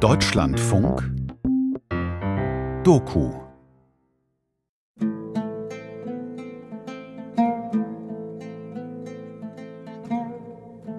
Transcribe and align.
Deutschlandfunk 0.00 1.02
Doku 2.82 3.32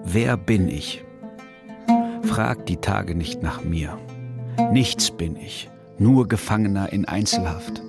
Wer 0.04 0.36
bin 0.38 0.68
ich? 0.68 1.04
Frag 2.22 2.64
die 2.66 2.78
Tage 2.78 3.14
nicht 3.14 3.42
nach 3.42 3.62
mir. 3.62 3.98
Nichts 4.72 5.10
bin 5.10 5.36
ich, 5.36 5.70
nur 5.98 6.26
Gefangener 6.26 6.92
in 6.92 7.04
Einzelhaft. 7.04 7.82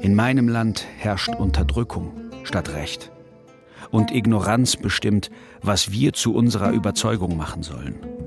In 0.00 0.14
meinem 0.14 0.48
Land 0.48 0.86
herrscht 0.98 1.34
Unterdrückung 1.34 2.12
statt 2.44 2.72
Recht. 2.72 3.10
Und 3.90 4.12
Ignoranz 4.12 4.76
bestimmt, 4.76 5.30
was 5.60 5.90
wir 5.90 6.12
zu 6.12 6.34
unserer 6.34 6.70
Überzeugung 6.70 7.36
machen 7.36 7.62
sollen. 7.62 8.21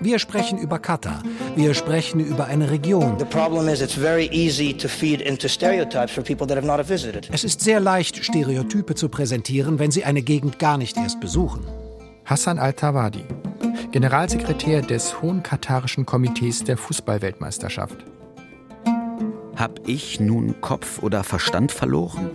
Wir 0.00 0.18
sprechen 0.18 0.58
über 0.58 0.80
Katar. 0.80 1.22
Wir 1.54 1.74
sprechen 1.74 2.18
über 2.18 2.46
eine 2.46 2.68
Region. 2.72 3.16
Es 7.30 7.44
ist 7.44 7.60
sehr 7.60 7.78
leicht, 7.78 8.24
Stereotype 8.24 8.96
zu 8.96 9.08
präsentieren, 9.08 9.78
wenn 9.78 9.92
Sie 9.92 10.02
eine 10.02 10.22
Gegend 10.22 10.58
gar 10.58 10.76
nicht 10.76 10.96
erst 10.96 11.20
besuchen. 11.20 11.64
Hassan 12.24 12.58
al-Tawadi, 12.58 13.24
Generalsekretär 13.92 14.82
des 14.82 15.22
Hohen 15.22 15.44
Katarischen 15.44 16.04
Komitees 16.04 16.64
der 16.64 16.76
Fußballweltmeisterschaft. 16.76 18.04
Hab 19.54 19.86
ich 19.86 20.18
nun 20.18 20.60
Kopf 20.60 21.00
oder 21.00 21.22
Verstand 21.22 21.70
verloren? 21.70 22.30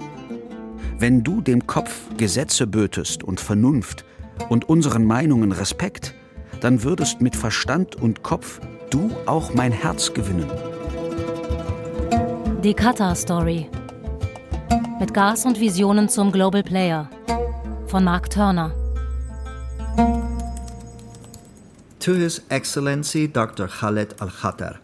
Wenn 0.98 1.22
du 1.24 1.42
dem 1.42 1.68
Kopf 1.68 2.04
Gesetze 2.16 2.66
bötest 2.66 3.26
und 3.26 3.42
Vernunft 3.42 4.06
und 4.48 4.70
unseren 4.70 5.06
Meinungen 5.06 5.52
Respekt, 5.52 6.14
dann 6.62 6.84
würdest 6.84 7.22
mit 7.22 7.36
Verstand 7.36 7.96
und 7.96 8.24
Kopf 8.24 8.60
du 8.90 9.12
auch 9.26 9.54
mein 9.54 9.72
Herz 9.72 10.14
gewinnen. 10.14 10.50
Die 12.64 12.74
Qatar 12.74 13.16
Story. 13.16 13.70
Mit 15.00 15.14
Gas 15.14 15.46
und 15.46 15.60
Visionen 15.60 16.10
zum 16.10 16.32
Global 16.32 16.64
Player. 16.64 17.10
Von 17.88 18.04
Mark 18.04 18.30
Turner. 18.30 18.74
To 22.00 22.14
His 22.14 22.42
Excellency 22.50 23.28
Dr. 23.28 23.68
Khaled 23.68 24.22
Al-Khatar, 24.22 24.76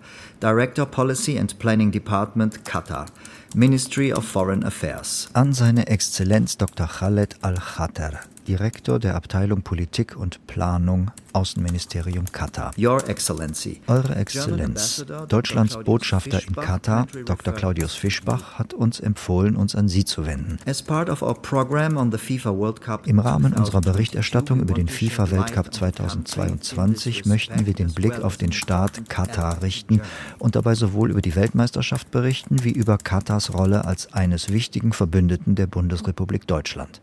Director 0.42 0.86
Policy 0.86 1.38
and 1.38 1.58
Planning 1.60 1.92
Department, 1.92 2.64
Qatar, 2.66 3.08
Ministry 3.56 4.12
of 4.14 4.26
Foreign 4.26 4.64
Affairs. 4.64 5.30
An 5.34 5.54
seine 5.54 5.88
Exzellenz 5.88 6.58
Dr. 6.58 6.88
Khaled 6.88 7.36
Al-Khatar, 7.42 8.20
Direktor 8.48 9.00
der 9.00 9.16
Abteilung 9.16 9.64
Politik 9.64 10.16
und 10.16 10.46
Planung, 10.48 11.12
Außenministerium 11.34 12.32
Katar. 12.32 12.72
Your 12.78 13.08
Excellency. 13.10 13.82
Eure 13.88 14.16
Exzellenz. 14.16 15.06
Deutschlands 15.28 15.78
Botschafter 15.84 16.42
in 16.48 16.56
Katar, 16.56 17.08
Dr. 17.26 17.54
Claudius 17.54 17.96
Fischbach, 17.96 18.60
hat 18.60 18.74
uns 18.74 19.00
empfohlen, 19.00 19.56
uns 19.56 19.76
an 19.76 19.88
Sie 19.90 20.06
zu 20.06 20.26
wenden. 20.26 20.60
Im 23.06 23.20
Rahmen 23.20 23.54
unserer 23.54 23.82
Berichterstattung 23.82 24.60
über 24.62 24.74
den 24.74 24.88
FIFA-Weltcup 24.88 25.74
2022 25.74 27.26
möchten 27.26 27.66
wir 27.66 27.74
den 27.74 27.94
Blick 27.94 28.22
auf 28.22 28.38
den 28.38 28.52
Staat 28.52 29.10
Katar 29.10 29.62
richten 29.62 30.02
und 30.40 30.56
dabei 30.56 30.76
sowohl 30.76 31.12
über 31.12 31.22
die 31.22 31.36
Weltmeisterschaft 31.36 32.12
berichten, 32.12 32.64
wie 32.64 32.72
über 32.72 32.98
Katars 32.98 33.54
Rolle 33.54 33.86
als 33.86 34.14
eines 34.14 34.54
wichtigen 34.54 34.94
Verbündeten 34.94 35.56
der 35.56 35.68
Bundesrepublik 35.68 36.48
Deutschland. 36.48 37.02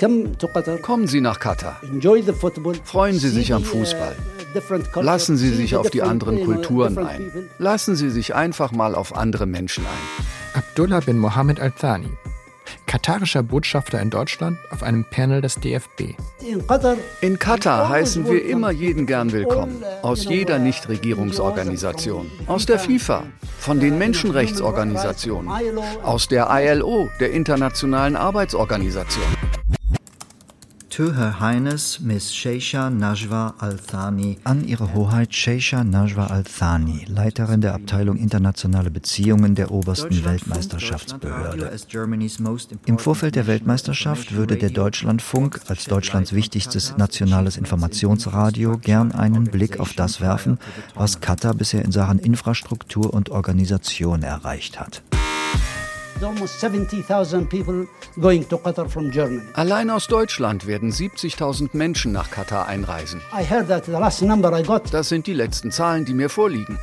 Kommen 0.00 1.06
Sie 1.06 1.20
nach 1.20 1.40
Katar. 1.40 1.78
Freuen 2.84 3.18
Sie 3.18 3.28
sich 3.28 3.52
am 3.52 3.64
Fußball. 3.64 4.16
Lassen 4.94 5.36
Sie 5.36 5.50
sich 5.50 5.76
auf 5.76 5.90
die 5.90 6.00
anderen 6.00 6.42
Kulturen 6.42 6.96
ein. 6.98 7.30
Lassen 7.58 7.96
Sie 7.96 8.08
sich 8.08 8.34
einfach 8.34 8.72
mal 8.72 8.94
auf 8.94 9.14
andere 9.14 9.44
Menschen 9.44 9.84
ein. 9.84 10.24
Abdullah 10.54 11.00
bin 11.00 11.18
Mohammed 11.18 11.60
Al-Thani, 11.60 12.08
katarischer 12.86 13.42
Botschafter 13.42 14.00
in 14.00 14.08
Deutschland 14.08 14.58
auf 14.70 14.82
einem 14.82 15.04
Panel 15.04 15.42
des 15.42 15.56
DFB. 15.56 16.14
In 17.20 17.38
Katar 17.38 17.90
heißen 17.90 18.26
wir 18.26 18.44
immer 18.46 18.70
jeden 18.70 19.04
gern 19.04 19.32
willkommen. 19.32 19.84
Aus 20.00 20.24
jeder 20.24 20.58
Nichtregierungsorganisation. 20.58 22.30
Aus 22.46 22.64
der 22.64 22.78
FIFA, 22.78 23.24
von 23.58 23.80
den 23.80 23.98
Menschenrechtsorganisationen, 23.98 25.52
aus 26.02 26.26
der 26.26 26.48
ILO, 26.50 27.10
der 27.20 27.32
Internationalen 27.32 28.16
Arbeitsorganisation. 28.16 29.26
To 30.90 31.12
Her 31.14 31.38
Highness 31.38 32.00
Miss 32.00 32.34
Sheisha 32.34 32.90
Najwa 32.90 33.54
Al-Thani. 33.58 34.38
An 34.42 34.64
Ihre 34.66 34.92
Hoheit 34.92 35.32
Sheisha 35.32 35.84
Najwa 35.84 36.26
Al-Thani, 36.26 37.04
Leiterin 37.06 37.60
der 37.60 37.74
Abteilung 37.74 38.16
Internationale 38.16 38.90
Beziehungen 38.90 39.54
der 39.54 39.70
obersten 39.70 40.24
Weltmeisterschaftsbehörde. 40.24 41.70
Im 42.86 42.98
Vorfeld 42.98 43.36
der 43.36 43.46
Weltmeisterschaft 43.46 44.34
würde 44.34 44.56
der 44.56 44.70
Deutschlandfunk 44.70 45.60
als 45.68 45.84
Deutschlands 45.84 46.32
wichtigstes 46.32 46.96
nationales 46.96 47.56
Informationsradio 47.56 48.76
gern 48.76 49.12
einen 49.12 49.44
Blick 49.44 49.78
auf 49.78 49.92
das 49.92 50.20
werfen, 50.20 50.58
was 50.96 51.20
Katar 51.20 51.54
bisher 51.54 51.84
in 51.84 51.92
Sachen 51.92 52.18
Infrastruktur 52.18 53.14
und 53.14 53.30
Organisation 53.30 54.24
erreicht 54.24 54.80
hat. 54.80 55.02
Allein 59.54 59.90
aus 59.90 60.06
Deutschland 60.06 60.66
werden 60.66 60.92
70.000 60.92 61.70
Menschen 61.72 62.12
nach 62.12 62.30
Katar 62.30 62.66
einreisen. 62.66 63.22
Das 64.90 65.08
sind 65.08 65.26
die 65.26 65.32
letzten 65.32 65.70
Zahlen, 65.70 66.04
die 66.04 66.14
mir 66.14 66.28
vorliegen. 66.28 66.78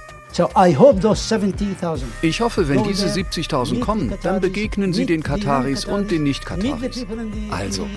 Ich 2.22 2.42
hoffe, 2.42 2.68
wenn 2.68 2.84
diese 2.84 3.08
70.000 3.08 3.80
kommen, 3.80 4.14
dann 4.24 4.42
begegnen 4.42 4.94
Sie 4.94 5.06
den 5.06 5.24
Kataris 5.24 5.86
und 5.86 6.12
den 6.12 6.24
Nicht-Kataris. 6.24 7.06
Also, 7.50 7.88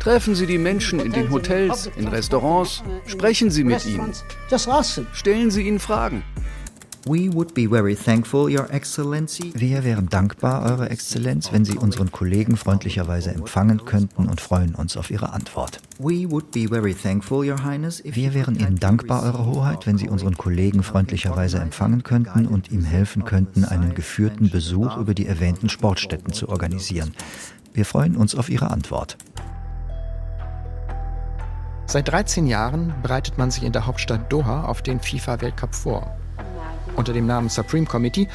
treffen 0.00 0.34
Sie 0.34 0.46
die 0.46 0.58
Menschen 0.58 0.98
in 1.00 1.12
den 1.12 1.30
Hotels, 1.30 1.90
in 1.96 2.08
Restaurants, 2.08 2.82
sprechen 3.06 3.50
Sie 3.50 3.64
mit 3.64 3.86
ihnen, 3.86 4.12
stellen 5.12 5.50
Sie 5.50 5.62
ihnen 5.66 5.78
Fragen. 5.78 6.22
Wir 9.54 9.84
wären 9.84 10.08
dankbar, 10.08 10.64
Eure 10.68 10.90
Exzellenz, 10.90 11.52
wenn 11.52 11.64
Sie 11.64 11.78
unseren 11.78 12.10
Kollegen 12.10 12.56
freundlicherweise 12.56 13.30
empfangen 13.30 13.84
könnten 13.84 14.26
und 14.26 14.40
freuen 14.40 14.74
uns 14.74 14.96
auf 14.96 15.12
Ihre 15.12 15.32
Antwort. 15.32 15.80
We 16.00 16.28
would 16.28 16.50
be 16.50 16.66
very 16.66 16.94
thankful, 16.94 17.48
Your 17.48 17.62
Highness. 17.62 18.02
Wir 18.04 18.34
wären 18.34 18.58
Ihnen 18.58 18.80
dankbar, 18.80 19.22
Eure 19.22 19.46
Hoheit, 19.46 19.86
wenn 19.86 19.98
Sie 19.98 20.08
unseren 20.08 20.36
Kollegen 20.36 20.82
freundlicherweise 20.82 21.60
empfangen 21.60 22.02
könnten 22.02 22.48
und 22.48 22.72
ihm 22.72 22.82
helfen 22.82 23.24
könnten, 23.24 23.64
einen 23.64 23.94
geführten 23.94 24.50
Besuch 24.50 24.96
über 24.96 25.14
die 25.14 25.28
erwähnten 25.28 25.68
Sportstätten 25.68 26.32
zu 26.32 26.48
organisieren. 26.48 27.14
Wir 27.72 27.84
freuen 27.84 28.16
uns 28.16 28.34
auf 28.34 28.48
Ihre 28.48 28.72
Antwort. 28.72 29.16
Seit 31.86 32.08
13 32.08 32.48
Jahren 32.48 32.92
bereitet 33.00 33.38
man 33.38 33.52
sich 33.52 33.62
in 33.62 33.70
der 33.70 33.86
Hauptstadt 33.86 34.32
Doha 34.32 34.64
auf 34.64 34.82
den 34.82 34.98
FIFA-Weltcup 34.98 35.72
vor. 35.72 36.16
Unter 36.96 37.12
dem 37.12 37.26
Namen 37.26 37.50
Supreme 37.50 37.86
Committee 37.86 38.26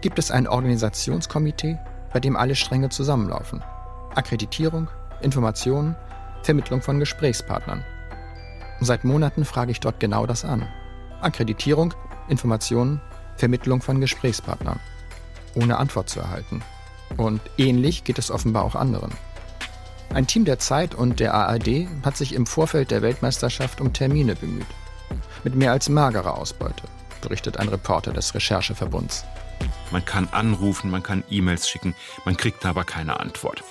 gibt 0.00 0.18
es 0.18 0.30
ein 0.30 0.48
Organisationskomitee, 0.48 1.78
bei 2.12 2.18
dem 2.18 2.36
alle 2.36 2.56
Stränge 2.56 2.88
zusammenlaufen. 2.88 3.62
Akkreditierung, 4.14 4.88
Informationen, 5.22 5.94
Vermittlung 6.42 6.82
von 6.82 6.98
Gesprächspartnern. 6.98 7.84
Seit 8.80 9.04
Monaten 9.04 9.44
frage 9.44 9.70
ich 9.70 9.80
dort 9.80 10.00
genau 10.00 10.26
das 10.26 10.44
an. 10.44 10.66
Akkreditierung, 11.20 11.94
Informationen, 12.28 13.00
Vermittlung 13.36 13.82
von 13.82 14.00
Gesprächspartnern. 14.00 14.80
Ohne 15.54 15.78
Antwort 15.78 16.08
zu 16.08 16.20
erhalten. 16.20 16.62
Und 17.16 17.40
ähnlich 17.56 18.04
geht 18.04 18.18
es 18.18 18.30
offenbar 18.30 18.64
auch 18.64 18.74
anderen. 18.74 19.12
Ein 20.12 20.26
Team 20.26 20.44
der 20.44 20.58
Zeit 20.58 20.94
und 20.94 21.20
der 21.20 21.34
ARD 21.34 21.86
hat 22.04 22.16
sich 22.16 22.34
im 22.34 22.46
Vorfeld 22.46 22.90
der 22.90 23.02
Weltmeisterschaft 23.02 23.80
um 23.80 23.92
Termine 23.92 24.34
bemüht. 24.34 24.66
Mit 25.44 25.54
mehr 25.54 25.72
als 25.72 25.88
magerer 25.88 26.36
Ausbeute 26.36 26.82
berichtet 27.20 27.58
ein 27.58 27.68
Reporter 27.68 28.12
des 28.12 28.34
Rechercheverbunds. 28.34 29.24
Man 29.90 30.04
kann 30.04 30.28
anrufen, 30.30 30.90
man 30.90 31.02
kann 31.02 31.24
E-Mails 31.30 31.68
schicken, 31.68 31.94
man 32.24 32.36
kriegt 32.36 32.64
aber 32.64 32.84
keine 32.84 33.20
Antwort. 33.20 33.64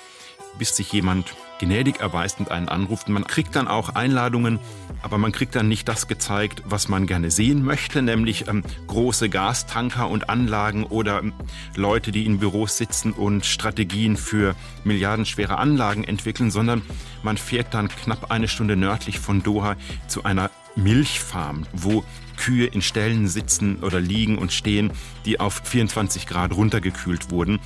Bis 0.58 0.76
sich 0.76 0.92
jemand 0.92 1.36
gnädig 1.60 2.00
erweist 2.00 2.40
und 2.40 2.52
einen 2.52 2.70
anruft. 2.70 3.10
Man 3.10 3.26
kriegt 3.26 3.56
dann 3.56 3.68
auch 3.68 3.90
Einladungen, 3.90 4.60
aber 5.02 5.18
man 5.18 5.32
kriegt 5.32 5.56
dann 5.56 5.68
nicht 5.68 5.88
das 5.88 6.08
gezeigt, 6.08 6.64
was 6.66 6.88
man 6.88 7.08
gerne 7.08 7.32
sehen 7.32 7.64
möchte, 7.64 8.02
nämlich 8.02 8.48
ähm, 8.48 8.64
große 8.88 9.30
Gastanker 9.30 10.10
und 10.10 10.30
Anlagen 10.30 10.84
oder 10.84 11.20
ähm, 11.20 11.34
Leute, 11.76 12.12
die 12.12 12.26
in 12.26 12.40
Büros 12.40 12.78
sitzen 12.78 13.12
und 13.12 13.46
Strategien 13.46 14.18
für 14.18 14.56
milliardenschwere 14.84 15.58
Anlagen 15.58 16.04
entwickeln, 16.04 16.52
sondern 16.52 16.82
man 17.24 17.38
fährt 17.38 17.74
dann 17.74 17.90
knapp 17.90 18.32
eine 18.32 18.48
Stunde 18.48 18.76
nördlich 18.76 19.20
von 19.20 19.44
Doha 19.44 19.76
zu 20.08 20.24
einer 20.24 20.50
Milchfarm, 20.76 21.66
wo 21.74 22.04
Kühe 22.38 22.68
in 22.68 22.82
Ställen 22.82 23.28
sitzen 23.28 23.84
oder 23.84 24.00
liegen 24.00 24.38
und 24.38 24.54
stehen, 24.54 24.92
die 25.26 25.40
auf 25.40 25.62
24 25.64 26.28
Grad 26.28 26.56
runtergekühlt 26.56 27.32
wurden 27.32 27.60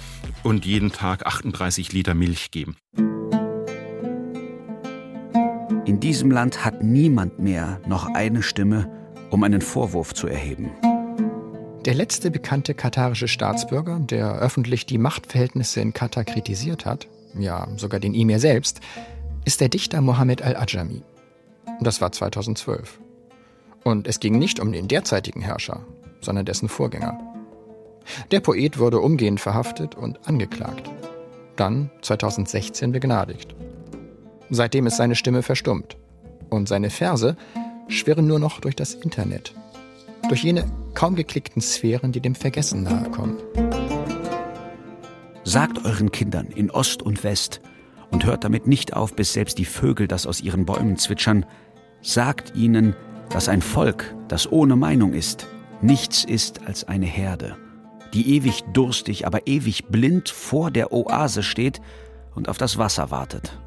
und 0.44 0.66
jeden 0.66 0.92
Tag 0.92 1.26
38 1.26 1.94
Liter 1.94 2.14
Milch 2.14 2.50
geben. 2.52 2.76
In 5.86 6.00
diesem 6.00 6.32
Land 6.32 6.64
hat 6.64 6.84
niemand 6.84 7.40
mehr 7.40 7.80
noch 7.88 8.08
eine 8.14 8.42
Stimme, 8.44 8.90
um 9.30 9.44
einen 9.44 9.62
Vorwurf 9.62 10.14
zu 10.14 10.28
erheben. 10.28 10.72
Der 11.86 11.96
letzte 11.96 12.30
bekannte 12.30 12.76
katarische 12.76 13.28
Staatsbürger, 13.28 14.00
der 14.00 14.36
öffentlich 14.36 14.86
die 14.86 15.00
Machtverhältnisse 15.00 15.82
in 15.82 15.94
Katar 15.94 16.24
kritisiert 16.24 16.86
hat, 16.86 17.08
ja 17.38 17.68
sogar 17.78 18.00
den 18.00 18.14
Emir 18.14 18.40
selbst, 18.40 18.82
ist 19.46 19.62
der 19.62 19.70
Dichter 19.70 20.02
Mohammed 20.02 20.44
al-Ajami. 20.44 21.02
Das 21.80 22.00
war 22.00 22.12
2012. 22.12 23.00
Und 23.84 24.08
es 24.08 24.20
ging 24.20 24.38
nicht 24.38 24.60
um 24.60 24.72
den 24.72 24.88
derzeitigen 24.88 25.42
Herrscher, 25.42 25.86
sondern 26.22 26.46
dessen 26.46 26.70
Vorgänger. 26.70 27.20
Der 28.32 28.40
Poet 28.40 28.80
wurde 28.80 29.00
umgehend 29.00 29.40
verhaftet 29.40 29.96
und 29.96 30.28
angeklagt. 30.28 30.90
Dann 31.56 31.90
2016 32.02 32.92
begnadigt. 32.92 33.56
Seitdem 34.50 34.88
ist 34.88 34.98
seine 34.98 35.16
Stimme 35.16 35.44
verstummt. 35.44 35.98
Und 36.50 36.68
seine 36.68 36.90
Verse 36.90 37.38
schwirren 37.88 38.28
nur 38.28 38.40
noch 38.40 38.60
durch 38.60 38.76
das 38.76 38.94
Internet. 38.94 39.54
Durch 40.28 40.44
jene 40.44 40.66
kaum 40.94 41.16
geklickten 41.16 41.62
Sphären, 41.62 42.12
die 42.12 42.20
dem 42.20 42.36
Vergessen 42.36 42.84
nahe 42.84 43.10
kommen. 43.10 43.38
Sagt 45.44 45.86
euren 45.86 46.12
Kindern 46.12 46.48
in 46.48 46.70
Ost 46.70 47.02
und 47.02 47.24
West 47.24 47.62
und 48.12 48.26
hört 48.26 48.44
damit 48.44 48.68
nicht 48.68 48.94
auf, 48.94 49.16
bis 49.16 49.34
selbst 49.34 49.58
die 49.58 49.66
Vögel 49.66 50.08
das 50.08 50.28
aus 50.28 50.42
ihren 50.42 50.66
Bäumen 50.66 50.98
zwitschern. 50.98 51.46
Sagt 52.02 52.56
ihnen, 52.56 52.96
dass 53.34 53.48
ein 53.48 53.62
Volk, 53.62 54.14
das 54.28 54.52
ohne 54.52 54.76
Meinung 54.76 55.14
ist, 55.14 55.48
nichts 55.82 56.26
ist 56.26 56.66
als 56.68 56.84
eine 56.84 57.06
Herde, 57.06 57.58
die 58.14 58.36
ewig 58.36 58.64
durstig, 58.74 59.26
aber 59.26 59.48
ewig 59.48 59.86
blind 59.88 60.30
vor 60.30 60.70
der 60.70 60.92
Oase 60.92 61.42
steht 61.42 61.82
und 62.36 62.50
auf 62.50 62.58
das 62.58 62.78
Wasser 62.78 63.10
wartet. 63.10 63.58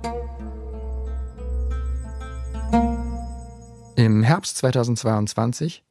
Im 3.97 4.23
Herbst 4.23 4.59
2022, 4.59 5.83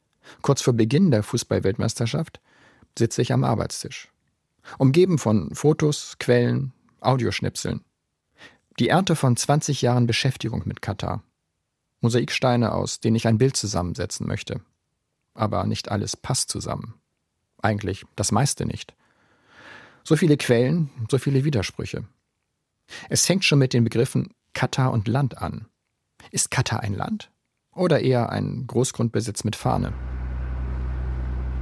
kurz 0.42 0.62
vor 0.62 0.74
Beginn 0.74 1.10
der 1.10 1.22
Fußballweltmeisterschaft, 1.22 2.40
sitze 2.96 3.22
ich 3.22 3.32
am 3.32 3.42
Arbeitstisch. 3.42 4.08
Umgeben 4.78 5.18
von 5.18 5.54
Fotos, 5.54 6.16
Quellen, 6.18 6.72
Audioschnipseln. 7.00 7.84
Die 8.78 8.88
Ernte 8.88 9.16
von 9.16 9.36
20 9.36 9.82
Jahren 9.82 10.06
Beschäftigung 10.06 10.62
mit 10.64 10.80
Katar. 10.80 11.22
Mosaiksteine, 12.04 12.72
aus 12.72 13.00
denen 13.00 13.16
ich 13.16 13.26
ein 13.26 13.38
Bild 13.38 13.56
zusammensetzen 13.56 14.26
möchte. 14.26 14.60
Aber 15.32 15.64
nicht 15.64 15.90
alles 15.90 16.16
passt 16.16 16.50
zusammen. 16.50 16.94
Eigentlich 17.62 18.04
das 18.14 18.30
meiste 18.30 18.66
nicht. 18.66 18.94
So 20.04 20.14
viele 20.14 20.36
Quellen, 20.36 20.90
so 21.10 21.16
viele 21.16 21.44
Widersprüche. 21.44 22.04
Es 23.08 23.24
fängt 23.24 23.44
schon 23.44 23.58
mit 23.58 23.72
den 23.72 23.84
Begriffen 23.84 24.34
Katar 24.52 24.92
und 24.92 25.08
Land 25.08 25.38
an. 25.38 25.66
Ist 26.30 26.50
Katar 26.50 26.80
ein 26.80 26.94
Land? 26.94 27.30
Oder 27.74 28.00
eher 28.00 28.30
ein 28.30 28.66
Großgrundbesitz 28.66 29.44
mit 29.44 29.56
Fahne? 29.56 29.94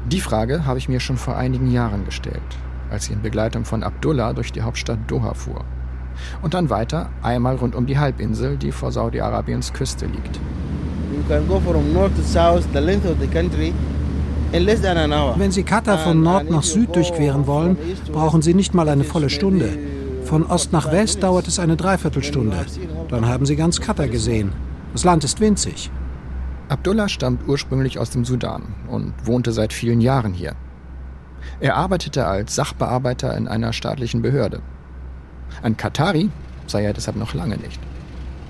Die 0.08 0.20
Frage 0.20 0.66
habe 0.66 0.78
ich 0.78 0.88
mir 0.88 0.98
schon 0.98 1.16
vor 1.16 1.36
einigen 1.36 1.70
Jahren 1.70 2.04
gestellt, 2.04 2.42
als 2.90 3.06
ich 3.06 3.12
in 3.12 3.22
Begleitung 3.22 3.64
von 3.64 3.84
Abdullah 3.84 4.32
durch 4.32 4.50
die 4.50 4.62
Hauptstadt 4.62 5.08
Doha 5.08 5.34
fuhr 5.34 5.64
und 6.42 6.54
dann 6.54 6.70
weiter 6.70 7.10
einmal 7.22 7.56
rund 7.56 7.74
um 7.74 7.86
die 7.86 7.98
Halbinsel, 7.98 8.56
die 8.56 8.72
vor 8.72 8.92
Saudi-Arabiens 8.92 9.72
Küste 9.72 10.06
liegt. 10.06 10.40
Wenn 15.36 15.50
Sie 15.50 15.62
Katar 15.62 15.98
von 15.98 16.22
Nord 16.22 16.50
nach 16.50 16.62
Süd 16.62 16.94
durchqueren 16.94 17.46
wollen, 17.46 17.76
brauchen 18.12 18.42
Sie 18.42 18.54
nicht 18.54 18.74
mal 18.74 18.88
eine 18.88 19.04
volle 19.04 19.30
Stunde. 19.30 19.78
Von 20.24 20.44
Ost 20.44 20.72
nach 20.72 20.92
West 20.92 21.22
dauert 21.22 21.48
es 21.48 21.58
eine 21.58 21.76
Dreiviertelstunde. 21.76 22.66
Dann 23.08 23.26
haben 23.26 23.46
Sie 23.46 23.56
ganz 23.56 23.80
Katar 23.80 24.08
gesehen. 24.08 24.52
Das 24.92 25.04
Land 25.04 25.24
ist 25.24 25.40
winzig. 25.40 25.90
Abdullah 26.68 27.08
stammt 27.08 27.46
ursprünglich 27.48 27.98
aus 27.98 28.10
dem 28.10 28.24
Sudan 28.24 28.62
und 28.88 29.14
wohnte 29.24 29.52
seit 29.52 29.72
vielen 29.72 30.00
Jahren 30.00 30.32
hier. 30.32 30.54
Er 31.60 31.76
arbeitete 31.76 32.26
als 32.26 32.54
Sachbearbeiter 32.54 33.36
in 33.36 33.48
einer 33.48 33.72
staatlichen 33.72 34.22
Behörde. 34.22 34.60
Ein 35.62 35.76
Katari 35.76 36.30
sei 36.66 36.84
er 36.84 36.92
deshalb 36.92 37.16
noch 37.16 37.34
lange 37.34 37.56
nicht. 37.56 37.80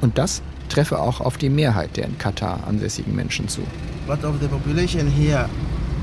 Und 0.01 0.19
das 0.19 0.43
treffe 0.69 0.99
auch 1.01 1.21
auf 1.21 1.37
die 1.37 1.51
Mehrheit 1.51 1.97
der 1.97 2.07
in 2.07 2.19
Katar 2.19 2.61
ansässigen 2.67 3.15
Menschen 3.15 3.49
zu. 3.49 3.63
But 4.07 4.25
of 4.25 4.37
the 4.41 4.49
population 4.49 5.07
here, 5.07 5.49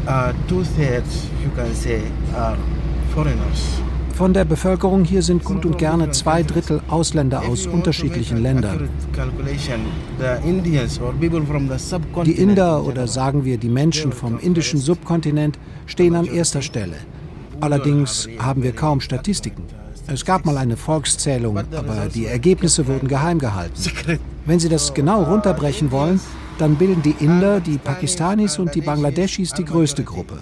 uh, 0.08 0.32
two 0.48 0.64
thirds, 0.64 1.28
you 1.44 1.50
can 1.56 1.74
say, 1.74 2.02
are 2.36 2.58
foreigners. 3.14 3.82
Von 4.20 4.34
der 4.34 4.44
Bevölkerung 4.44 5.06
hier 5.06 5.22
sind 5.22 5.46
gut 5.46 5.66
und 5.66 5.78
gerne 5.78 6.12
zwei 6.12 6.44
Drittel 6.44 6.82
Ausländer 6.90 7.44
aus 7.44 7.68
unterschiedlichen 7.68 8.44
Ländern. 8.44 8.90
Die 12.26 12.32
Inder 12.32 12.84
oder 12.84 13.08
sagen 13.08 13.46
wir 13.46 13.58
die 13.58 13.70
Menschen 13.70 14.12
vom 14.12 14.38
indischen 14.38 14.78
Subkontinent 14.78 15.58
stehen 15.86 16.16
an 16.16 16.26
erster 16.26 16.62
Stelle. 16.62 16.98
Allerdings 17.62 18.28
haben 18.40 18.62
wir 18.62 18.74
kaum 18.74 19.00
Statistiken. 19.00 19.64
Es 20.12 20.26
gab 20.26 20.46
mal 20.46 20.58
eine 20.58 20.76
Volkszählung, 20.76 21.58
aber 21.58 22.08
die 22.14 22.26
Ergebnisse 22.26 22.88
wurden 22.88 23.08
geheim 23.08 23.40
gehalten. 23.40 23.76
Wenn 24.46 24.60
Sie 24.60 24.70
das 24.70 24.94
genau 24.94 25.24
runterbrechen 25.24 25.92
wollen, 25.92 26.20
dann 26.58 26.76
bilden 26.76 27.02
die 27.02 27.16
Inder, 27.24 27.60
die 27.60 27.78
Pakistanis 27.78 28.58
und 28.58 28.74
die 28.76 28.82
Bangladeschis 28.82 29.54
die 29.54 29.66
größte 29.66 30.04
Gruppe. 30.04 30.40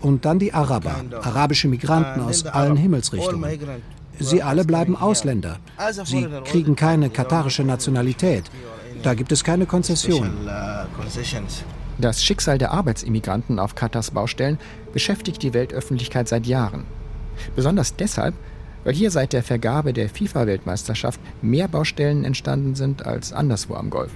Und 0.00 0.24
dann 0.24 0.38
die 0.38 0.52
Araber, 0.52 0.96
arabische 1.22 1.68
Migranten 1.68 2.20
aus 2.20 2.44
allen 2.46 2.76
Himmelsrichtungen. 2.76 3.58
Sie 4.20 4.42
alle 4.42 4.64
bleiben 4.64 4.96
Ausländer. 4.96 5.58
Sie 6.04 6.26
kriegen 6.44 6.76
keine 6.76 7.10
katarische 7.10 7.64
Nationalität. 7.64 8.44
Da 9.02 9.14
gibt 9.14 9.32
es 9.32 9.42
keine 9.42 9.66
Konzessionen. 9.66 10.32
Das 11.98 12.22
Schicksal 12.22 12.58
der 12.58 12.72
Arbeitsimmigranten 12.72 13.58
auf 13.58 13.74
Katars 13.74 14.12
Baustellen 14.12 14.58
beschäftigt 14.92 15.42
die 15.42 15.54
Weltöffentlichkeit 15.54 16.28
seit 16.28 16.46
Jahren. 16.46 16.84
Besonders 17.56 17.96
deshalb, 17.96 18.34
weil 18.84 18.94
hier 18.94 19.10
seit 19.10 19.32
der 19.32 19.42
Vergabe 19.42 19.92
der 19.92 20.08
FIFA-Weltmeisterschaft 20.08 21.20
mehr 21.42 21.68
Baustellen 21.68 22.24
entstanden 22.24 22.74
sind 22.74 23.06
als 23.06 23.32
anderswo 23.32 23.74
am 23.74 23.90
Golf. 23.90 24.12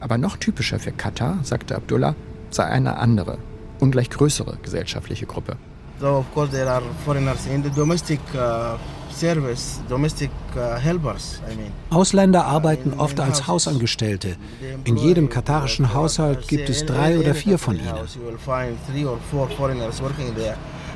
Aber 0.00 0.18
noch 0.18 0.36
typischer 0.36 0.78
für 0.78 0.92
Katar, 0.92 1.38
sagte 1.42 1.74
Abdullah, 1.76 2.14
sei 2.50 2.64
eine 2.64 2.98
andere, 2.98 3.38
ungleich 3.80 4.10
größere 4.10 4.58
gesellschaftliche 4.62 5.26
Gruppe. 5.26 5.56
So 6.00 6.08
of 6.08 6.26
course 6.34 6.50
there 6.50 6.70
are 6.70 6.82
foreigners 7.04 7.46
in 7.46 7.62
the 7.62 7.70
domestic 7.70 8.20
uh, 8.34 8.76
service, 9.10 9.80
domestic 9.88 10.30
uh, 10.54 10.76
helpers, 10.76 11.40
I 11.50 11.56
mean. 11.56 11.72
Ausländer 11.90 12.44
arbeiten 12.44 12.92
oft 12.98 13.18
als 13.18 13.46
Hausangestellte. 13.46 14.36
In 14.84 14.96
jedem 14.96 15.30
katarischen 15.30 15.94
Haushalt 15.94 16.48
gibt 16.48 16.68
es 16.68 16.84
drei 16.84 17.18
oder 17.18 17.34
vier 17.34 17.58
von 17.58 17.76
ihnen. 17.76 17.94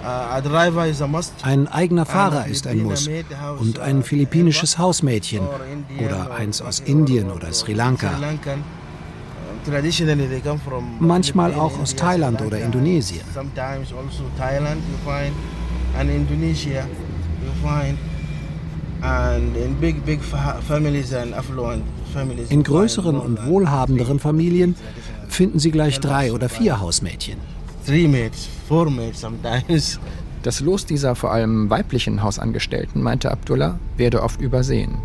Uh, 0.02 0.06
ein 1.42 1.68
eigener 1.68 2.06
Fahrer 2.06 2.46
ist 2.46 2.66
ein 2.66 2.82
Muss 2.82 3.08
und 3.58 3.78
ein 3.80 3.98
uh, 3.98 4.02
philippinisches 4.02 4.78
Hausmädchen 4.78 5.42
oder 6.02 6.34
eins 6.34 6.62
aus 6.62 6.80
Indien 6.80 7.30
oder 7.30 7.52
Sri 7.52 7.74
Lanka. 7.74 8.12
Manchmal 11.00 11.54
auch 11.54 11.78
aus 11.78 11.94
Thailand 11.96 12.40
oder 12.40 12.60
Indonesien. 12.60 13.20
In 22.48 22.62
größeren 22.62 23.20
und 23.20 23.46
wohlhabenderen 23.46 24.18
Familien 24.18 24.76
finden 25.28 25.58
Sie 25.58 25.70
gleich 25.70 26.00
drei 26.00 26.32
oder 26.32 26.48
vier 26.48 26.80
Hausmädchen. 26.80 27.59
Das 30.42 30.60
Los 30.60 30.86
dieser 30.86 31.14
vor 31.14 31.32
allem 31.32 31.68
weiblichen 31.68 32.22
Hausangestellten, 32.22 33.02
meinte 33.02 33.30
Abdullah, 33.30 33.78
werde 33.96 34.22
oft 34.22 34.40
übersehen. 34.40 34.98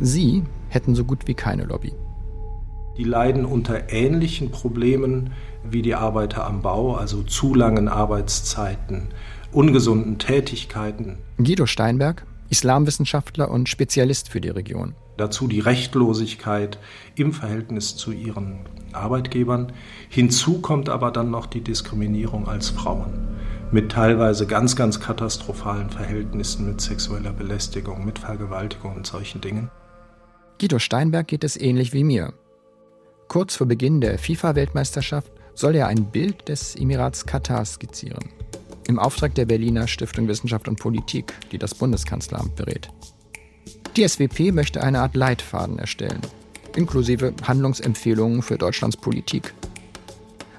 Sie 0.00 0.44
hätten 0.68 0.94
so 0.94 1.04
gut 1.04 1.26
wie 1.26 1.34
keine 1.34 1.64
Lobby. 1.64 1.92
Die 2.96 3.04
leiden 3.04 3.44
unter 3.44 3.92
ähnlichen 3.92 4.50
Problemen 4.50 5.30
wie 5.68 5.82
die 5.82 5.94
Arbeiter 5.94 6.46
am 6.46 6.62
Bau, 6.62 6.94
also 6.94 7.22
zu 7.22 7.54
langen 7.54 7.88
Arbeitszeiten, 7.88 9.08
ungesunden 9.52 10.18
Tätigkeiten. 10.18 11.18
Guido 11.38 11.66
Steinberg, 11.66 12.26
Islamwissenschaftler 12.50 13.50
und 13.50 13.68
Spezialist 13.68 14.28
für 14.28 14.40
die 14.40 14.48
Region. 14.48 14.94
Dazu 15.16 15.48
die 15.48 15.60
Rechtlosigkeit 15.60 16.78
im 17.14 17.32
Verhältnis 17.32 17.96
zu 17.96 18.12
ihren 18.12 18.60
Arbeitgebern. 18.92 19.72
Hinzu 20.08 20.60
kommt 20.60 20.88
aber 20.88 21.10
dann 21.10 21.30
noch 21.30 21.46
die 21.46 21.62
Diskriminierung 21.62 22.48
als 22.48 22.70
Frauen 22.70 23.28
mit 23.72 23.92
teilweise 23.92 24.46
ganz, 24.46 24.74
ganz 24.74 25.00
katastrophalen 25.00 25.90
Verhältnissen 25.90 26.66
mit 26.66 26.80
sexueller 26.80 27.32
Belästigung, 27.32 28.04
mit 28.04 28.18
Vergewaltigung 28.18 28.96
und 28.96 29.06
solchen 29.06 29.40
Dingen. 29.40 29.70
Guido 30.58 30.78
Steinberg 30.78 31.28
geht 31.28 31.44
es 31.44 31.56
ähnlich 31.56 31.92
wie 31.92 32.04
mir. 32.04 32.34
Kurz 33.28 33.56
vor 33.56 33.68
Beginn 33.68 34.00
der 34.00 34.18
FIFA-Weltmeisterschaft 34.18 35.32
soll 35.54 35.76
er 35.76 35.86
ein 35.86 36.10
Bild 36.10 36.48
des 36.48 36.74
Emirats 36.74 37.26
Katar 37.26 37.64
skizzieren. 37.64 38.39
Im 38.90 38.98
Auftrag 38.98 39.36
der 39.36 39.44
Berliner 39.44 39.86
Stiftung 39.86 40.26
Wissenschaft 40.26 40.66
und 40.66 40.80
Politik, 40.80 41.32
die 41.52 41.58
das 41.58 41.76
Bundeskanzleramt 41.76 42.56
berät. 42.56 42.88
Die 43.94 44.06
SWP 44.06 44.50
möchte 44.50 44.82
eine 44.82 44.98
Art 44.98 45.14
Leitfaden 45.14 45.78
erstellen. 45.78 46.20
inklusive 46.74 47.32
Handlungsempfehlungen 47.46 48.42
für 48.42 48.58
Deutschlands 48.58 48.96
Politik. 48.96 49.54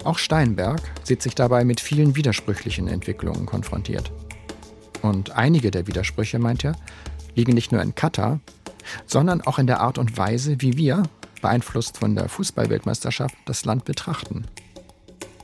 Auch 0.05 0.17
Steinberg 0.17 0.79
sieht 1.03 1.21
sich 1.21 1.35
dabei 1.35 1.65
mit 1.65 1.81
vielen 1.81 2.15
widersprüchlichen 2.15 2.87
Entwicklungen 2.87 3.45
konfrontiert. 3.45 4.13
Und 5.01 5.31
einige 5.31 5.69
der 5.69 5.87
Widersprüche, 5.87 6.39
meint 6.39 6.63
er, 6.63 6.77
liegen 7.35 7.53
nicht 7.53 7.73
nur 7.73 7.81
in 7.81 7.95
Katar, 7.95 8.39
sondern 9.07 9.41
auch 9.41 9.59
in 9.59 9.67
der 9.67 9.81
Art 9.81 9.97
und 9.97 10.17
Weise, 10.17 10.55
wie 10.61 10.77
wir, 10.77 11.03
beeinflusst 11.41 11.97
von 11.97 12.15
der 12.15 12.29
Fußballweltmeisterschaft, 12.29 13.35
das 13.45 13.65
Land 13.65 13.83
betrachten. 13.83 14.45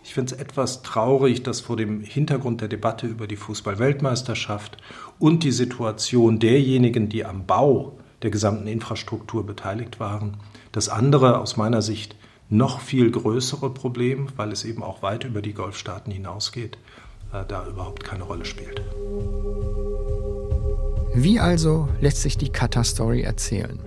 Ich 0.07 0.13
finde 0.13 0.33
es 0.33 0.39
etwas 0.39 0.83
traurig, 0.83 1.43
dass 1.43 1.59
vor 1.59 1.75
dem 1.75 2.01
Hintergrund 2.01 2.61
der 2.61 2.69
Debatte 2.69 3.07
über 3.07 3.27
die 3.27 3.35
Fußballweltmeisterschaft 3.35 4.77
und 5.19 5.43
die 5.43 5.51
Situation 5.51 6.39
derjenigen, 6.39 7.09
die 7.09 7.25
am 7.25 7.45
Bau 7.45 7.97
der 8.21 8.29
gesamten 8.31 8.67
Infrastruktur 8.67 9.45
beteiligt 9.45 9.99
waren, 9.99 10.37
das 10.71 10.87
andere 10.87 11.39
aus 11.39 11.57
meiner 11.57 11.81
Sicht 11.81 12.15
noch 12.47 12.79
viel 12.79 13.11
größere 13.11 13.69
Problem, 13.69 14.29
weil 14.37 14.53
es 14.53 14.63
eben 14.63 14.81
auch 14.81 15.01
weit 15.01 15.25
über 15.25 15.41
die 15.41 15.53
Golfstaaten 15.53 16.13
hinausgeht, 16.13 16.77
äh, 17.33 17.43
da 17.45 17.67
überhaupt 17.67 18.05
keine 18.05 18.23
Rolle 18.23 18.45
spielt. 18.45 18.81
Wie 21.15 21.41
also 21.41 21.89
lässt 21.99 22.21
sich 22.21 22.37
die 22.37 22.49
Kata-Story 22.49 23.23
erzählen? 23.23 23.77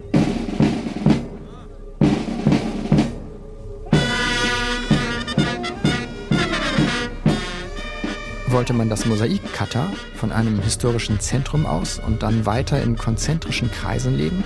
Wollte 8.50 8.72
man 8.72 8.88
das 8.88 9.06
Mosaik 9.06 9.52
Katar 9.52 9.92
von 10.16 10.32
einem 10.32 10.60
historischen 10.60 11.20
Zentrum 11.20 11.66
aus 11.66 12.00
und 12.04 12.24
dann 12.24 12.46
weiter 12.46 12.82
in 12.82 12.96
konzentrischen 12.96 13.70
Kreisen 13.70 14.16
leben, 14.16 14.42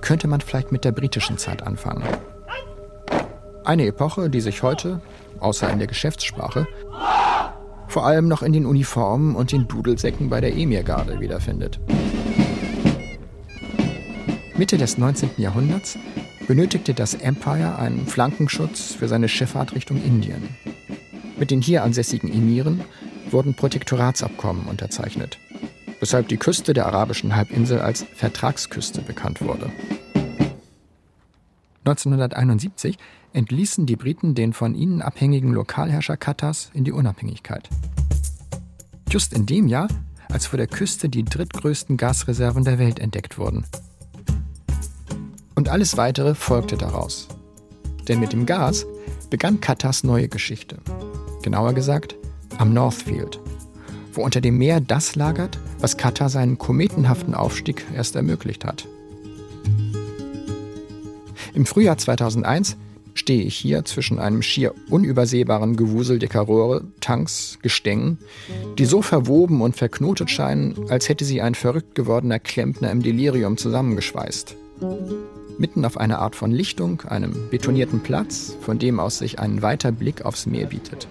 könnte 0.00 0.28
man 0.28 0.40
vielleicht 0.40 0.72
mit 0.72 0.82
der 0.82 0.92
britischen 0.92 1.36
Zeit 1.36 1.62
anfangen. 1.62 2.04
Eine 3.64 3.84
Epoche, 3.86 4.30
die 4.30 4.40
sich 4.40 4.62
heute, 4.62 5.02
außer 5.40 5.70
in 5.70 5.78
der 5.78 5.88
Geschäftssprache, 5.88 6.66
vor 7.86 8.06
allem 8.06 8.28
noch 8.28 8.42
in 8.42 8.54
den 8.54 8.64
Uniformen 8.64 9.36
und 9.36 9.52
den 9.52 9.68
Dudelsäcken 9.68 10.30
bei 10.30 10.40
der 10.40 10.56
Emirgarde 10.56 11.20
wiederfindet. 11.20 11.78
Mitte 14.56 14.78
des 14.78 14.96
19. 14.96 15.32
Jahrhunderts 15.36 15.98
benötigte 16.46 16.94
das 16.94 17.12
Empire 17.12 17.78
einen 17.78 18.06
Flankenschutz 18.06 18.94
für 18.94 19.06
seine 19.06 19.28
Schifffahrt 19.28 19.74
Richtung 19.74 20.02
Indien. 20.02 20.48
Mit 21.38 21.50
den 21.50 21.60
hier 21.60 21.84
ansässigen 21.84 22.32
Emiren 22.32 22.80
wurden 23.32 23.54
Protektoratsabkommen 23.54 24.66
unterzeichnet, 24.66 25.38
weshalb 26.00 26.28
die 26.28 26.36
Küste 26.36 26.72
der 26.72 26.86
arabischen 26.86 27.34
Halbinsel 27.34 27.80
als 27.80 28.04
Vertragsküste 28.14 29.02
bekannt 29.02 29.40
wurde. 29.40 29.70
1971 31.84 32.98
entließen 33.32 33.86
die 33.86 33.96
Briten 33.96 34.34
den 34.34 34.52
von 34.52 34.74
ihnen 34.74 35.00
abhängigen 35.00 35.52
Lokalherrscher 35.52 36.16
Katars 36.16 36.70
in 36.74 36.84
die 36.84 36.92
Unabhängigkeit. 36.92 37.68
Just 39.10 39.32
in 39.32 39.46
dem 39.46 39.68
Jahr, 39.68 39.88
als 40.30 40.46
vor 40.46 40.58
der 40.58 40.66
Küste 40.66 41.08
die 41.08 41.24
drittgrößten 41.24 41.96
Gasreserven 41.96 42.64
der 42.64 42.78
Welt 42.78 42.98
entdeckt 42.98 43.38
wurden. 43.38 43.64
Und 45.54 45.68
alles 45.68 45.96
weitere 45.96 46.34
folgte 46.34 46.76
daraus. 46.76 47.28
Denn 48.06 48.20
mit 48.20 48.32
dem 48.32 48.46
Gas 48.46 48.86
begann 49.30 49.60
Katars 49.60 50.04
neue 50.04 50.28
Geschichte. 50.28 50.78
Genauer 51.42 51.72
gesagt, 51.72 52.16
am 52.58 52.74
Northfield, 52.74 53.40
wo 54.12 54.22
unter 54.22 54.40
dem 54.40 54.58
Meer 54.58 54.80
das 54.80 55.16
lagert, 55.16 55.58
was 55.80 55.96
Katar 55.96 56.28
seinen 56.28 56.58
kometenhaften 56.58 57.34
Aufstieg 57.34 57.84
erst 57.94 58.16
ermöglicht 58.16 58.64
hat. 58.64 58.86
Im 61.54 61.66
Frühjahr 61.66 61.98
2001 61.98 62.76
stehe 63.14 63.42
ich 63.42 63.56
hier 63.56 63.84
zwischen 63.84 64.18
einem 64.18 64.42
schier 64.42 64.74
unübersehbaren 64.90 65.76
Gewusel 65.76 66.18
dicker 66.18 66.42
Rohre, 66.42 66.84
Tanks, 67.00 67.58
Gestängen, 67.62 68.18
die 68.78 68.84
so 68.84 69.02
verwoben 69.02 69.60
und 69.60 69.76
verknotet 69.76 70.30
scheinen, 70.30 70.88
als 70.88 71.08
hätte 71.08 71.24
sie 71.24 71.40
ein 71.40 71.54
verrückt 71.54 71.94
gewordener 71.94 72.38
Klempner 72.38 72.90
im 72.90 73.02
Delirium 73.02 73.56
zusammengeschweißt. 73.56 74.54
Mitten 75.58 75.84
auf 75.84 75.96
einer 75.96 76.20
Art 76.20 76.36
von 76.36 76.52
Lichtung, 76.52 77.02
einem 77.02 77.34
betonierten 77.50 78.00
Platz, 78.00 78.56
von 78.60 78.78
dem 78.78 79.00
aus 79.00 79.18
sich 79.18 79.40
ein 79.40 79.62
weiter 79.62 79.90
Blick 79.90 80.24
aufs 80.24 80.46
Meer 80.46 80.66
bietet. 80.66 81.08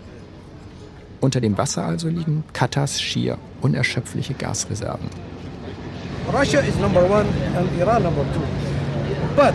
Unter 1.19 1.41
dem 1.41 1.57
Wasser 1.57 1.85
also 1.85 2.09
liegen 2.09 2.43
Katars 2.53 3.01
schier 3.01 3.37
unerschöpfliche 3.61 4.33
Gasreserven. 4.33 5.09
Russia 6.31 6.59
is 6.59 6.75
number 6.79 7.01
one 7.09 7.25
and 7.57 7.69
Iran 7.79 8.03
number 8.03 8.23
two. 8.33 8.41
But 9.35 9.53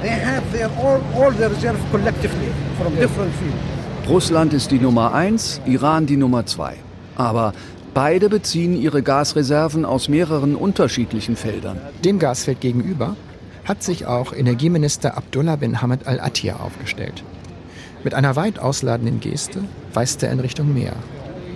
they 0.00 0.10
have 0.10 0.42
their 0.52 0.70
all, 0.78 1.00
all 1.14 1.32
their 1.32 1.50
reserves 1.50 1.80
collectively 1.90 2.48
from 2.80 2.94
different 2.96 3.34
fields. 3.34 4.08
Russland 4.08 4.54
ist 4.54 4.70
die 4.70 4.78
Nummer 4.78 5.12
eins, 5.12 5.60
Iran 5.66 6.06
die 6.06 6.16
Nummer 6.16 6.46
zwei. 6.46 6.76
Aber 7.16 7.52
beide 7.92 8.30
beziehen 8.30 8.74
ihre 8.74 9.02
Gasreserven 9.02 9.84
aus 9.84 10.08
mehreren 10.08 10.54
unterschiedlichen 10.54 11.36
Feldern. 11.36 11.78
Dem 12.04 12.18
Gasfeld 12.18 12.60
gegenüber 12.60 13.16
hat 13.64 13.82
sich 13.82 14.06
auch 14.06 14.32
Energieminister 14.32 15.18
Abdullah 15.18 15.56
bin 15.56 15.82
Hamid 15.82 16.06
al-Attiyah 16.06 16.60
aufgestellt. 16.60 17.22
Mit 18.02 18.14
einer 18.14 18.36
weit 18.36 18.58
ausladenden 18.58 19.20
Geste 19.20 19.60
weist 19.98 20.22
er 20.22 20.30
in 20.30 20.38
Richtung 20.38 20.72
Meer, 20.72 20.92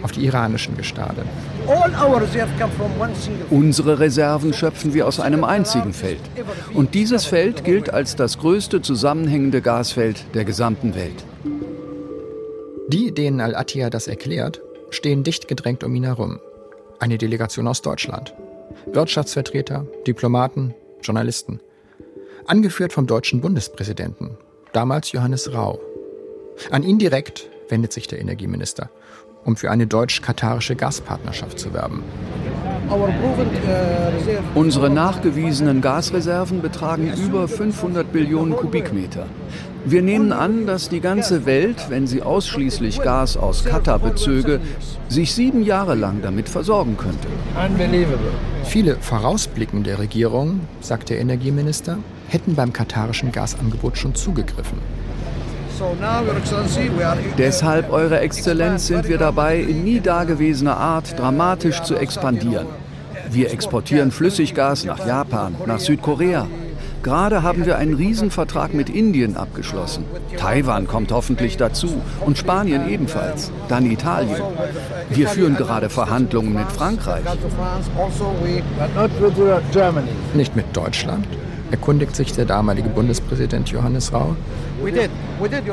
auf 0.02 0.10
die 0.10 0.24
iranischen 0.24 0.76
Gestade. 0.76 1.22
Unsere 3.50 4.00
Reserven 4.00 4.52
schöpfen 4.52 4.94
wir 4.94 5.06
aus 5.06 5.20
einem 5.20 5.44
einzigen 5.44 5.92
Feld. 5.92 6.18
Und 6.74 6.94
dieses 6.94 7.24
Feld 7.24 7.62
gilt 7.62 7.90
als 7.90 8.16
das 8.16 8.38
größte 8.38 8.82
zusammenhängende 8.82 9.62
Gasfeld 9.62 10.24
der 10.34 10.44
gesamten 10.44 10.96
Welt. 10.96 11.24
Die, 12.88 13.14
denen 13.14 13.40
Al-Attiyah 13.40 13.90
das 13.90 14.08
erklärt, 14.08 14.60
stehen 14.90 15.22
dicht 15.22 15.46
gedrängt 15.46 15.84
um 15.84 15.94
ihn 15.94 16.02
herum. 16.02 16.40
Eine 16.98 17.18
Delegation 17.18 17.68
aus 17.68 17.80
Deutschland. 17.80 18.34
Wirtschaftsvertreter, 18.92 19.86
Diplomaten, 20.04 20.74
Journalisten. 21.00 21.60
Angeführt 22.46 22.92
vom 22.92 23.06
deutschen 23.06 23.40
Bundespräsidenten, 23.40 24.36
damals 24.72 25.12
Johannes 25.12 25.54
Rau. 25.54 25.78
An 26.72 26.82
ihn 26.82 26.98
direkt 26.98 27.51
wendet 27.72 27.92
sich 27.92 28.06
der 28.06 28.20
Energieminister, 28.20 28.90
um 29.44 29.56
für 29.56 29.70
eine 29.70 29.86
deutsch-katarische 29.86 30.76
Gaspartnerschaft 30.76 31.58
zu 31.58 31.72
werben. 31.72 32.04
Unsere 34.54 34.90
nachgewiesenen 34.90 35.80
Gasreserven 35.80 36.60
betragen 36.60 37.10
über 37.16 37.48
500 37.48 38.12
Billionen 38.12 38.54
Kubikmeter. 38.54 39.26
Wir 39.86 40.02
nehmen 40.02 40.32
an, 40.32 40.66
dass 40.66 40.90
die 40.90 41.00
ganze 41.00 41.46
Welt, 41.46 41.86
wenn 41.88 42.06
sie 42.06 42.22
ausschließlich 42.22 43.00
Gas 43.00 43.36
aus 43.38 43.64
Katar 43.64 43.98
bezöge, 43.98 44.60
sich 45.08 45.34
sieben 45.34 45.64
Jahre 45.64 45.94
lang 45.94 46.20
damit 46.22 46.48
versorgen 46.50 46.96
könnte. 46.98 47.26
Viele 48.64 48.96
vorausblickende 48.96 49.98
Regierungen, 49.98 50.60
sagt 50.80 51.08
der 51.08 51.20
Energieminister, 51.20 51.98
hätten 52.28 52.54
beim 52.54 52.72
katarischen 52.72 53.32
Gasangebot 53.32 53.96
schon 53.96 54.14
zugegriffen. 54.14 54.78
Deshalb, 57.38 57.90
Eure 57.92 58.20
Exzellenz, 58.20 58.86
sind 58.86 59.08
wir 59.08 59.18
dabei, 59.18 59.58
in 59.58 59.84
nie 59.84 60.00
dagewesener 60.00 60.76
Art 60.76 61.18
dramatisch 61.18 61.82
zu 61.82 61.96
expandieren. 61.96 62.66
Wir 63.30 63.50
exportieren 63.50 64.10
Flüssiggas 64.10 64.84
nach 64.84 65.06
Japan, 65.06 65.54
nach 65.66 65.80
Südkorea. 65.80 66.46
Gerade 67.02 67.42
haben 67.42 67.66
wir 67.66 67.78
einen 67.78 67.94
Riesenvertrag 67.94 68.74
mit 68.74 68.88
Indien 68.88 69.36
abgeschlossen. 69.36 70.04
Taiwan 70.36 70.86
kommt 70.86 71.10
hoffentlich 71.10 71.56
dazu 71.56 72.00
und 72.20 72.38
Spanien 72.38 72.88
ebenfalls. 72.88 73.50
Dann 73.68 73.90
Italien. 73.90 74.42
Wir 75.10 75.28
führen 75.28 75.56
gerade 75.56 75.88
Verhandlungen 75.88 76.54
mit 76.54 76.70
Frankreich. 76.70 77.24
Nicht 80.34 80.54
mit 80.54 80.76
Deutschland? 80.76 81.26
erkundigt 81.72 82.14
sich 82.14 82.32
der 82.32 82.44
damalige 82.44 82.90
Bundespräsident 82.90 83.70
Johannes 83.70 84.12
Rau. 84.12 84.36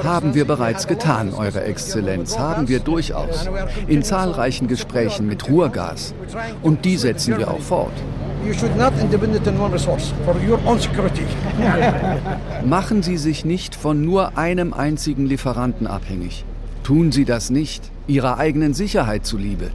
Haben 0.04 0.36
wir 0.36 0.46
bereits 0.46 0.88
getan, 0.88 1.34
Eure 1.34 1.64
Exzellenz, 1.64 2.38
haben 2.38 2.68
wir 2.68 2.80
durchaus. 2.80 3.50
In 3.88 4.04
zahlreichen 4.04 4.68
Gesprächen 4.68 5.28
mit 5.28 5.50
Ruhrgas. 5.50 6.14
Und 6.62 6.86
die 6.86 6.98
setzen 6.98 7.38
wir 7.38 7.50
auch 7.50 7.60
fort. 7.60 7.94
Machen 12.66 13.04
Sie 13.04 13.18
sich 13.18 13.46
nicht 13.46 13.76
von 13.76 14.06
nur 14.06 14.38
einem 14.38 14.74
einzigen 14.74 15.26
Lieferanten 15.26 15.88
abhängig. 15.88 16.46
Tun 16.84 17.12
Sie 17.12 17.26
das 17.26 17.50
nicht, 17.50 17.92
Ihrer 18.08 18.38
eigenen 18.38 18.74
Sicherheit 18.74 19.26
zuliebe. 19.26 19.70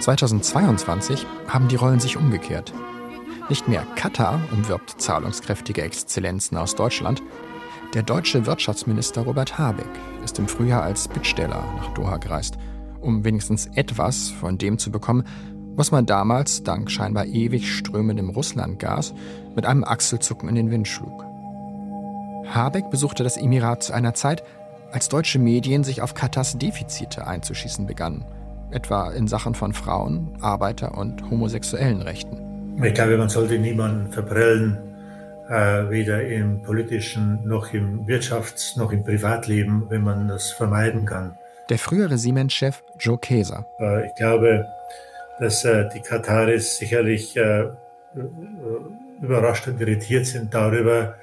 2022 0.00 1.26
haben 1.48 1.68
die 1.68 1.76
Rollen 1.76 2.00
sich 2.00 2.16
umgekehrt. 2.16 2.72
Nicht 3.50 3.68
mehr 3.68 3.86
Katar 3.96 4.40
umwirbt 4.50 5.00
zahlungskräftige 5.00 5.82
Exzellenzen 5.82 6.56
aus 6.56 6.74
Deutschland. 6.74 7.22
Der 7.92 8.02
deutsche 8.02 8.46
Wirtschaftsminister 8.46 9.22
Robert 9.22 9.58
Habeck 9.58 9.90
ist 10.24 10.38
im 10.38 10.48
Frühjahr 10.48 10.82
als 10.82 11.08
Bittsteller 11.08 11.64
nach 11.76 11.92
Doha 11.94 12.16
gereist, 12.16 12.56
um 13.00 13.24
wenigstens 13.24 13.66
etwas 13.74 14.30
von 14.30 14.56
dem 14.56 14.78
zu 14.78 14.90
bekommen, 14.90 15.24
was 15.74 15.90
man 15.90 16.06
damals, 16.06 16.62
dank 16.62 16.90
scheinbar 16.90 17.26
ewig 17.26 17.70
strömendem 17.70 18.30
Russlandgas, 18.30 19.12
mit 19.54 19.66
einem 19.66 19.84
Achselzucken 19.84 20.48
in 20.48 20.54
den 20.54 20.70
Wind 20.70 20.88
schlug. 20.88 21.24
Habeck 22.46 22.90
besuchte 22.90 23.22
das 23.22 23.36
Emirat 23.36 23.82
zu 23.82 23.92
einer 23.92 24.14
Zeit, 24.14 24.44
als 24.92 25.08
deutsche 25.08 25.38
Medien 25.38 25.84
sich 25.84 26.02
auf 26.02 26.14
Katars 26.14 26.58
Defizite 26.58 27.26
einzuschießen 27.26 27.86
begannen, 27.86 28.24
etwa 28.72 29.10
in 29.10 29.26
Sachen 29.28 29.54
von 29.54 29.72
Frauen, 29.72 30.36
Arbeiter- 30.40 30.96
und 30.96 31.28
homosexuellen 31.30 32.02
Rechten. 32.02 32.36
Ich 32.82 32.94
glaube, 32.94 33.16
man 33.16 33.28
sollte 33.28 33.58
niemanden 33.58 34.10
verprellen, 34.12 34.78
äh, 35.48 35.90
weder 35.90 36.22
im 36.22 36.62
politischen 36.62 37.46
noch 37.46 37.74
im 37.74 38.06
Wirtschafts- 38.06 38.78
noch 38.78 38.92
im 38.92 39.04
Privatleben, 39.04 39.86
wenn 39.88 40.02
man 40.02 40.28
das 40.28 40.52
vermeiden 40.52 41.04
kann. 41.04 41.36
Der 41.68 41.78
frühere 41.78 42.18
Siemens-Chef 42.18 42.82
Joe 42.98 43.18
Keser. 43.18 43.66
Äh, 43.78 44.06
ich 44.06 44.14
glaube, 44.14 44.66
dass 45.40 45.64
äh, 45.64 45.88
die 45.94 46.00
Kataris 46.00 46.76
sicherlich 46.76 47.38
überrascht 49.20 49.68
und 49.68 49.80
irritiert 49.80 50.26
sind 50.26 50.52
darüber, 50.52 51.14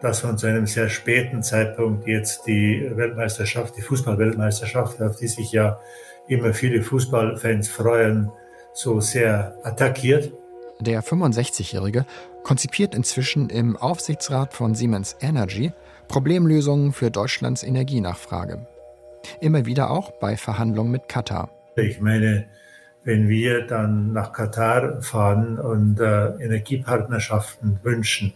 dass 0.00 0.24
man 0.24 0.36
zu 0.36 0.48
einem 0.48 0.66
sehr 0.66 0.88
späten 0.88 1.42
Zeitpunkt 1.42 2.06
jetzt 2.06 2.46
die 2.46 2.90
Weltmeisterschaft, 2.94 3.76
die 3.76 3.82
Fußballweltmeisterschaft, 3.82 5.00
auf 5.00 5.16
die 5.16 5.28
sich 5.28 5.52
ja 5.52 5.78
immer 6.28 6.54
viele 6.54 6.82
Fußballfans 6.82 7.68
freuen, 7.68 8.30
so 8.72 9.00
sehr 9.00 9.56
attackiert. 9.62 10.32
Der 10.80 11.02
65-Jährige 11.02 12.06
konzipiert 12.42 12.94
inzwischen 12.94 13.50
im 13.50 13.76
Aufsichtsrat 13.76 14.54
von 14.54 14.74
Siemens 14.74 15.16
Energy 15.20 15.72
Problemlösungen 16.08 16.92
für 16.92 17.10
Deutschlands 17.10 17.62
Energienachfrage. 17.62 18.66
Immer 19.40 19.66
wieder 19.66 19.90
auch 19.90 20.12
bei 20.20 20.36
Verhandlungen 20.36 20.90
mit 20.90 21.08
Katar. 21.08 21.50
Ich 21.76 22.00
meine, 22.00 22.46
wenn 23.04 23.28
wir 23.28 23.66
dann 23.66 24.12
nach 24.12 24.32
Katar 24.32 25.00
fahren 25.02 25.58
und 25.58 26.00
äh, 26.00 26.26
Energiepartnerschaften 26.42 27.80
wünschen, 27.82 28.34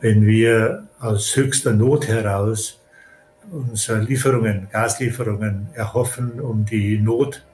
wenn 0.00 0.26
wir 0.26 0.84
aus 1.00 1.34
höchster 1.36 1.72
Not 1.72 2.08
heraus 2.08 2.80
unsere 3.50 4.00
Lieferungen, 4.00 4.68
Gaslieferungen 4.70 5.68
erhoffen, 5.74 6.40
um 6.40 6.64
die 6.64 6.98
Not 6.98 7.44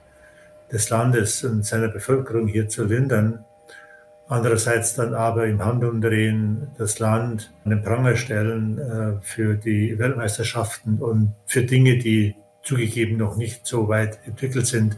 des 0.73 0.91
Landes 0.91 1.45
und 1.45 1.65
seiner 1.65 1.89
Bevölkerung 1.89 2.47
hier 2.47 2.69
zu 2.69 2.85
lindern, 2.85 3.45
andererseits 4.29 4.95
dann 4.95 5.15
aber 5.15 5.47
im 5.47 5.65
Handumdrehen 5.65 6.69
das 6.79 6.99
Land 7.01 7.53
an 7.65 7.71
den 7.71 7.83
Pranger 7.83 8.17
stellen 8.17 8.79
äh, 8.79 9.13
für 9.23 9.57
die 9.57 9.99
Weltmeisterschaften 9.99 10.99
und 10.99 11.35
für 11.47 11.63
Dinge, 11.63 11.99
die 11.99 12.37
zugegeben 12.63 13.17
noch 13.17 13.37
nicht 13.37 13.67
so 13.67 13.89
weit 13.89 14.19
entwickelt 14.27 14.67
sind, 14.67 14.97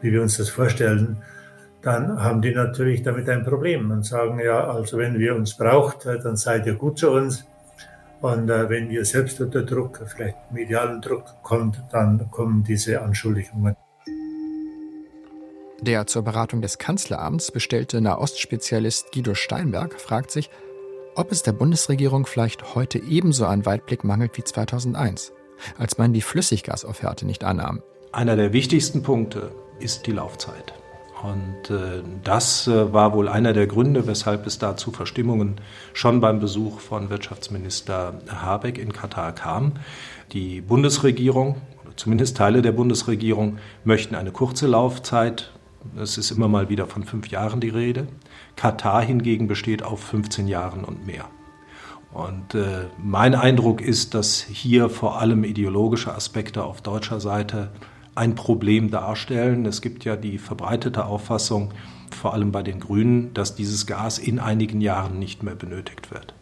wie 0.00 0.12
wir 0.12 0.22
uns 0.22 0.36
das 0.36 0.48
vorstellen, 0.48 1.18
dann 1.82 2.22
haben 2.22 2.40
die 2.40 2.54
natürlich 2.54 3.02
damit 3.02 3.28
ein 3.28 3.44
Problem 3.44 3.90
und 3.90 4.04
sagen, 4.04 4.40
ja, 4.40 4.68
also 4.68 4.96
wenn 4.98 5.20
ihr 5.20 5.36
uns 5.36 5.56
braucht, 5.56 6.06
dann 6.06 6.36
seid 6.36 6.66
ihr 6.66 6.74
gut 6.74 6.98
zu 6.98 7.10
uns. 7.10 7.46
Und 8.20 8.48
äh, 8.48 8.68
wenn 8.70 8.90
ihr 8.90 9.04
selbst 9.04 9.40
unter 9.40 9.62
Druck, 9.62 10.00
vielleicht 10.06 10.52
medialen 10.52 11.00
Druck 11.00 11.24
kommt, 11.42 11.82
dann 11.92 12.30
kommen 12.30 12.64
diese 12.64 13.02
Anschuldigungen. 13.02 13.76
Der 15.80 16.06
zur 16.06 16.22
Beratung 16.22 16.62
des 16.62 16.78
Kanzleramts 16.78 17.50
bestellte 17.50 18.00
Nahostspezialist 18.00 19.12
Guido 19.12 19.34
Steinberg 19.34 20.00
fragt 20.00 20.30
sich, 20.30 20.48
ob 21.14 21.30
es 21.30 21.42
der 21.42 21.52
Bundesregierung 21.52 22.26
vielleicht 22.26 22.74
heute 22.74 22.98
ebenso 22.98 23.46
an 23.46 23.66
Weitblick 23.66 24.02
mangelt 24.04 24.36
wie 24.36 24.44
2001, 24.44 25.32
als 25.78 25.98
man 25.98 26.12
die 26.12 26.22
Flüssiggasofferte 26.22 27.26
nicht 27.26 27.44
annahm. 27.44 27.82
Einer 28.12 28.36
der 28.36 28.52
wichtigsten 28.52 29.02
Punkte 29.02 29.52
ist 29.78 30.06
die 30.06 30.12
Laufzeit. 30.12 30.72
Und 31.24 31.70
äh, 31.70 32.02
das 32.22 32.68
äh, 32.68 32.92
war 32.92 33.14
wohl 33.14 33.30
einer 33.30 33.54
der 33.54 33.66
Gründe, 33.66 34.06
weshalb 34.06 34.46
es 34.46 34.58
da 34.58 34.76
zu 34.76 34.90
Verstimmungen 34.90 35.54
schon 35.94 36.20
beim 36.20 36.38
Besuch 36.38 36.80
von 36.80 37.08
Wirtschaftsminister 37.08 38.20
Habeck 38.28 38.76
in 38.76 38.92
Katar 38.92 39.32
kam. 39.32 39.72
Die 40.32 40.60
Bundesregierung, 40.60 41.56
oder 41.82 41.96
zumindest 41.96 42.36
Teile 42.36 42.60
der 42.60 42.72
Bundesregierung, 42.72 43.56
möchten 43.84 44.14
eine 44.14 44.32
kurze 44.32 44.66
Laufzeit. 44.66 45.50
Es 45.96 46.18
ist 46.18 46.30
immer 46.30 46.48
mal 46.48 46.68
wieder 46.68 46.86
von 46.86 47.04
fünf 47.04 47.28
Jahren 47.28 47.60
die 47.60 47.70
Rede. 47.70 48.06
Katar 48.56 49.00
hingegen 49.00 49.48
besteht 49.48 49.82
auf 49.82 50.00
15 50.00 50.46
Jahren 50.46 50.84
und 50.84 51.06
mehr. 51.06 51.24
Und 52.12 52.54
äh, 52.54 52.88
mein 53.02 53.34
Eindruck 53.34 53.80
ist, 53.80 54.12
dass 54.12 54.42
hier 54.42 54.90
vor 54.90 55.20
allem 55.20 55.42
ideologische 55.42 56.14
Aspekte 56.14 56.64
auf 56.64 56.82
deutscher 56.82 57.18
Seite 57.18 57.70
ein 58.14 58.34
Problem 58.34 58.90
darstellen. 58.90 59.66
Es 59.66 59.80
gibt 59.80 60.04
ja 60.04 60.16
die 60.16 60.38
verbreitete 60.38 61.06
Auffassung, 61.06 61.72
vor 62.10 62.32
allem 62.32 62.52
bei 62.52 62.62
den 62.62 62.80
Grünen, 62.80 63.34
dass 63.34 63.54
dieses 63.54 63.86
Gas 63.86 64.18
in 64.18 64.38
einigen 64.38 64.80
Jahren 64.80 65.18
nicht 65.18 65.42
mehr 65.42 65.54
benötigt 65.54 66.10
wird. 66.10 66.34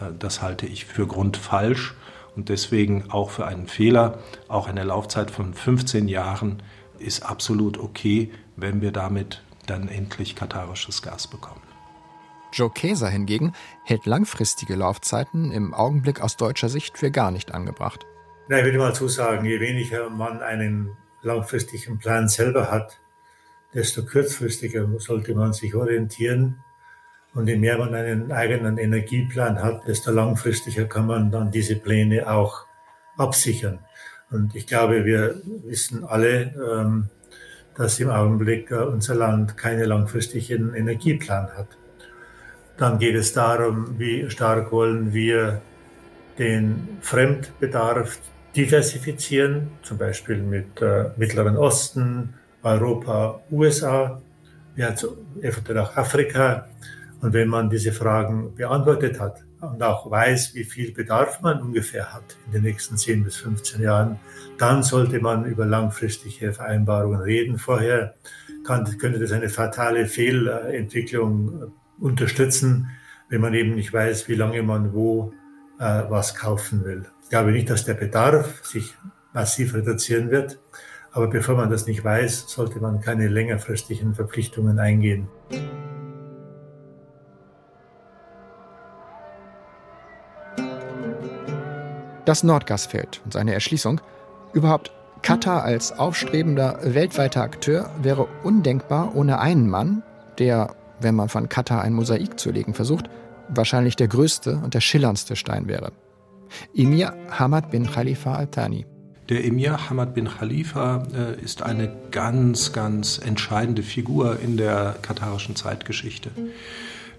Äh, 0.00 0.12
das 0.18 0.42
halte 0.42 0.66
ich 0.66 0.84
für 0.84 1.06
grundfalsch 1.06 1.94
und 2.36 2.48
deswegen 2.48 3.10
auch 3.10 3.30
für 3.30 3.46
einen 3.46 3.66
Fehler. 3.66 4.18
Auch 4.48 4.68
eine 4.68 4.84
Laufzeit 4.84 5.30
von 5.30 5.54
15 5.54 6.08
Jahren 6.08 6.62
ist 6.98 7.24
absolut 7.24 7.78
okay, 7.78 8.30
wenn 8.56 8.80
wir 8.80 8.92
damit 8.92 9.42
dann 9.66 9.88
endlich 9.88 10.34
katarisches 10.34 11.02
Gas 11.02 11.26
bekommen. 11.26 11.62
Joe 12.52 12.70
Keser 12.70 13.10
hingegen 13.10 13.52
hält 13.84 14.06
langfristige 14.06 14.74
Laufzeiten 14.74 15.52
im 15.52 15.74
Augenblick 15.74 16.22
aus 16.22 16.36
deutscher 16.36 16.70
Sicht 16.70 16.96
für 16.96 17.10
gar 17.10 17.30
nicht 17.30 17.52
angebracht. 17.52 18.06
Na, 18.50 18.60
ich 18.60 18.64
würde 18.64 18.78
mal 18.78 18.94
so 18.94 19.08
sagen, 19.08 19.44
je 19.44 19.60
weniger 19.60 20.08
man 20.08 20.40
einen 20.40 20.96
langfristigen 21.20 21.98
Plan 21.98 22.28
selber 22.28 22.70
hat, 22.70 22.98
desto 23.74 24.06
kurzfristiger 24.06 24.88
sollte 24.98 25.34
man 25.34 25.52
sich 25.52 25.74
orientieren. 25.74 26.56
Und 27.34 27.46
je 27.46 27.56
mehr 27.56 27.76
man 27.76 27.94
einen 27.94 28.32
eigenen 28.32 28.78
Energieplan 28.78 29.62
hat, 29.62 29.86
desto 29.86 30.12
langfristiger 30.12 30.86
kann 30.86 31.06
man 31.06 31.30
dann 31.30 31.50
diese 31.50 31.76
Pläne 31.76 32.26
auch 32.26 32.64
absichern. 33.18 33.80
Und 34.30 34.54
ich 34.54 34.66
glaube, 34.66 35.04
wir 35.04 35.42
wissen 35.64 36.04
alle, 36.04 36.54
ähm, 36.54 37.10
dass 37.74 38.00
im 38.00 38.08
Augenblick 38.08 38.70
äh, 38.70 38.76
unser 38.76 39.14
Land 39.14 39.58
keinen 39.58 39.84
langfristigen 39.84 40.72
Energieplan 40.72 41.48
hat. 41.54 41.76
Dann 42.78 42.98
geht 42.98 43.14
es 43.14 43.34
darum, 43.34 43.98
wie 43.98 44.30
stark 44.30 44.72
wollen 44.72 45.12
wir 45.12 45.60
den 46.38 46.96
Fremdbedarf 47.02 48.18
diversifizieren, 48.56 49.68
zum 49.82 49.98
Beispiel 49.98 50.38
mit 50.38 50.80
äh, 50.80 51.10
Mittleren 51.16 51.56
Osten, 51.56 52.34
Europa, 52.62 53.40
USA, 53.50 54.20
ja, 54.76 54.94
eventuell 55.40 55.78
auch 55.78 55.96
Afrika. 55.96 56.68
Und 57.20 57.32
wenn 57.32 57.48
man 57.48 57.68
diese 57.68 57.92
Fragen 57.92 58.54
beantwortet 58.54 59.18
hat 59.18 59.44
und 59.60 59.82
auch 59.82 60.08
weiß, 60.08 60.54
wie 60.54 60.64
viel 60.64 60.92
Bedarf 60.92 61.40
man 61.40 61.60
ungefähr 61.60 62.12
hat 62.12 62.36
in 62.46 62.52
den 62.52 62.62
nächsten 62.62 62.96
10 62.96 63.24
bis 63.24 63.36
15 63.36 63.82
Jahren, 63.82 64.18
dann 64.56 64.82
sollte 64.82 65.18
man 65.20 65.44
über 65.44 65.66
langfristige 65.66 66.52
Vereinbarungen 66.52 67.20
reden. 67.20 67.58
Vorher 67.58 68.14
kann, 68.64 68.84
könnte 68.98 69.18
das 69.18 69.32
eine 69.32 69.48
fatale 69.48 70.06
Fehlentwicklung 70.06 71.72
unterstützen, 71.98 72.88
wenn 73.28 73.40
man 73.40 73.54
eben 73.54 73.74
nicht 73.74 73.92
weiß, 73.92 74.28
wie 74.28 74.34
lange 74.34 74.62
man 74.62 74.92
wo 74.92 75.32
äh, 75.80 76.02
was 76.08 76.34
kaufen 76.34 76.84
will. 76.84 77.04
Ich 77.28 77.30
glaube 77.30 77.52
nicht, 77.52 77.68
dass 77.68 77.84
der 77.84 77.92
Bedarf 77.92 78.64
sich 78.64 78.94
massiv 79.34 79.74
reduzieren 79.74 80.30
wird. 80.30 80.58
Aber 81.12 81.26
bevor 81.26 81.56
man 81.56 81.68
das 81.68 81.86
nicht 81.86 82.02
weiß, 82.02 82.46
sollte 82.48 82.80
man 82.80 83.02
keine 83.02 83.28
längerfristigen 83.28 84.14
Verpflichtungen 84.14 84.78
eingehen. 84.78 85.28
Das 92.24 92.42
Nordgasfeld 92.44 93.20
und 93.26 93.34
seine 93.34 93.52
Erschließung, 93.52 94.00
überhaupt 94.54 94.90
Katar 95.20 95.64
als 95.64 95.92
aufstrebender 95.98 96.78
weltweiter 96.82 97.42
Akteur 97.42 97.90
wäre 98.00 98.26
undenkbar 98.42 99.14
ohne 99.14 99.38
einen 99.38 99.68
Mann, 99.68 100.02
der, 100.38 100.74
wenn 100.98 101.14
man 101.14 101.28
von 101.28 101.50
Katar 101.50 101.82
ein 101.82 101.92
Mosaik 101.92 102.40
zu 102.40 102.50
legen 102.50 102.72
versucht, 102.72 103.10
wahrscheinlich 103.50 103.96
der 103.96 104.08
größte 104.08 104.58
und 104.64 104.72
der 104.72 104.80
schillerndste 104.80 105.36
Stein 105.36 105.68
wäre. 105.68 105.92
Emir 106.74 107.12
Hamad 107.30 107.70
bin 107.70 107.90
Khalifa 107.90 108.34
Al-Thani. 108.34 108.86
Der 109.28 109.44
Emir 109.44 109.90
Hamad 109.90 110.14
bin 110.14 110.26
Khalifa 110.26 111.02
äh, 111.14 111.42
ist 111.42 111.62
eine 111.62 111.94
ganz, 112.10 112.72
ganz 112.72 113.18
entscheidende 113.18 113.82
Figur 113.82 114.40
in 114.40 114.56
der 114.56 114.96
katarischen 115.02 115.54
Zeitgeschichte. 115.54 116.30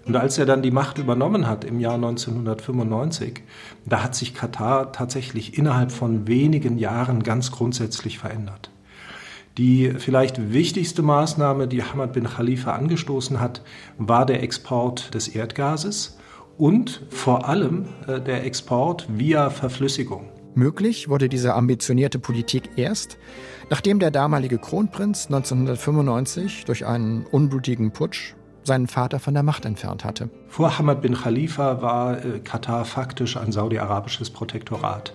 Und 0.06 0.16
als 0.16 0.38
er 0.38 0.46
dann 0.46 0.62
die 0.62 0.72
Macht 0.72 0.98
übernommen 0.98 1.46
hat 1.46 1.64
im 1.64 1.78
Jahr 1.78 1.94
1995, 1.94 3.42
da 3.86 4.02
hat 4.02 4.14
sich 4.14 4.34
Katar 4.34 4.92
tatsächlich 4.92 5.56
innerhalb 5.56 5.92
von 5.92 6.26
wenigen 6.26 6.78
Jahren 6.78 7.22
ganz 7.22 7.52
grundsätzlich 7.52 8.18
verändert. 8.18 8.70
Die 9.58 9.92
vielleicht 9.98 10.52
wichtigste 10.52 11.02
Maßnahme, 11.02 11.68
die 11.68 11.84
Hamad 11.84 12.12
bin 12.12 12.24
Khalifa 12.24 12.72
angestoßen 12.72 13.40
hat, 13.40 13.62
war 13.98 14.24
der 14.26 14.42
Export 14.42 15.14
des 15.14 15.28
Erdgases 15.28 16.18
und 16.60 17.00
vor 17.08 17.48
allem 17.48 17.86
äh, 18.06 18.20
der 18.20 18.44
Export 18.44 19.06
via 19.08 19.50
Verflüssigung. 19.50 20.28
Möglich 20.54 21.08
wurde 21.08 21.28
diese 21.28 21.54
ambitionierte 21.54 22.18
Politik 22.18 22.70
erst, 22.76 23.16
nachdem 23.70 23.98
der 23.98 24.10
damalige 24.10 24.58
Kronprinz 24.58 25.26
1995 25.26 26.66
durch 26.66 26.84
einen 26.86 27.24
unblutigen 27.24 27.92
Putsch 27.92 28.34
seinen 28.64 28.88
Vater 28.88 29.20
von 29.20 29.32
der 29.32 29.42
Macht 29.42 29.64
entfernt 29.64 30.04
hatte. 30.04 30.28
Vor 30.48 30.78
Hamad 30.78 31.00
bin 31.00 31.14
Khalifa 31.14 31.80
war 31.80 32.22
äh, 32.22 32.40
Katar 32.40 32.84
faktisch 32.84 33.38
ein 33.38 33.52
saudi-arabisches 33.52 34.28
Protektorat. 34.28 35.14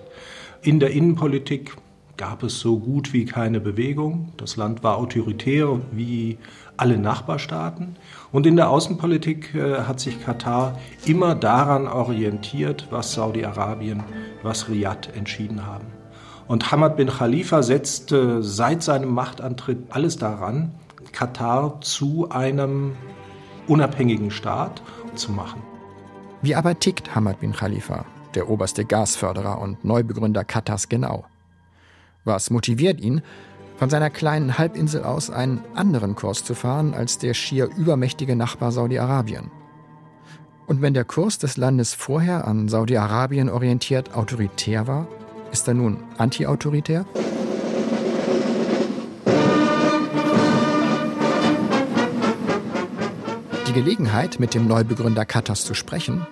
In 0.62 0.80
der 0.80 0.90
Innenpolitik 0.90 1.76
gab 2.16 2.42
es 2.42 2.58
so 2.58 2.78
gut 2.78 3.12
wie 3.12 3.24
keine 3.24 3.60
Bewegung. 3.60 4.32
Das 4.36 4.56
Land 4.56 4.82
war 4.82 4.96
autoritär 4.96 5.80
wie 5.92 6.38
alle 6.76 6.98
Nachbarstaaten. 6.98 7.96
Und 8.32 8.46
in 8.46 8.56
der 8.56 8.70
Außenpolitik 8.70 9.54
äh, 9.54 9.82
hat 9.82 10.00
sich 10.00 10.22
Katar 10.22 10.78
immer 11.04 11.34
daran 11.34 11.88
orientiert, 11.88 12.88
was 12.90 13.12
Saudi-Arabien, 13.12 14.02
was 14.42 14.68
Riyadh 14.68 15.08
entschieden 15.16 15.66
haben. 15.66 15.86
Und 16.48 16.70
Hamad 16.70 16.96
bin 16.96 17.08
Khalifa 17.08 17.62
setzte 17.62 18.42
seit 18.42 18.82
seinem 18.82 19.12
Machtantritt 19.12 19.78
alles 19.90 20.16
daran, 20.16 20.72
Katar 21.12 21.80
zu 21.80 22.30
einem 22.30 22.92
unabhängigen 23.66 24.30
Staat 24.30 24.82
zu 25.14 25.32
machen. 25.32 25.62
Wie 26.42 26.54
aber 26.54 26.78
tickt 26.78 27.14
Hamad 27.14 27.40
bin 27.40 27.52
Khalifa, 27.52 28.04
der 28.34 28.48
oberste 28.48 28.84
Gasförderer 28.84 29.60
und 29.60 29.84
Neubegründer 29.84 30.44
Katars 30.44 30.88
genau? 30.88 31.24
Was 32.24 32.50
motiviert 32.50 33.00
ihn, 33.00 33.22
von 33.78 33.90
seiner 33.90 34.10
kleinen 34.10 34.58
Halbinsel 34.58 35.04
aus 35.04 35.30
einen 35.30 35.62
anderen 35.74 36.14
Kurs 36.14 36.44
zu 36.44 36.54
fahren 36.54 36.94
als 36.94 37.18
der 37.18 37.34
schier 37.34 37.68
übermächtige 37.76 38.36
Nachbar 38.36 38.72
Saudi-Arabien? 38.72 39.50
Und 40.66 40.82
wenn 40.82 40.94
der 40.94 41.04
Kurs 41.04 41.38
des 41.38 41.56
Landes 41.56 41.94
vorher 41.94 42.46
an 42.46 42.68
Saudi-Arabien 42.68 43.48
orientiert 43.48 44.14
autoritär 44.14 44.86
war, 44.86 45.06
ist 45.52 45.68
er 45.68 45.74
nun 45.74 45.98
anti-autoritär? 46.18 47.06
Die 53.68 53.72
Gelegenheit, 53.72 54.40
mit 54.40 54.54
dem 54.54 54.66
Neubegründer 54.66 55.24
Katars 55.24 55.64
zu 55.64 55.74
sprechen, 55.74 56.26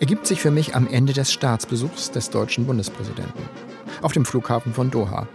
ergibt 0.00 0.26
sich 0.26 0.40
für 0.40 0.50
mich 0.50 0.74
am 0.74 0.86
Ende 0.86 1.12
des 1.12 1.32
Staatsbesuchs 1.32 2.10
des 2.10 2.30
deutschen 2.30 2.66
Bundespräsidenten 2.66 3.44
auf 4.02 4.12
dem 4.12 4.26
Flughafen 4.26 4.74
von 4.74 4.90
Doha. 4.90 5.26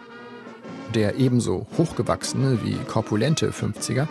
Der 0.95 1.17
ebenso 1.17 1.67
hochgewachsene 1.77 2.63
wie 2.63 2.75
korpulente 2.87 3.51
50er 3.51 4.07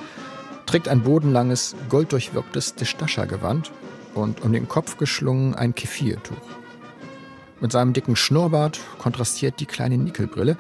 trägt 0.67 0.89
ein 0.89 1.03
bodenlanges, 1.03 1.75
golddurchwirktes 1.89 2.77
Distascha-Gewand 2.77 3.73
und 4.15 4.43
um 4.43 4.53
den 4.53 4.69
Kopf 4.69 4.97
geschlungen 4.97 5.55
ein 5.55 5.75
Kefirtuch. 5.75 6.37
Mit 7.61 7.73
seinem 7.73 7.93
dicken 7.93 8.15
Schnurrbart 8.15 8.79
kontrastiert 8.99 9.59
die 9.59 9.67
kleine 9.67 9.99
Nickelbrille, 9.99 10.57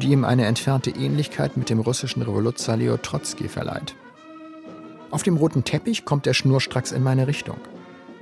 die 0.00 0.12
ihm 0.12 0.24
eine 0.24 0.44
entfernte 0.44 0.90
Ähnlichkeit 0.90 1.56
mit 1.56 1.70
dem 1.70 1.80
russischen 1.80 2.22
Revoluzzer 2.22 2.76
Leo 2.76 2.96
Trotzki 2.96 3.48
verleiht. 3.48 3.96
Auf 5.10 5.22
dem 5.22 5.36
roten 5.36 5.64
Teppich 5.64 6.04
kommt 6.04 6.26
er 6.26 6.34
schnurstracks 6.34 6.92
in 6.92 7.02
meine 7.02 7.26
Richtung 7.26 7.58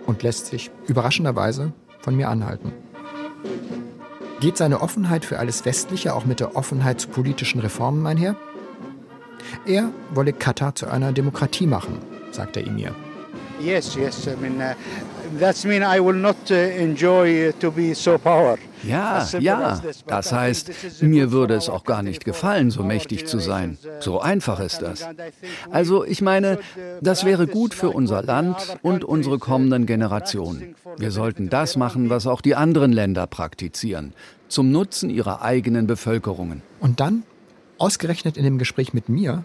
und 0.06 0.22
lässt 0.22 0.46
sich 0.46 0.70
überraschenderweise 0.86 1.72
von 2.00 2.14
mir 2.14 2.28
anhalten. 2.28 2.72
Geht 4.44 4.58
seine 4.58 4.82
Offenheit 4.82 5.24
für 5.24 5.38
alles 5.38 5.64
Westliche 5.64 6.14
auch 6.14 6.26
mit 6.26 6.38
der 6.38 6.54
Offenheit 6.54 7.00
zu 7.00 7.08
politischen 7.08 7.60
Reformen 7.60 8.06
einher? 8.06 8.36
Er 9.64 9.88
wolle 10.10 10.34
Katar 10.34 10.74
zu 10.74 10.86
einer 10.86 11.12
Demokratie 11.12 11.66
machen, 11.66 11.96
sagt 12.30 12.58
er 12.58 12.66
ihm 12.66 12.74
mir. 12.74 12.94
Yes, 13.58 13.94
yes. 13.94 14.26
I 14.26 14.36
mean, 14.38 14.56
uh, 14.60 14.74
that's 15.38 15.64
mean 15.64 15.82
I 15.82 16.00
will 16.00 16.16
not 16.16 16.36
uh, 16.50 16.54
enjoy 16.54 17.48
uh, 17.48 17.52
to 17.60 17.70
be 17.70 17.94
so 17.94 18.18
power. 18.18 18.58
Ja, 18.82 19.26
ja. 19.38 19.80
Das 20.06 20.32
heißt, 20.32 21.02
mir 21.02 21.32
würde 21.32 21.54
es 21.54 21.68
auch 21.68 21.84
gar 21.84 22.02
nicht 22.02 22.24
gefallen, 22.24 22.70
so 22.70 22.82
mächtig 22.82 23.26
zu 23.26 23.38
sein. 23.38 23.78
So 24.00 24.20
einfach 24.20 24.60
ist 24.60 24.82
das. 24.82 25.06
Also 25.70 26.04
ich 26.04 26.20
meine, 26.20 26.58
das 27.00 27.24
wäre 27.24 27.46
gut 27.46 27.74
für 27.74 27.90
unser 27.90 28.22
Land 28.22 28.76
und 28.82 29.04
unsere 29.04 29.38
kommenden 29.38 29.86
Generationen. 29.86 30.74
Wir 30.98 31.10
sollten 31.10 31.48
das 31.48 31.76
machen, 31.76 32.10
was 32.10 32.26
auch 32.26 32.40
die 32.40 32.54
anderen 32.54 32.92
Länder 32.92 33.26
praktizieren, 33.26 34.12
zum 34.48 34.70
Nutzen 34.70 35.08
ihrer 35.08 35.42
eigenen 35.42 35.86
Bevölkerungen. 35.86 36.62
Und 36.80 37.00
dann, 37.00 37.22
ausgerechnet 37.78 38.36
in 38.36 38.44
dem 38.44 38.58
Gespräch 38.58 38.92
mit 38.92 39.08
mir, 39.08 39.44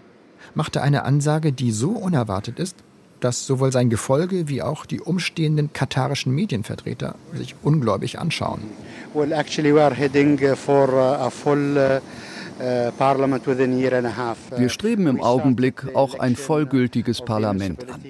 machte 0.54 0.82
eine 0.82 1.04
Ansage, 1.04 1.52
die 1.52 1.70
so 1.72 1.90
unerwartet 1.90 2.58
ist, 2.58 2.76
dass 3.20 3.46
sowohl 3.46 3.72
sein 3.72 3.90
Gefolge 3.90 4.48
wie 4.48 4.62
auch 4.62 4.86
die 4.86 5.00
umstehenden 5.00 5.72
katarischen 5.72 6.34
Medienvertreter 6.34 7.14
sich 7.34 7.54
ungläubig 7.62 8.18
anschauen. 8.18 8.62
Well, 9.14 9.32
actually 9.32 9.74
we 9.74 9.82
are 9.82 9.94
heading 9.94 10.40
uh, 10.42 10.56
for 10.56 10.88
uh, 10.88 11.26
a 11.26 11.30
full 11.30 11.76
uh, 11.76 12.00
wir 14.56 14.68
streben 14.68 15.06
im 15.06 15.22
Augenblick 15.22 15.94
auch 15.94 16.18
ein 16.18 16.36
vollgültiges 16.36 17.22
Parlament 17.22 17.88
an. 17.90 18.02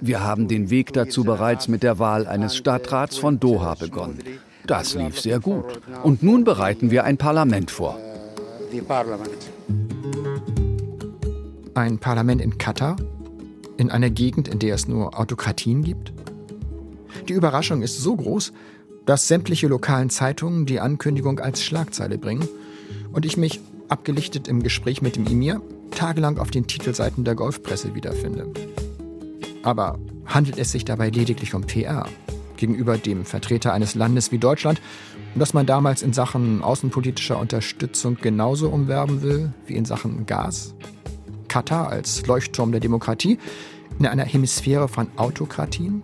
Wir 0.00 0.24
haben 0.24 0.48
den 0.48 0.70
Weg 0.70 0.92
dazu 0.92 1.22
bereits 1.22 1.68
mit 1.68 1.84
der 1.84 2.00
Wahl 2.00 2.26
eines 2.26 2.56
Stadtrats 2.56 3.16
von 3.16 3.38
Doha 3.38 3.76
begonnen. 3.76 4.18
Das 4.66 4.94
lief 4.94 5.20
sehr 5.20 5.38
gut. 5.38 5.80
Und 6.02 6.24
nun 6.24 6.42
bereiten 6.42 6.90
wir 6.90 7.04
ein 7.04 7.16
Parlament 7.16 7.70
vor. 7.70 7.96
Ein 11.74 11.98
Parlament 11.98 12.40
in 12.40 12.58
Katar? 12.58 12.96
In 13.76 13.90
einer 13.90 14.10
Gegend, 14.10 14.48
in 14.48 14.58
der 14.58 14.74
es 14.74 14.88
nur 14.88 15.18
Autokratien 15.18 15.82
gibt? 15.82 16.12
Die 17.28 17.32
Überraschung 17.32 17.82
ist 17.82 17.98
so 17.98 18.16
groß, 18.16 18.52
dass 19.06 19.28
sämtliche 19.28 19.68
lokalen 19.68 20.10
Zeitungen 20.10 20.66
die 20.66 20.80
Ankündigung 20.80 21.40
als 21.40 21.62
Schlagzeile 21.62 22.18
bringen 22.18 22.48
und 23.12 23.26
ich 23.26 23.36
mich, 23.36 23.60
abgelichtet 23.88 24.48
im 24.48 24.62
Gespräch 24.62 25.02
mit 25.02 25.16
dem 25.16 25.26
Emir, 25.26 25.60
tagelang 25.90 26.38
auf 26.38 26.50
den 26.50 26.66
Titelseiten 26.66 27.24
der 27.24 27.34
Golfpresse 27.34 27.94
wiederfinde. 27.94 28.50
Aber 29.62 29.98
handelt 30.24 30.58
es 30.58 30.72
sich 30.72 30.84
dabei 30.84 31.10
lediglich 31.10 31.54
um 31.54 31.62
PR 31.62 32.06
gegenüber 32.56 32.96
dem 32.96 33.24
Vertreter 33.24 33.72
eines 33.72 33.94
Landes 33.94 34.32
wie 34.32 34.38
Deutschland, 34.38 34.80
das 35.34 35.52
man 35.52 35.66
damals 35.66 36.02
in 36.02 36.12
Sachen 36.12 36.62
außenpolitischer 36.62 37.38
Unterstützung 37.38 38.16
genauso 38.20 38.68
umwerben 38.68 39.22
will 39.22 39.52
wie 39.66 39.74
in 39.74 39.84
Sachen 39.84 40.26
Gas? 40.26 40.74
Katar 41.52 41.90
als 41.90 42.26
Leuchtturm 42.26 42.72
der 42.72 42.80
Demokratie 42.80 43.36
in 43.98 44.06
einer 44.06 44.24
Hemisphäre 44.24 44.88
von 44.88 45.08
Autokratien? 45.16 46.02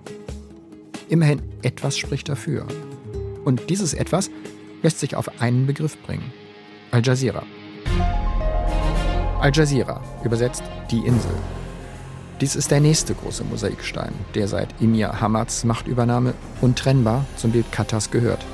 Immerhin 1.09 1.41
etwas 1.63 1.97
spricht 1.97 2.29
dafür. 2.29 2.67
Und 3.47 3.71
dieses 3.71 3.95
etwas 3.95 4.29
lässt 4.83 5.01
sich 5.01 5.17
auf 5.17 5.41
einen 5.41 5.67
Begriff 5.67 5.97
bringen. 6.03 6.35
Al 6.91 7.01
Jazeera. 7.03 7.45
Al 9.41 9.51
Jazeera, 9.55 10.03
übersetzt 10.23 10.65
die 10.91 10.99
Insel. 10.99 11.33
Dies 12.43 12.55
ist 12.55 12.71
der 12.71 12.81
nächste 12.81 13.15
große 13.15 13.45
Mosaikstein, 13.45 14.13
der 14.35 14.49
seit 14.49 14.79
Emir 14.83 15.19
Hamads 15.19 15.65
Machtübernahme 15.65 16.35
untrennbar 16.61 17.25
zum 17.37 17.53
Bild 17.53 17.73
Katars 17.73 18.11
gehört. 18.11 18.45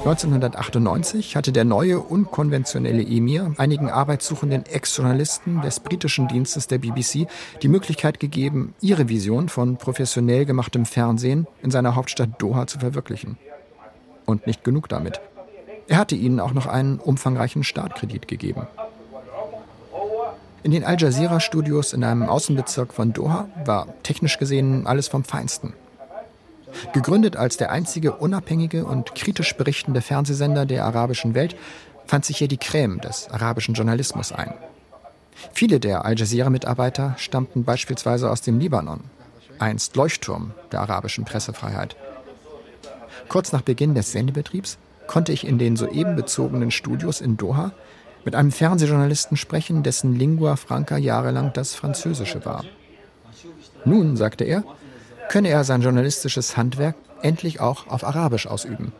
1998 0.00 1.36
hatte 1.36 1.52
der 1.52 1.66
neue 1.66 2.00
unkonventionelle 2.00 3.02
Emir 3.02 3.52
einigen 3.58 3.90
arbeitssuchenden 3.90 4.64
Ex-Journalisten 4.64 5.60
des 5.60 5.80
britischen 5.80 6.26
Dienstes 6.26 6.66
der 6.66 6.78
BBC 6.78 7.26
die 7.60 7.68
Möglichkeit 7.68 8.18
gegeben, 8.18 8.72
ihre 8.80 9.10
Vision 9.10 9.50
von 9.50 9.76
professionell 9.76 10.46
gemachtem 10.46 10.86
Fernsehen 10.86 11.46
in 11.62 11.70
seiner 11.70 11.96
Hauptstadt 11.96 12.40
Doha 12.40 12.66
zu 12.66 12.78
verwirklichen. 12.78 13.36
Und 14.24 14.46
nicht 14.46 14.64
genug 14.64 14.88
damit. 14.88 15.20
Er 15.86 15.98
hatte 15.98 16.14
ihnen 16.14 16.40
auch 16.40 16.54
noch 16.54 16.66
einen 16.66 16.98
umfangreichen 16.98 17.62
Startkredit 17.62 18.26
gegeben. 18.26 18.66
In 20.62 20.70
den 20.70 20.84
Al 20.84 20.98
Jazeera 20.98 21.40
Studios 21.40 21.92
in 21.92 22.04
einem 22.04 22.22
Außenbezirk 22.22 22.94
von 22.94 23.12
Doha 23.12 23.50
war 23.66 23.86
technisch 24.02 24.38
gesehen 24.38 24.86
alles 24.86 25.08
vom 25.08 25.24
Feinsten. 25.24 25.74
Gegründet 26.92 27.36
als 27.36 27.56
der 27.56 27.70
einzige 27.70 28.12
unabhängige 28.12 28.84
und 28.84 29.14
kritisch 29.14 29.56
berichtende 29.56 30.00
Fernsehsender 30.00 30.66
der 30.66 30.84
arabischen 30.84 31.34
Welt, 31.34 31.56
fand 32.06 32.24
sich 32.24 32.38
hier 32.38 32.48
die 32.48 32.58
Creme 32.58 33.00
des 33.00 33.28
arabischen 33.30 33.74
Journalismus 33.74 34.32
ein. 34.32 34.52
Viele 35.52 35.80
der 35.80 36.04
Al 36.04 36.18
Jazeera-Mitarbeiter 36.18 37.14
stammten 37.18 37.64
beispielsweise 37.64 38.30
aus 38.30 38.42
dem 38.42 38.58
Libanon, 38.58 39.00
einst 39.58 39.96
Leuchtturm 39.96 40.52
der 40.72 40.80
arabischen 40.80 41.24
Pressefreiheit. 41.24 41.96
Kurz 43.28 43.52
nach 43.52 43.62
Beginn 43.62 43.94
des 43.94 44.12
Sendebetriebs 44.12 44.78
konnte 45.06 45.32
ich 45.32 45.46
in 45.46 45.58
den 45.58 45.76
soeben 45.76 46.16
bezogenen 46.16 46.70
Studios 46.70 47.20
in 47.20 47.36
Doha 47.36 47.72
mit 48.24 48.34
einem 48.34 48.52
Fernsehjournalisten 48.52 49.36
sprechen, 49.36 49.82
dessen 49.82 50.14
Lingua 50.14 50.56
Franca 50.56 50.96
jahrelang 50.96 51.52
das 51.52 51.74
Französische 51.74 52.44
war. 52.44 52.64
Nun, 53.84 54.16
sagte 54.16 54.44
er, 54.44 54.64
könne 55.30 55.48
er 55.48 55.62
sein 55.62 55.80
journalistisches 55.80 56.56
Handwerk 56.56 56.96
endlich 57.22 57.60
auch 57.60 57.86
auf 57.86 58.02
Arabisch 58.02 58.48
ausüben. 58.48 58.92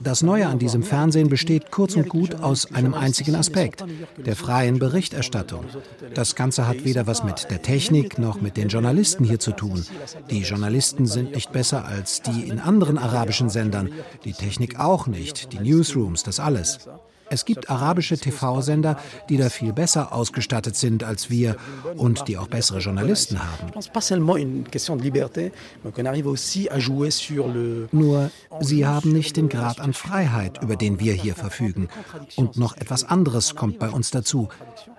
Das 0.00 0.22
Neue 0.22 0.46
an 0.46 0.58
diesem 0.58 0.82
Fernsehen 0.82 1.28
besteht 1.28 1.70
kurz 1.70 1.96
und 1.96 2.08
gut 2.08 2.36
aus 2.36 2.72
einem 2.72 2.94
einzigen 2.94 3.34
Aspekt, 3.34 3.84
der 4.16 4.36
freien 4.36 4.78
Berichterstattung. 4.78 5.64
Das 6.14 6.34
Ganze 6.36 6.66
hat 6.66 6.84
weder 6.84 7.06
was 7.06 7.22
mit 7.22 7.50
der 7.50 7.60
Technik 7.60 8.18
noch 8.18 8.40
mit 8.40 8.56
den 8.56 8.68
Journalisten 8.68 9.24
hier 9.24 9.40
zu 9.40 9.52
tun. 9.52 9.84
Die 10.30 10.42
Journalisten 10.42 11.06
sind 11.06 11.34
nicht 11.34 11.52
besser 11.52 11.84
als 11.84 12.22
die 12.22 12.48
in 12.48 12.60
anderen 12.60 12.96
arabischen 12.96 13.50
Sendern, 13.50 13.90
die 14.24 14.32
Technik 14.32 14.80
auch 14.80 15.06
nicht, 15.06 15.52
die 15.52 15.58
Newsrooms, 15.58 16.22
das 16.22 16.40
alles. 16.40 16.88
Es 17.30 17.44
gibt 17.44 17.70
arabische 17.70 18.16
TV-Sender, 18.16 18.98
die 19.28 19.36
da 19.36 19.48
viel 19.48 19.72
besser 19.72 20.12
ausgestattet 20.12 20.76
sind 20.76 21.04
als 21.04 21.30
wir 21.30 21.56
und 21.96 22.28
die 22.28 22.36
auch 22.38 22.48
bessere 22.48 22.78
Journalisten 22.78 23.38
haben. 23.38 23.72
Nur, 27.92 28.30
sie 28.60 28.86
haben 28.86 29.12
nicht 29.12 29.36
den 29.36 29.48
Grad 29.48 29.80
an 29.80 29.92
Freiheit, 29.92 30.62
über 30.62 30.76
den 30.76 31.00
wir 31.00 31.12
hier 31.12 31.34
verfügen. 31.34 31.88
Und 32.36 32.56
noch 32.56 32.76
etwas 32.76 33.04
anderes 33.04 33.54
kommt 33.54 33.78
bei 33.78 33.88
uns 33.88 34.10
dazu. 34.10 34.48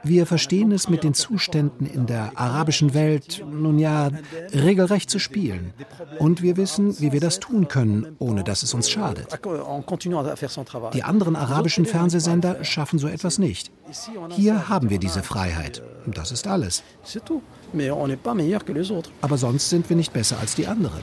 Wir 0.04 0.26
verstehen 0.26 0.72
es 0.72 0.90
mit 0.90 1.04
den 1.04 1.14
Zuständen 1.14 1.86
in 1.86 2.06
der 2.06 2.32
arabischen 2.36 2.94
Welt, 2.94 3.44
nun 3.50 3.80
ja, 3.80 4.10
regelrecht 4.54 5.10
zu 5.10 5.20
spielen. 5.20 5.74
Und 6.20 6.42
wir 6.42 6.58
wissen, 6.58 7.00
wie 7.00 7.12
wir 7.12 7.20
das 7.20 7.40
tun 7.40 7.68
können, 7.68 8.16
ohne 8.20 8.44
dass 8.44 8.64
es 8.64 8.74
uns 8.74 8.90
schadet. 8.90 9.40
Die 10.94 11.04
anderen 11.04 11.36
arabischen 11.36 11.86
Fernsehsender 11.86 12.64
schaffen 12.64 13.00
so 13.00 13.08
etwas 13.08 13.38
nicht. 13.38 13.72
Hier 14.30 14.70
haben 14.70 14.90
wir 14.90 15.00
diese 15.00 15.24
Freiheit. 15.24 15.82
Das 16.06 16.32
ist 16.32 16.48
alles. 16.48 16.84
Aber 19.22 19.38
sonst 19.38 19.70
sind 19.70 19.90
wir 19.90 19.96
nicht 19.96 20.14
besser 20.14 20.38
als 20.40 20.56
die 20.56 20.68
anderen. 20.68 21.00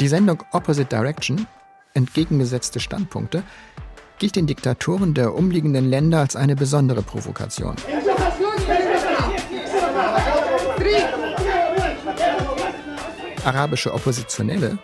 Die 0.00 0.08
Sendung 0.08 0.42
Opposite 0.52 0.88
Direction, 0.88 1.46
entgegengesetzte 1.94 2.80
Standpunkte, 2.80 3.42
gilt 4.18 4.36
den 4.36 4.46
Diktatoren 4.46 5.14
der 5.14 5.34
umliegenden 5.34 5.88
Länder 5.88 6.20
als 6.20 6.36
eine 6.36 6.56
besondere 6.56 7.02
Provokation. 7.02 7.76
Arabische 13.44 13.92
Oppositionelle 13.92 14.78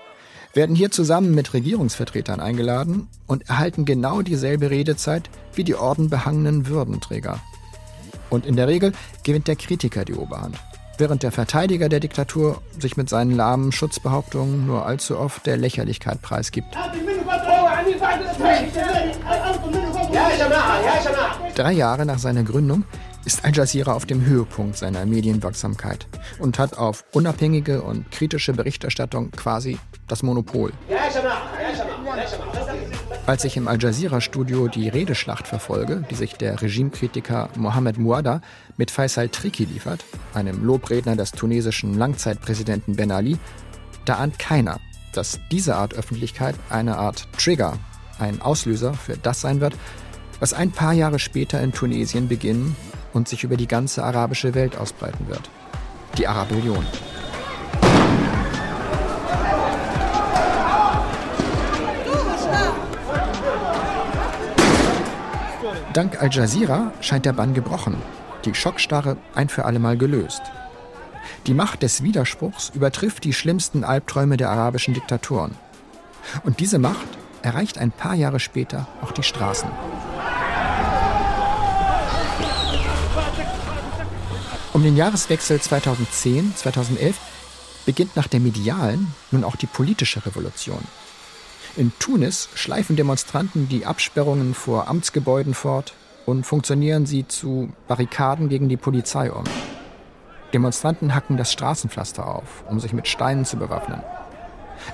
werden 0.55 0.77
hier 0.77 0.91
zusammen 0.91 1.35
mit 1.35 1.55
Regierungsvertretern 1.55 2.41
eingeladen 2.41 3.09
und 3.27 3.49
erhalten 3.49 3.85
genau 3.85 4.23
dieselbe 4.23 4.71
Redezeit 4.71 5.31
wie 5.55 5.65
die 5.65 5.75
ordenbehangenen 5.75 6.67
Würdenträger. 6.67 7.41
Und 8.29 8.47
in 8.47 8.57
der 8.57 8.69
Regel 8.69 8.93
gewinnt 9.25 9.49
der 9.49 9.57
Kritiker 9.57 10.05
die 10.05 10.15
Oberhand, 10.15 10.57
während 11.01 11.23
der 11.23 11.33
Verteidiger 11.33 11.89
der 11.89 11.99
Diktatur 11.99 12.63
sich 12.79 12.97
mit 12.97 13.09
seinen 13.09 13.35
lahmen 13.35 13.73
Schutzbehauptungen 13.73 14.67
nur 14.67 14.87
allzu 14.87 15.19
oft 15.19 15.47
der 15.47 15.57
Lächerlichkeit 15.57 16.23
preisgibt. 16.23 16.77
Drei 21.57 21.73
Jahre 21.73 22.07
nach 22.07 22.19
seiner 22.19 22.43
Gründung 22.43 22.85
ist 23.25 23.45
Al 23.45 23.55
Jazeera 23.55 23.93
auf 23.93 24.07
dem 24.07 24.25
Höhepunkt 24.25 24.77
seiner 24.77 25.05
Medienwirksamkeit 25.05 26.07
und 26.39 26.59
hat 26.59 26.79
auf 26.79 27.05
unabhängige 27.13 27.83
und 27.83 28.11
kritische 28.11 28.53
Berichterstattung 28.53 29.31
quasi 29.33 29.79
das 30.07 30.23
Monopol. 30.23 30.73
Als 33.27 33.45
ich 33.45 33.57
im 33.57 33.69
Al 33.69 33.81
Jazeera-Studio 33.81 34.69
die 34.69 34.89
Redeschlacht 34.89 35.47
verfolge, 35.47 36.05
die 36.11 36.15
sich 36.15 36.35
der 36.35 36.61
Regimekritiker 36.61 37.49
Mohamed 37.57 37.99
Mouada 37.99 38.41
mit 38.77 38.91
Faisal 38.91 39.29
Triki 39.29 39.65
liefert, 39.65 40.05
einem 40.35 40.65
Lobredner 40.65 41.15
des 41.17 41.33
tunesischen 41.33 41.97
Langzeitpräsidenten 41.97 42.97
Ben 42.97 43.13
Ali, 43.13 43.39
da 44.05 44.17
ahnt 44.17 44.39
keiner, 44.39 44.81
dass 45.13 45.39
diese 45.53 45.77
Art 45.77 45.95
Öffentlichkeit 45.95 46.57
eine 46.71 46.97
Art 46.97 47.29
Trigger, 47.39 47.79
ein 48.19 48.43
Auslöser 48.43 48.95
für 48.95 49.17
das 49.17 49.41
sein 49.41 49.61
wird, 49.61 49.77
was 50.41 50.53
ein 50.55 50.73
paar 50.73 50.95
Jahre 50.95 51.19
später 51.19 51.61
in 51.61 51.73
Tunesien 51.73 52.27
beginnen 52.29 52.75
und 53.13 53.29
sich 53.29 53.45
über 53.45 53.57
die 53.57 53.69
ganze 53.69 54.03
arabische 54.03 54.55
Welt 54.55 54.77
ausbreiten 54.77 55.29
wird. 55.29 55.51
Die 56.19 56.27
Arabellion. 56.27 56.85
Dank 65.93 66.23
Al 66.23 66.31
Jazeera 66.31 66.93
scheint 67.01 67.27
der 67.27 67.33
Bann 67.33 67.53
gebrochen, 67.53 67.97
die 68.45 68.55
Schockstarre 68.55 69.17
ein 69.35 69.49
für 69.49 69.65
allemal 69.65 69.97
gelöst. 69.97 70.41
Die 71.49 71.55
Macht 71.55 71.83
des 71.83 72.05
Widerspruchs 72.05 72.71
übertrifft 72.73 73.25
die 73.25 73.33
schlimmsten 73.33 73.83
Albträume 73.83 74.37
der 74.37 74.51
arabischen 74.51 74.95
Diktatoren. 74.95 75.57
Und 76.45 76.61
diese 76.61 76.79
Macht 76.79 77.09
erreicht 77.43 77.77
ein 77.77 77.91
paar 77.91 78.15
Jahre 78.15 78.39
später 78.39 78.87
auch 79.03 79.11
die 79.11 79.25
Straßen. 79.25 79.69
Um 84.73 84.85
den 84.85 84.97
Jahreswechsel 84.97 85.59
2010-2011 85.59 87.15
beginnt 87.85 88.15
nach 88.15 88.29
der 88.29 88.39
medialen 88.39 89.13
nun 89.33 89.43
auch 89.43 89.57
die 89.57 89.67
politische 89.67 90.25
Revolution. 90.25 90.85
In 91.77 91.93
Tunis 91.99 92.49
schleifen 92.55 92.97
Demonstranten 92.97 93.69
die 93.69 93.87
Absperrungen 93.87 94.55
vor 94.55 94.89
Amtsgebäuden 94.89 95.55
fort 95.55 95.95
und 96.27 96.45
funktionieren 96.45 97.07
sie 97.07 97.29
zu 97.29 97.71
Barrikaden 97.87 98.49
gegen 98.49 98.69
die 98.69 98.77
Polizei 98.77 99.31
um. 99.31 99.45
Demonstranten 100.53 101.15
hacken 101.15 101.37
das 101.37 101.53
Straßenpflaster 101.53 102.27
auf, 102.27 102.65
um 102.69 102.81
sich 102.81 102.93
mit 102.93 103.07
Steinen 103.07 103.45
zu 103.45 103.57
bewaffnen. 103.57 104.03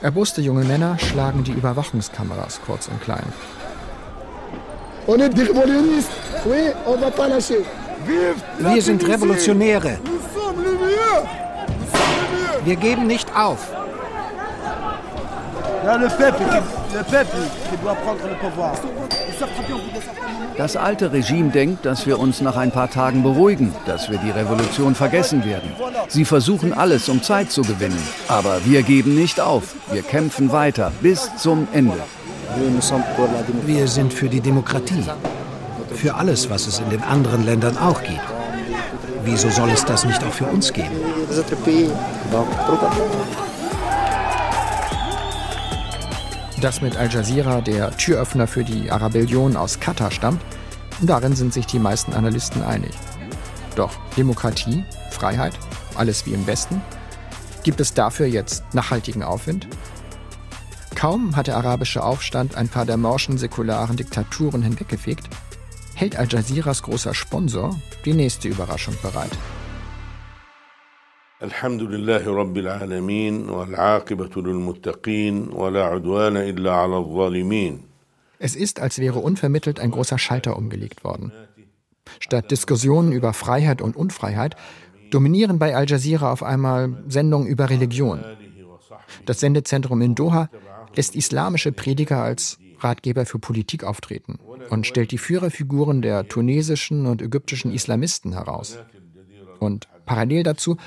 Erboste 0.02 0.42
junge 0.42 0.64
Männer 0.64 0.98
schlagen 0.98 1.44
die 1.44 1.52
Überwachungskameras 1.52 2.60
kurz 2.66 2.88
und 2.88 3.00
klein. 3.00 3.32
On 5.06 5.20
est 5.20 5.32
des 5.34 5.48
révolutionnistes. 5.48 6.10
Oui, 6.44 6.72
on 6.84 6.96
va 7.00 7.10
pas 15.86 15.98
lâcher. 15.98 16.62
Wir 16.90 17.04
sind 17.04 17.26
Revolutionäre. 17.82 18.72
Wir 19.28 19.46
geben 19.66 19.92
nicht 19.92 20.08
auf. 20.08 20.56
Das 20.56 20.76
alte 20.76 21.12
Regime 21.12 21.50
denkt, 21.50 21.84
dass 21.84 22.06
wir 22.06 22.18
uns 22.18 22.40
nach 22.40 22.56
ein 22.56 22.70
paar 22.70 22.90
Tagen 22.90 23.22
beruhigen, 23.22 23.74
dass 23.84 24.10
wir 24.10 24.18
die 24.18 24.30
Revolution 24.30 24.94
vergessen 24.94 25.44
werden. 25.44 25.70
Sie 26.08 26.24
versuchen 26.24 26.72
alles, 26.72 27.08
um 27.08 27.22
Zeit 27.22 27.50
zu 27.50 27.62
gewinnen. 27.62 28.02
Aber 28.28 28.64
wir 28.64 28.82
geben 28.82 29.14
nicht 29.14 29.40
auf. 29.40 29.74
Wir 29.92 30.02
kämpfen 30.02 30.52
weiter 30.52 30.92
bis 31.02 31.30
zum 31.36 31.68
Ende. 31.72 31.98
Wir 33.66 33.86
sind 33.88 34.12
für 34.12 34.28
die 34.28 34.40
Demokratie 34.40 35.04
für 35.96 36.14
alles, 36.14 36.48
was 36.50 36.66
es 36.66 36.78
in 36.78 36.90
den 36.90 37.02
anderen 37.02 37.44
Ländern 37.44 37.76
auch 37.78 38.02
gibt. 38.02 38.20
Wieso 39.24 39.50
soll 39.50 39.70
es 39.70 39.84
das 39.84 40.04
nicht 40.04 40.22
auch 40.22 40.32
für 40.32 40.44
uns 40.46 40.72
geben? 40.72 40.94
Dass 46.60 46.80
mit 46.80 46.96
Al 46.96 47.10
Jazeera 47.10 47.60
der 47.60 47.94
Türöffner 47.96 48.46
für 48.46 48.64
die 48.64 48.90
Arabellion 48.90 49.56
aus 49.56 49.78
Katar 49.78 50.10
stammt, 50.10 50.40
darin 51.02 51.36
sind 51.36 51.52
sich 51.52 51.66
die 51.66 51.78
meisten 51.78 52.14
Analysten 52.14 52.62
einig. 52.62 52.92
Doch 53.74 53.92
Demokratie, 54.16 54.82
Freiheit, 55.10 55.52
alles 55.96 56.24
wie 56.24 56.32
im 56.32 56.46
Westen, 56.46 56.80
gibt 57.62 57.80
es 57.80 57.92
dafür 57.92 58.26
jetzt 58.26 58.64
nachhaltigen 58.72 59.22
Aufwind? 59.22 59.68
Kaum 60.94 61.36
hat 61.36 61.46
der 61.46 61.58
arabische 61.58 62.02
Aufstand 62.02 62.56
ein 62.56 62.68
paar 62.68 62.86
der 62.86 62.96
morschen 62.96 63.36
säkularen 63.36 63.98
Diktaturen 63.98 64.62
hinweggefegt, 64.62 65.28
hält 65.94 66.16
Al 66.16 66.26
Jazeeras 66.26 66.82
großer 66.82 67.12
Sponsor 67.12 67.78
die 68.06 68.14
nächste 68.14 68.48
Überraschung 68.48 68.96
bereit. 69.02 69.32
الحمد 71.43 71.81
لله 71.81 72.35
رب 72.35 72.57
العالمين 72.57 73.49
والعاقبة 73.49 74.41
للمتقين 74.41 75.49
ولا 75.53 75.83
عدوان 75.83 76.37
إلا 76.37 76.71
على 76.71 76.97
الظالمين. 76.97 77.79
Es 78.39 78.55
ist, 78.55 78.79
als 78.79 78.99
wäre 78.99 79.19
unvermittelt 79.19 79.79
ein 79.79 79.91
großer 79.91 80.17
Schalter 80.17 80.55
umgelegt 80.57 81.03
worden. 81.03 81.31
Statt 82.19 82.51
Diskussionen 82.51 83.11
über 83.11 83.33
Freiheit 83.33 83.81
und 83.81 83.95
Unfreiheit 83.95 84.55
dominieren 85.11 85.59
bei 85.59 85.75
Al 85.75 85.89
Jazeera 85.89 86.31
auf 86.31 86.43
einmal 86.43 87.03
Sendungen 87.07 87.47
über 87.47 87.69
Religion. 87.69 88.23
Das 89.25 89.39
Sendezentrum 89.39 90.01
in 90.01 90.15
Doha 90.15 90.49
lässt 90.95 91.15
islamische 91.15 91.71
Prediger 91.71 92.23
als 92.23 92.59
Ratgeber 92.79 93.25
für 93.25 93.39
Politik 93.39 93.83
auftreten 93.83 94.39
und 94.69 94.87
stellt 94.87 95.11
die 95.11 95.17
Führerfiguren 95.17 96.01
der 96.01 96.27
tunesischen 96.27 97.05
und 97.05 97.21
ägyptischen 97.21 97.71
Islamisten 97.71 98.33
heraus. 98.33 98.79
Und 99.59 99.87
parallel 100.05 100.43
dazu 100.43 100.77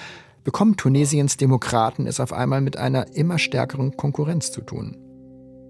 bekommen 0.43 0.78
Tunesiens 0.78 1.38
Demokraten 1.38 2.08
es 2.08 2.19
auf 2.19 2.34
einmal 2.34 2.62
mit 2.62 2.78
einer 2.78 3.15
immer 3.15 3.39
stärkeren 3.39 3.97
Konkurrenz 3.97 4.52
zu 4.52 4.62
tun. 4.62 4.97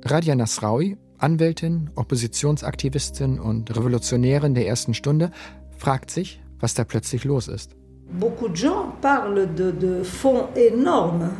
Radia 0.06 0.36
Nasraoui, 0.36 0.98
Anwältin, 1.18 1.90
Oppositionsaktivistin 1.96 3.40
und 3.40 3.76
Revolutionärin 3.76 4.54
der 4.54 4.68
ersten 4.68 4.94
Stunde, 4.94 5.32
fragt 5.78 6.12
sich, 6.12 6.42
was 6.60 6.74
da 6.74 6.84
plötzlich 6.84 7.24
los 7.24 7.48
ist. 7.48 7.76
Beaucoup 8.20 8.50
de 8.50 8.56
gens 8.56 8.94
parlent 9.02 9.56
de, 9.56 9.72
de 9.72 10.04
fonds 10.04 10.50
énormes 10.56 11.32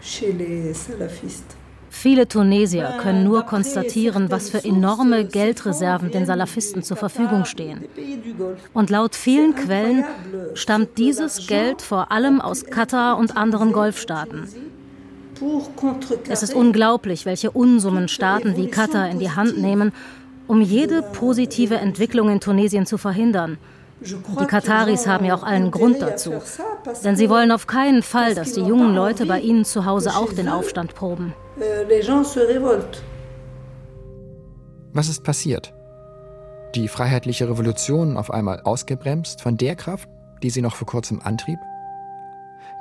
chez 0.00 0.32
les 0.32 0.74
salafistes. 0.74 1.56
Viele 1.90 2.28
Tunesier 2.28 2.94
können 3.00 3.24
nur 3.24 3.42
konstatieren, 3.42 4.30
was 4.30 4.50
für 4.50 4.64
enorme 4.64 5.24
Geldreserven 5.24 6.10
den 6.10 6.26
Salafisten 6.26 6.82
zur 6.82 6.96
Verfügung 6.96 7.44
stehen. 7.44 7.84
Und 8.72 8.90
laut 8.90 9.14
vielen 9.14 9.54
Quellen 9.54 10.04
stammt 10.54 10.98
dieses 10.98 11.46
Geld 11.46 11.82
vor 11.82 12.12
allem 12.12 12.40
aus 12.40 12.64
Katar 12.66 13.18
und 13.18 13.36
anderen 13.36 13.72
Golfstaaten. 13.72 14.48
Es 16.28 16.42
ist 16.42 16.54
unglaublich, 16.54 17.24
welche 17.26 17.50
Unsummen 17.50 18.08
Staaten 18.08 18.56
wie 18.56 18.68
Katar 18.68 19.08
in 19.08 19.18
die 19.18 19.30
Hand 19.30 19.58
nehmen, 19.58 19.92
um 20.46 20.60
jede 20.60 21.02
positive 21.02 21.76
Entwicklung 21.76 22.30
in 22.30 22.40
Tunesien 22.40 22.86
zu 22.86 22.98
verhindern. 22.98 23.58
Die 24.00 24.46
Kataris 24.46 25.06
haben 25.06 25.24
ja 25.24 25.34
auch 25.34 25.42
allen 25.42 25.70
Grund 25.70 26.00
dazu. 26.00 26.34
Denn 27.04 27.16
sie 27.16 27.28
wollen 27.28 27.50
auf 27.50 27.66
keinen 27.66 28.02
Fall, 28.02 28.34
dass 28.34 28.52
die 28.52 28.60
jungen 28.60 28.94
Leute 28.94 29.26
bei 29.26 29.40
ihnen 29.40 29.64
zu 29.64 29.84
Hause 29.84 30.10
auch 30.16 30.32
den 30.32 30.48
Aufstand 30.48 30.94
proben. 30.94 31.34
Was 34.92 35.08
ist 35.08 35.24
passiert? 35.24 35.74
Die 36.74 36.88
freiheitliche 36.88 37.48
Revolution 37.48 38.16
auf 38.16 38.30
einmal 38.30 38.60
ausgebremst 38.60 39.40
von 39.40 39.56
der 39.56 39.74
Kraft, 39.74 40.08
die 40.42 40.50
sie 40.50 40.62
noch 40.62 40.76
vor 40.76 40.86
kurzem 40.86 41.20
antrieb? 41.22 41.58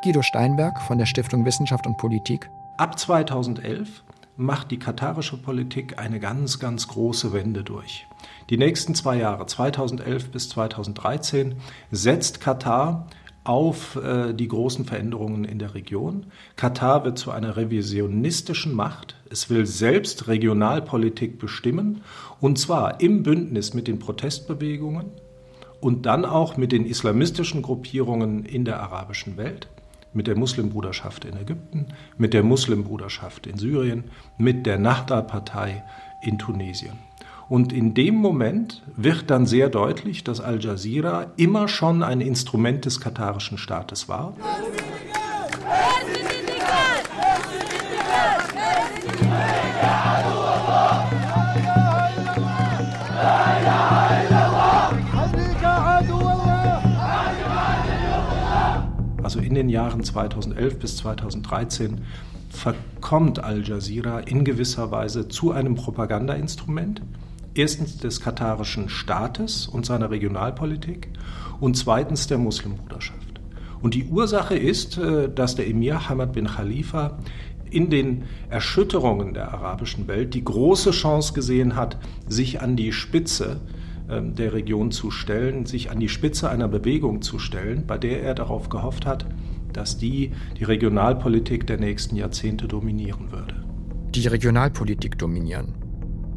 Guido 0.04 0.22
Steinberg 0.22 0.80
von 0.82 1.00
der 1.00 1.06
Stiftung 1.06 1.46
Wissenschaft 1.46 1.88
und 1.88 1.98
Politik. 1.98 2.50
Ab 2.78 3.00
2011 3.00 4.04
macht 4.38 4.70
die 4.70 4.80
katarische 4.80 5.38
Politik 5.38 5.98
eine 5.98 6.20
ganz, 6.20 6.60
ganz 6.60 6.88
große 6.88 7.34
Wende 7.34 7.64
durch. 7.64 8.08
Die 8.50 8.58
nächsten 8.58 8.96
zwei 8.96 9.18
Jahre, 9.18 9.48
2011 9.48 10.30
bis 10.30 10.50
2013, 10.50 11.56
setzt 11.92 12.40
Katar 12.40 13.08
auf 13.44 13.96
äh, 13.96 14.34
die 14.34 14.48
großen 14.48 14.86
Veränderungen 14.86 15.44
in 15.44 15.58
der 15.58 15.74
Region. 15.74 16.28
Katar 16.56 17.04
wird 17.04 17.18
zu 17.18 17.32
einer 17.32 17.58
revisionistischen 17.58 18.74
Macht. 18.74 19.16
Es 19.30 19.50
will 19.50 19.66
selbst 19.66 20.28
Regionalpolitik 20.28 21.40
bestimmen, 21.40 22.02
und 22.40 22.60
zwar 22.60 23.02
im 23.02 23.24
Bündnis 23.24 23.74
mit 23.74 23.88
den 23.88 24.00
Protestbewegungen 24.00 25.08
und 25.80 26.06
dann 26.06 26.26
auch 26.26 26.58
mit 26.58 26.72
den 26.72 26.86
islamistischen 26.86 27.62
Gruppierungen 27.62 28.46
in 28.46 28.66
der 28.66 28.82
arabischen 28.82 29.38
Welt 29.38 29.68
mit 30.18 30.26
der 30.26 30.36
Muslimbruderschaft 30.36 31.26
in 31.26 31.38
Ägypten, 31.38 31.86
mit 32.18 32.34
der 32.34 32.42
Muslimbruderschaft 32.42 33.46
in 33.46 33.58
Syrien, 33.58 34.06
mit 34.40 34.66
der 34.66 34.80
Nahda-Partei 34.80 35.84
in 36.24 36.40
Tunesien. 36.40 36.98
Und 37.48 37.72
in 37.72 37.94
dem 37.94 38.16
Moment 38.16 38.82
wird 38.98 39.30
dann 39.30 39.46
sehr 39.46 39.70
deutlich, 39.70 40.24
dass 40.24 40.42
Al 40.42 40.60
Jazeera 40.60 41.28
immer 41.38 41.68
schon 41.68 42.02
ein 42.02 42.20
Instrument 42.20 42.84
des 42.86 43.00
katarischen 43.00 43.60
Staates 43.60 44.10
war. 44.10 44.34
Also 59.38 59.48
in 59.48 59.54
den 59.54 59.70
Jahren 59.70 60.04
2011 60.04 60.80
bis 60.80 60.98
2013, 60.98 62.02
verkommt 62.50 63.44
Al 63.44 63.64
Jazeera 63.64 64.20
in 64.22 64.44
gewisser 64.44 64.90
Weise 64.90 65.28
zu 65.28 65.52
einem 65.52 65.76
Propagandainstrument. 65.76 67.02
Erstens 67.54 67.98
des 67.98 68.20
katarischen 68.20 68.90
Staates 68.90 69.68
und 69.68 69.86
seiner 69.86 70.10
Regionalpolitik 70.10 71.10
und 71.60 71.78
zweitens 71.78 72.26
der 72.28 72.40
Muslimbruderschaft. 72.40 73.40
Und 73.82 73.94
die 73.94 74.06
Ursache 74.06 74.56
ist, 74.56 74.98
äh, 74.98 75.30
dass 75.30 75.56
der 75.56 75.68
Emir 75.68 76.10
Hamad 76.10 76.34
bin 76.34 76.48
Khalifa 76.48 77.18
in 77.70 77.90
den 77.90 78.24
Erschütterungen 78.50 79.34
der 79.34 79.54
arabischen 79.54 80.08
Welt 80.08 80.34
die 80.34 80.44
große 80.44 80.92
Chance 80.92 81.34
gesehen 81.34 81.76
hat, 81.76 81.98
sich 82.28 82.62
an 82.62 82.76
die 82.76 82.92
Spitze 82.92 83.60
der 84.10 84.54
Region 84.54 84.92
zu 84.92 85.12
stellen, 85.12 85.66
sich 85.66 85.92
an 85.92 86.00
die 86.00 86.08
Spitze 86.08 86.50
einer 86.50 86.68
Bewegung 86.68 87.22
zu 87.22 87.40
stellen, 87.40 87.86
bei 87.86 87.98
der 87.98 88.24
er 88.24 88.36
darauf 88.36 88.70
gehofft 88.70 89.06
hat, 89.06 89.26
dass 89.74 89.98
die 89.98 90.32
die 90.58 90.64
Regionalpolitik 90.64 91.68
der 91.68 91.78
nächsten 91.78 92.16
Jahrzehnte 92.16 92.68
dominieren 92.68 93.32
würde. 93.32 93.66
Die 94.16 94.28
Regionalpolitik 94.28 95.18
dominieren. 95.18 95.76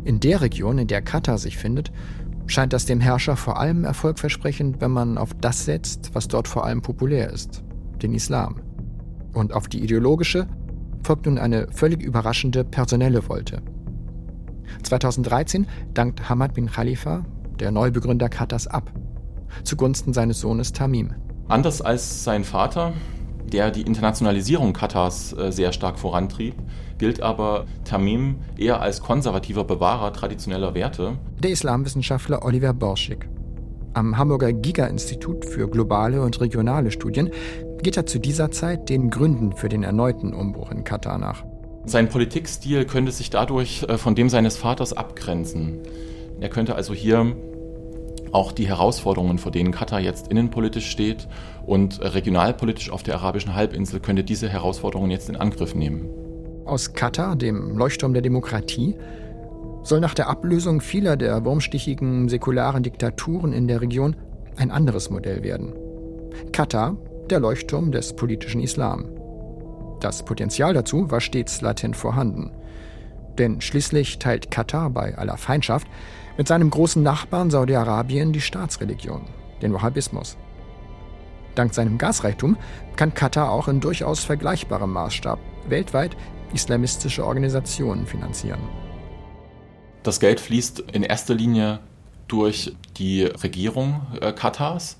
In 0.04 0.18
der 0.18 0.40
Region, 0.40 0.78
in 0.78 0.88
der 0.88 1.02
Katar 1.02 1.38
sich 1.38 1.56
findet, 1.56 1.92
scheint 2.46 2.72
das 2.72 2.86
dem 2.86 3.00
Herrscher 3.00 3.36
vor 3.36 3.60
allem 3.60 3.84
erfolgversprechend, 3.84 4.80
wenn 4.80 4.90
man 4.90 5.18
auf 5.18 5.34
das 5.34 5.64
setzt, 5.64 6.14
was 6.14 6.26
dort 6.26 6.48
vor 6.48 6.64
allem 6.64 6.82
populär 6.82 7.30
ist, 7.30 7.62
den 8.02 8.14
Islam. 8.14 8.60
Und 9.32 9.52
auf 9.52 9.68
die 9.68 9.82
ideologische 9.82 10.48
folgt 11.02 11.26
nun 11.26 11.38
eine 11.38 11.68
völlig 11.70 12.02
überraschende 12.02 12.64
personelle 12.64 13.28
Wolte. 13.28 13.62
2013 14.82 15.66
dankt 15.94 16.28
Hamad 16.28 16.54
bin 16.54 16.66
Khalifa, 16.66 17.24
der 17.60 17.70
Neubegründer 17.70 18.28
Katars, 18.28 18.66
ab, 18.66 18.90
zugunsten 19.62 20.12
seines 20.12 20.40
Sohnes 20.40 20.72
Tamim. 20.72 21.14
Anders 21.48 21.82
als 21.82 22.24
sein 22.24 22.44
Vater, 22.44 22.92
der 23.52 23.70
die 23.70 23.82
Internationalisierung 23.82 24.72
Katars 24.72 25.32
äh, 25.32 25.50
sehr 25.50 25.72
stark 25.72 25.98
vorantrieb, 25.98 26.54
gilt 26.98 27.22
aber 27.22 27.66
Tamim 27.84 28.36
eher 28.56 28.80
als 28.80 29.00
konservativer 29.00 29.64
Bewahrer 29.64 30.12
traditioneller 30.12 30.74
Werte. 30.74 31.18
Der 31.42 31.50
Islamwissenschaftler 31.50 32.44
Oliver 32.44 32.72
Borschig. 32.72 33.28
Am 33.92 34.16
Hamburger 34.16 34.52
Giga-Institut 34.52 35.44
für 35.44 35.68
globale 35.68 36.22
und 36.22 36.40
regionale 36.40 36.92
Studien 36.92 37.30
geht 37.82 37.96
er 37.96 38.06
zu 38.06 38.20
dieser 38.20 38.50
Zeit 38.52 38.88
den 38.88 39.10
Gründen 39.10 39.52
für 39.52 39.68
den 39.68 39.82
erneuten 39.82 40.32
Umbruch 40.32 40.70
in 40.70 40.84
Katar 40.84 41.18
nach. 41.18 41.44
Sein 41.86 42.08
Politikstil 42.08 42.84
könnte 42.84 43.10
sich 43.10 43.30
dadurch 43.30 43.84
äh, 43.88 43.98
von 43.98 44.14
dem 44.14 44.28
seines 44.28 44.56
Vaters 44.56 44.92
abgrenzen. 44.92 45.80
Er 46.40 46.48
könnte 46.48 46.74
also 46.76 46.94
hier 46.94 47.34
auch 48.32 48.52
die 48.52 48.68
Herausforderungen, 48.68 49.38
vor 49.38 49.52
denen 49.52 49.72
Katar 49.72 50.00
jetzt 50.00 50.28
innenpolitisch 50.28 50.90
steht 50.90 51.28
und 51.66 52.00
regionalpolitisch 52.00 52.90
auf 52.90 53.02
der 53.02 53.16
arabischen 53.16 53.54
Halbinsel, 53.54 54.00
könnte 54.00 54.24
diese 54.24 54.48
Herausforderungen 54.48 55.10
jetzt 55.10 55.28
in 55.28 55.36
Angriff 55.36 55.74
nehmen. 55.74 56.08
Aus 56.64 56.92
Katar, 56.92 57.36
dem 57.36 57.76
Leuchtturm 57.76 58.12
der 58.12 58.22
Demokratie, 58.22 58.96
soll 59.82 60.00
nach 60.00 60.14
der 60.14 60.28
Ablösung 60.28 60.80
vieler 60.80 61.16
der 61.16 61.44
wurmstichigen 61.44 62.28
säkularen 62.28 62.82
Diktaturen 62.82 63.52
in 63.52 63.66
der 63.66 63.80
Region 63.80 64.16
ein 64.56 64.70
anderes 64.70 65.10
Modell 65.10 65.42
werden. 65.42 65.74
Katar, 66.52 66.96
der 67.30 67.40
Leuchtturm 67.40 67.92
des 67.92 68.14
politischen 68.14 68.60
Islam. 68.60 69.06
Das 70.00 70.24
Potenzial 70.24 70.74
dazu 70.74 71.10
war 71.10 71.20
stets 71.20 71.60
latent 71.60 71.96
vorhanden. 71.96 72.52
Denn 73.38 73.60
schließlich 73.60 74.18
teilt 74.18 74.50
Katar 74.50 74.90
bei 74.90 75.16
aller 75.16 75.36
Feindschaft 75.36 75.86
mit 76.36 76.48
seinem 76.48 76.70
großen 76.70 77.02
Nachbarn 77.02 77.50
Saudi-Arabien 77.50 78.32
die 78.32 78.40
Staatsreligion, 78.40 79.22
den 79.62 79.72
Wahhabismus. 79.72 80.36
Dank 81.54 81.74
seinem 81.74 81.98
Gasreichtum 81.98 82.56
kann 82.96 83.14
Katar 83.14 83.50
auch 83.50 83.68
in 83.68 83.80
durchaus 83.80 84.24
vergleichbarem 84.24 84.92
Maßstab 84.92 85.38
weltweit 85.68 86.16
islamistische 86.52 87.24
Organisationen 87.24 88.06
finanzieren. 88.06 88.60
Das 90.02 90.20
Geld 90.20 90.40
fließt 90.40 90.80
in 90.92 91.02
erster 91.02 91.34
Linie 91.34 91.80
durch 92.28 92.74
die 92.96 93.24
Regierung 93.24 94.06
äh, 94.20 94.32
Katars. 94.32 94.96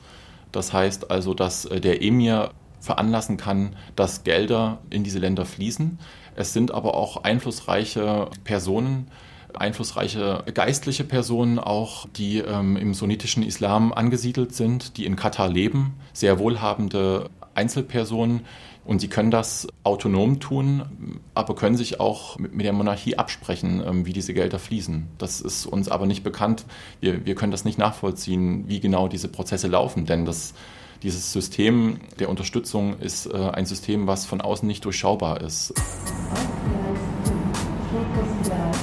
Das 0.52 0.72
heißt 0.72 1.10
also, 1.10 1.32
dass 1.32 1.64
äh, 1.64 1.80
der 1.80 2.02
Emir 2.02 2.50
veranlassen 2.80 3.36
kann, 3.36 3.76
dass 3.94 4.24
Gelder 4.24 4.78
in 4.90 5.04
diese 5.04 5.18
Länder 5.18 5.44
fließen. 5.44 5.98
Es 6.34 6.52
sind 6.52 6.72
aber 6.72 6.94
auch 6.94 7.24
einflussreiche 7.24 8.28
Personen, 8.44 9.10
einflussreiche 9.54 10.44
geistliche 10.54 11.04
Personen 11.04 11.58
auch, 11.58 12.06
die 12.16 12.38
ähm, 12.38 12.76
im 12.76 12.94
sunnitischen 12.94 13.42
Islam 13.42 13.92
angesiedelt 13.92 14.54
sind, 14.54 14.96
die 14.96 15.06
in 15.06 15.16
Katar 15.16 15.48
leben, 15.48 15.94
sehr 16.12 16.38
wohlhabende 16.38 17.30
Einzelpersonen. 17.54 18.42
Und 18.84 19.00
sie 19.00 19.08
können 19.08 19.30
das 19.30 19.68
autonom 19.84 20.40
tun, 20.40 21.20
aber 21.34 21.54
können 21.54 21.76
sich 21.76 22.00
auch 22.00 22.38
mit 22.38 22.64
der 22.64 22.72
Monarchie 22.72 23.16
absprechen, 23.18 23.82
ähm, 23.86 24.06
wie 24.06 24.12
diese 24.12 24.34
Gelder 24.34 24.58
fließen. 24.58 25.06
Das 25.18 25.40
ist 25.40 25.66
uns 25.66 25.88
aber 25.88 26.06
nicht 26.06 26.24
bekannt. 26.24 26.64
Wir, 26.98 27.26
wir 27.26 27.34
können 27.34 27.52
das 27.52 27.64
nicht 27.64 27.78
nachvollziehen, 27.78 28.64
wie 28.68 28.80
genau 28.80 29.06
diese 29.06 29.28
Prozesse 29.28 29.68
laufen, 29.68 30.06
denn 30.06 30.24
das, 30.24 30.54
dieses 31.02 31.32
System 31.32 32.00
der 32.18 32.30
Unterstützung 32.30 32.98
ist 32.98 33.26
äh, 33.26 33.36
ein 33.36 33.66
System, 33.66 34.06
was 34.06 34.24
von 34.26 34.40
außen 34.40 34.66
nicht 34.66 34.84
durchschaubar 34.84 35.40
ist. 35.42 35.74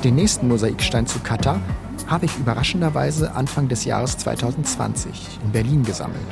Den 0.04 0.16
nächsten 0.16 0.48
Mosaikstein 0.48 1.08
zu 1.08 1.20
Katar 1.20 1.62
habe 2.08 2.26
ich 2.26 2.38
überraschenderweise 2.38 3.34
Anfang 3.36 3.68
des 3.68 3.86
Jahres 3.86 4.18
2020 4.18 5.40
in 5.44 5.52
Berlin 5.52 5.84
gesammelt, 5.84 6.28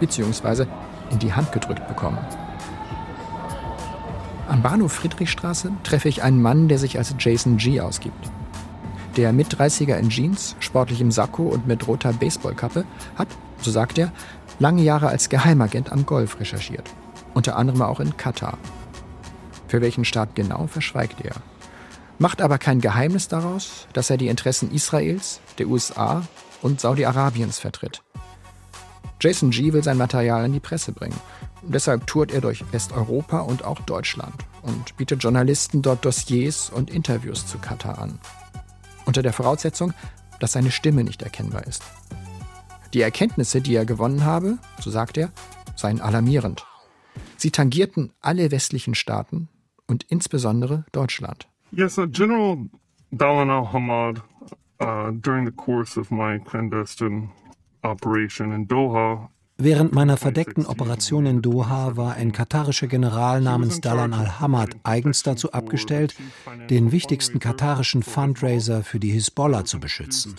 beziehungsweise 0.00 0.66
in 1.10 1.18
die 1.18 1.32
Hand 1.32 1.52
gedrückt 1.52 1.86
bekommen. 1.88 2.18
Am 4.48 4.62
Bahnhof 4.62 4.92
Friedrichstraße 4.92 5.72
treffe 5.82 6.08
ich 6.08 6.22
einen 6.22 6.40
Mann, 6.40 6.68
der 6.68 6.78
sich 6.78 6.98
als 6.98 7.14
Jason 7.18 7.56
G 7.56 7.80
ausgibt. 7.80 8.30
Der 9.16 9.32
Mit-30er 9.32 9.96
in 9.96 10.10
Jeans, 10.10 10.56
sportlichem 10.60 11.10
Sakko 11.10 11.44
und 11.44 11.66
mit 11.66 11.88
roter 11.88 12.12
Baseballkappe 12.12 12.84
hat, 13.16 13.28
so 13.60 13.70
sagt 13.70 13.98
er, 13.98 14.12
lange 14.58 14.82
Jahre 14.82 15.08
als 15.08 15.28
Geheimagent 15.28 15.90
am 15.90 16.06
Golf 16.06 16.38
recherchiert. 16.38 16.90
Unter 17.34 17.56
anderem 17.56 17.82
auch 17.82 17.98
in 17.98 18.16
Katar. 18.16 18.58
Für 19.68 19.80
welchen 19.80 20.04
Staat 20.04 20.34
genau 20.34 20.66
verschweigt 20.66 21.24
er. 21.24 21.34
Macht 22.18 22.40
aber 22.40 22.58
kein 22.58 22.80
Geheimnis 22.80 23.28
daraus, 23.28 23.86
dass 23.92 24.08
er 24.08 24.16
die 24.16 24.28
Interessen 24.28 24.72
Israels, 24.72 25.40
der 25.58 25.68
USA 25.68 26.26
und 26.62 26.80
Saudi-Arabiens 26.80 27.58
vertritt. 27.58 28.02
Jason 29.20 29.50
G. 29.50 29.72
will 29.72 29.82
sein 29.82 29.98
Material 29.98 30.44
in 30.46 30.52
die 30.52 30.60
Presse 30.60 30.92
bringen. 30.92 31.18
Deshalb 31.62 32.06
tourt 32.06 32.32
er 32.32 32.40
durch 32.40 32.64
Westeuropa 32.72 33.40
und 33.40 33.64
auch 33.64 33.80
Deutschland 33.80 34.34
und 34.62 34.96
bietet 34.96 35.22
Journalisten 35.22 35.82
dort 35.82 36.04
Dossiers 36.04 36.70
und 36.70 36.90
Interviews 36.90 37.46
zu 37.46 37.58
Katar 37.58 37.98
an. 37.98 38.18
Unter 39.04 39.22
der 39.22 39.32
Voraussetzung, 39.32 39.92
dass 40.40 40.52
seine 40.52 40.70
Stimme 40.70 41.04
nicht 41.04 41.22
erkennbar 41.22 41.66
ist. 41.66 41.82
Die 42.94 43.00
Erkenntnisse, 43.00 43.60
die 43.60 43.74
er 43.74 43.84
gewonnen 43.84 44.24
habe, 44.24 44.58
so 44.80 44.90
sagt 44.90 45.18
er, 45.18 45.32
seien 45.76 46.00
alarmierend. 46.00 46.66
Sie 47.36 47.50
tangierten 47.50 48.12
alle 48.20 48.50
westlichen 48.50 48.94
Staaten 48.94 49.48
und 49.86 50.04
insbesondere 50.04 50.84
Deutschland. 50.92 51.48
Yes, 51.72 51.98
uh, 51.98 52.06
General 52.06 52.58
Dalan 53.14 53.50
al-Hamad, 53.50 54.22
uh, 54.80 55.10
during 55.10 55.44
the 55.44 55.52
course 55.52 55.96
of 55.96 56.10
my 56.10 56.38
clandestine 56.38 57.30
operation 57.82 58.52
in 58.52 58.66
Doha, 58.66 59.28
Während 59.58 59.94
meiner 59.94 60.18
verdeckten 60.18 60.66
Operation 60.66 61.24
in 61.24 61.40
Doha 61.40 61.96
war 61.96 62.12
ein 62.12 62.32
katarischer 62.32 62.88
General 62.88 63.40
namens 63.40 63.80
Dalan 63.80 64.12
al-Hamad 64.12 64.76
eigens 64.82 65.22
dazu 65.22 65.52
abgestellt, 65.52 66.14
den 66.68 66.92
wichtigsten 66.92 67.38
katarischen 67.38 68.02
Fundraiser 68.02 68.82
für 68.82 69.00
die 69.00 69.12
Hisbollah 69.12 69.64
zu 69.64 69.80
beschützen. 69.80 70.34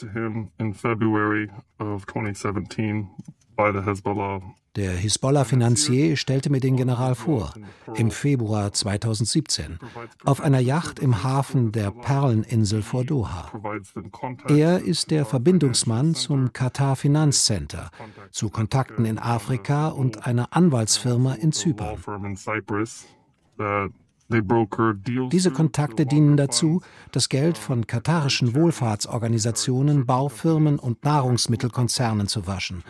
Der 4.77 4.91
Hisbollah-Finanzier 4.91 6.15
stellte 6.17 6.51
mir 6.51 6.59
den 6.59 6.77
General 6.77 7.15
vor, 7.15 7.51
im 7.95 8.11
Februar 8.11 8.71
2017, 8.71 9.79
auf 10.23 10.39
einer 10.39 10.59
Yacht 10.59 10.99
im 10.99 11.23
Hafen 11.23 11.71
der 11.71 11.89
Perleninsel 11.89 12.83
vor 12.83 13.03
Doha. 13.03 13.51
Er 14.47 14.79
ist 14.83 15.09
der 15.09 15.25
Verbindungsmann 15.25 16.13
zum 16.13 16.53
Qatar 16.53 16.95
Finanzcenter, 16.95 17.89
zu 18.29 18.51
Kontakten 18.51 19.05
in 19.05 19.17
Afrika 19.17 19.87
und 19.87 20.27
einer 20.27 20.55
Anwaltsfirma 20.55 21.33
in 21.33 21.51
Zypern. 21.51 21.97
Diese 24.29 25.51
Kontakte 25.51 26.05
dienen 26.05 26.35
dazu, 26.35 26.81
das 27.11 27.29
Geld 27.29 27.57
von 27.57 27.87
katarischen 27.87 28.55
Wohlfahrtsorganisationen, 28.55 30.05
Baufirmen 30.05 30.79
und 30.79 31.05
Nahrungsmittelkonzernen 31.05 32.27
zu 32.27 32.45
waschen. 32.45 32.83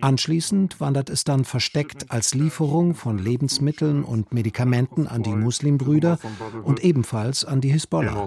Anschließend 0.00 0.80
wandert 0.80 1.08
es 1.08 1.22
dann 1.24 1.44
versteckt 1.44 2.10
als 2.10 2.34
Lieferung 2.34 2.94
von 2.94 3.18
Lebensmitteln 3.18 4.02
und 4.02 4.34
Medikamenten 4.34 5.06
an 5.06 5.22
die 5.22 5.34
Muslimbrüder 5.34 6.18
und 6.64 6.82
ebenfalls 6.82 7.44
an 7.44 7.60
die 7.60 7.70
Hisbollah. 7.70 8.26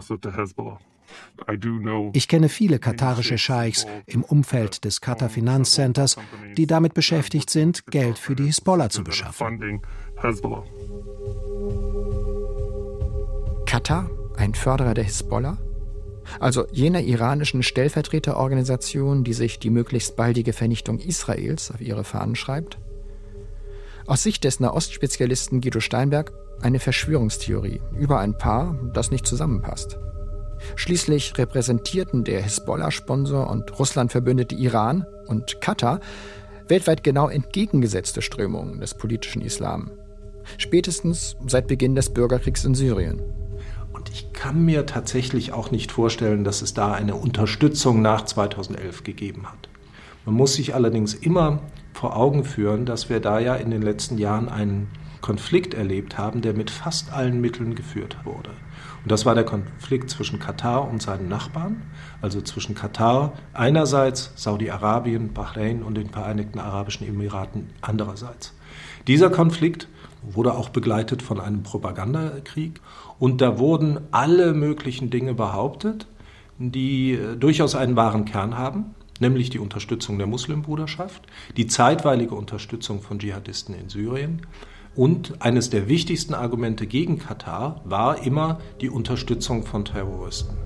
Ich 2.13 2.27
kenne 2.27 2.49
viele 2.49 2.79
katarische 2.79 3.37
Scheichs 3.37 3.85
im 4.05 4.23
Umfeld 4.23 4.85
des 4.85 5.01
Qatar 5.01 5.29
Finanzcenters, 5.29 6.17
die 6.55 6.67
damit 6.67 6.93
beschäftigt 6.93 7.49
sind, 7.49 7.85
Geld 7.87 8.17
für 8.17 8.35
die 8.35 8.45
Hisbollah 8.45 8.89
zu 8.89 9.03
beschaffen. 9.03 9.81
Katar, 13.69 14.09
ein 14.35 14.55
Förderer 14.55 14.95
der 14.95 15.03
Hisbollah? 15.03 15.59
Also 16.39 16.65
jener 16.71 17.01
iranischen 17.01 17.61
Stellvertreterorganisation, 17.61 19.23
die 19.23 19.33
sich 19.33 19.59
die 19.59 19.69
möglichst 19.69 20.15
baldige 20.15 20.53
Vernichtung 20.53 20.97
Israels 20.97 21.69
auf 21.69 21.79
ihre 21.79 22.03
Fahnen 22.03 22.35
schreibt? 22.35 22.79
Aus 24.07 24.23
Sicht 24.23 24.43
des 24.43 24.59
Nahostspezialisten 24.59 25.61
Guido 25.61 25.81
Steinberg 25.81 26.33
eine 26.61 26.79
Verschwörungstheorie 26.79 27.79
über 27.95 28.17
ein 28.17 28.35
Paar, 28.35 28.75
das 28.91 29.11
nicht 29.11 29.27
zusammenpasst. 29.27 29.99
Schließlich 30.75 31.37
repräsentierten 31.37 32.23
der 32.23 32.41
Hisbollah-Sponsor 32.41 33.47
und 33.51 33.77
Russland-Verbündete 33.77 34.55
Iran 34.55 35.05
und 35.27 35.61
Katar 35.61 35.99
weltweit 36.67 37.03
genau 37.03 37.29
entgegengesetzte 37.29 38.23
Strömungen 38.23 38.79
des 38.79 38.95
politischen 38.95 39.43
Islam. 39.43 39.91
Spätestens 40.57 41.37
seit 41.45 41.67
Beginn 41.67 41.93
des 41.93 42.09
Bürgerkriegs 42.09 42.65
in 42.65 42.73
Syrien. 42.73 43.21
Ich 44.11 44.33
kann 44.33 44.65
mir 44.65 44.85
tatsächlich 44.85 45.53
auch 45.53 45.71
nicht 45.71 45.91
vorstellen, 45.91 46.43
dass 46.43 46.61
es 46.61 46.73
da 46.73 46.93
eine 46.93 47.15
Unterstützung 47.15 48.01
nach 48.01 48.25
2011 48.25 49.03
gegeben 49.03 49.47
hat. 49.47 49.69
Man 50.25 50.35
muss 50.35 50.55
sich 50.55 50.73
allerdings 50.73 51.13
immer 51.13 51.59
vor 51.93 52.15
Augen 52.15 52.43
führen, 52.43 52.85
dass 52.85 53.09
wir 53.09 53.19
da 53.19 53.39
ja 53.39 53.55
in 53.55 53.71
den 53.71 53.81
letzten 53.81 54.17
Jahren 54.17 54.49
einen 54.49 54.87
Konflikt 55.21 55.73
erlebt 55.73 56.17
haben, 56.17 56.41
der 56.41 56.53
mit 56.53 56.71
fast 56.71 57.11
allen 57.11 57.41
Mitteln 57.41 57.75
geführt 57.75 58.17
wurde. 58.23 58.51
Und 59.03 59.11
das 59.11 59.25
war 59.25 59.35
der 59.35 59.43
Konflikt 59.43 60.09
zwischen 60.09 60.39
Katar 60.39 60.89
und 60.89 61.01
seinen 61.01 61.27
Nachbarn, 61.27 61.83
also 62.21 62.41
zwischen 62.41 62.75
Katar 62.75 63.33
einerseits, 63.53 64.31
Saudi-Arabien, 64.35 65.33
Bahrain 65.33 65.83
und 65.83 65.95
den 65.95 66.09
Vereinigten 66.09 66.59
Arabischen 66.59 67.07
Emiraten 67.07 67.69
andererseits. 67.81 68.53
Dieser 69.07 69.29
Konflikt 69.29 69.87
wurde 70.21 70.53
auch 70.53 70.69
begleitet 70.69 71.21
von 71.21 71.39
einem 71.39 71.63
Propagandakrieg 71.63 72.81
und 73.19 73.41
da 73.41 73.59
wurden 73.59 73.99
alle 74.11 74.53
möglichen 74.53 75.09
Dinge 75.09 75.33
behauptet, 75.33 76.07
die 76.57 77.13
äh, 77.13 77.35
durchaus 77.35 77.75
einen 77.75 77.95
wahren 77.95 78.25
Kern 78.25 78.57
haben, 78.57 78.95
nämlich 79.19 79.49
die 79.49 79.59
Unterstützung 79.59 80.17
der 80.17 80.27
Muslimbruderschaft, 80.27 81.23
die 81.57 81.67
zeitweilige 81.67 82.35
Unterstützung 82.35 83.01
von 83.01 83.19
Dschihadisten 83.19 83.75
in 83.75 83.89
Syrien. 83.89 84.45
Und 84.95 85.41
eines 85.41 85.69
der 85.69 85.87
wichtigsten 85.87 86.33
Argumente 86.33 86.87
gegen 86.87 87.19
Katar 87.19 87.81
war 87.85 88.23
immer 88.23 88.59
die 88.81 88.89
Unterstützung 88.89 89.63
von 89.63 89.85
Terroristen. 89.85 90.57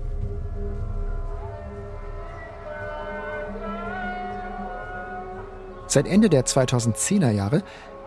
Seit 5.86 6.08
Ende 6.08 6.28
der 6.28 6.44
2010er 6.46 7.30
Jahre 7.30 7.62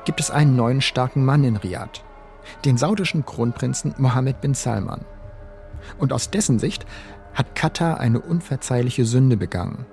gibt 0.08 0.22
es 0.22 0.32
einen 0.32 0.56
neuen 0.56 0.80
starken 0.80 1.26
Mann 1.26 1.44
in 1.44 1.58
Riyadh, 1.58 2.02
den 2.64 2.78
saudischen 2.78 3.26
Kronprinzen 3.26 3.94
Mohammed 3.98 4.40
bin 4.40 4.54
Salman. 4.54 5.04
Und 5.98 6.14
aus 6.14 6.30
dessen 6.30 6.60
Sicht 6.60 6.86
hat 7.34 7.56
Katar 7.56 8.00
eine 8.00 8.22
unverzeihliche 8.22 9.04
Sünde 9.04 9.36
begangen. 9.36 9.86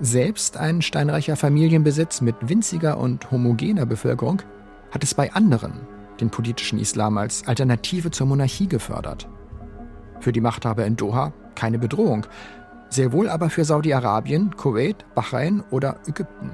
Selbst 0.00 0.58
ein 0.58 0.82
steinreicher 0.82 1.36
Familienbesitz 1.36 2.20
mit 2.20 2.36
winziger 2.42 2.98
und 2.98 3.30
homogener 3.30 3.86
Bevölkerung 3.86 4.42
hat 4.90 5.02
es 5.02 5.14
bei 5.14 5.32
anderen 5.32 5.80
den 6.20 6.28
politischen 6.28 6.78
Islam 6.78 7.16
als 7.16 7.48
Alternative 7.48 8.10
zur 8.10 8.26
Monarchie 8.26 8.68
gefördert. 8.68 9.30
Für 10.20 10.32
die 10.32 10.42
Machthaber 10.42 10.84
in 10.84 10.96
Doha 10.96 11.32
keine 11.54 11.78
Bedrohung, 11.78 12.26
sehr 12.90 13.12
wohl 13.12 13.30
aber 13.30 13.48
für 13.48 13.64
Saudi-Arabien, 13.64 14.54
Kuwait, 14.58 15.06
Bahrain 15.14 15.64
oder 15.70 15.96
Ägypten. 16.06 16.50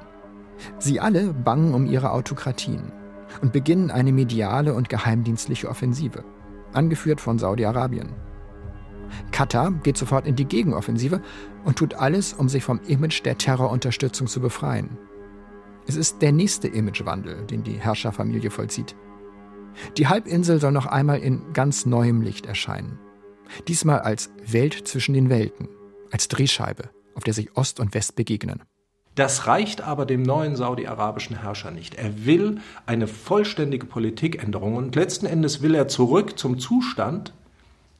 Sie 0.77 0.99
alle 0.99 1.33
bangen 1.33 1.73
um 1.73 1.85
ihre 1.85 2.11
Autokratien 2.11 2.91
und 3.41 3.53
beginnen 3.53 3.91
eine 3.91 4.11
mediale 4.11 4.73
und 4.73 4.89
geheimdienstliche 4.89 5.69
Offensive, 5.69 6.23
angeführt 6.73 7.21
von 7.21 7.39
Saudi-Arabien. 7.39 8.09
Katar 9.31 9.71
geht 9.71 9.97
sofort 9.97 10.27
in 10.27 10.35
die 10.35 10.45
Gegenoffensive 10.45 11.21
und 11.65 11.77
tut 11.77 11.95
alles, 11.95 12.33
um 12.33 12.49
sich 12.49 12.63
vom 12.63 12.79
Image 12.87 13.25
der 13.25 13.37
Terrorunterstützung 13.37 14.27
zu 14.27 14.39
befreien. 14.39 14.97
Es 15.87 15.95
ist 15.95 16.21
der 16.21 16.31
nächste 16.31 16.67
Imagewandel, 16.67 17.45
den 17.47 17.63
die 17.63 17.79
Herrscherfamilie 17.79 18.51
vollzieht. 18.51 18.95
Die 19.97 20.07
Halbinsel 20.07 20.59
soll 20.59 20.71
noch 20.71 20.85
einmal 20.85 21.19
in 21.19 21.53
ganz 21.53 21.85
neuem 21.85 22.21
Licht 22.21 22.45
erscheinen. 22.45 22.99
Diesmal 23.67 23.99
als 23.99 24.31
Welt 24.45 24.87
zwischen 24.87 25.13
den 25.13 25.29
Welten, 25.29 25.69
als 26.11 26.27
Drehscheibe, 26.27 26.89
auf 27.15 27.23
der 27.23 27.33
sich 27.33 27.55
Ost 27.57 27.79
und 27.79 27.93
West 27.93 28.15
begegnen. 28.15 28.63
Das 29.19 29.47
reicht 29.47 29.81
aber 29.81 30.05
dem 30.05 30.23
neuen 30.23 30.55
saudi-arabischen 30.55 31.41
Herrscher 31.41 31.71
nicht. 31.71 31.95
Er 31.95 32.25
will 32.25 32.61
eine 32.85 33.05
vollständige 33.05 33.85
Politikänderung 33.85 34.77
und 34.77 34.95
letzten 34.95 35.25
Endes 35.25 35.61
will 35.61 35.75
er 35.75 35.89
zurück 35.89 36.39
zum 36.39 36.57
Zustand 36.57 37.33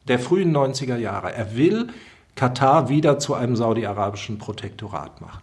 der 0.08 0.18
frühen 0.18 0.56
90er 0.56 0.96
Jahre. 0.96 1.34
Er 1.34 1.58
will 1.58 1.90
Katar 2.36 2.88
wieder 2.88 3.20
zu 3.20 3.34
einem 3.34 3.58
saudi-arabischen 3.58 4.38
Protektorat 4.38 5.20
machen. 5.20 5.42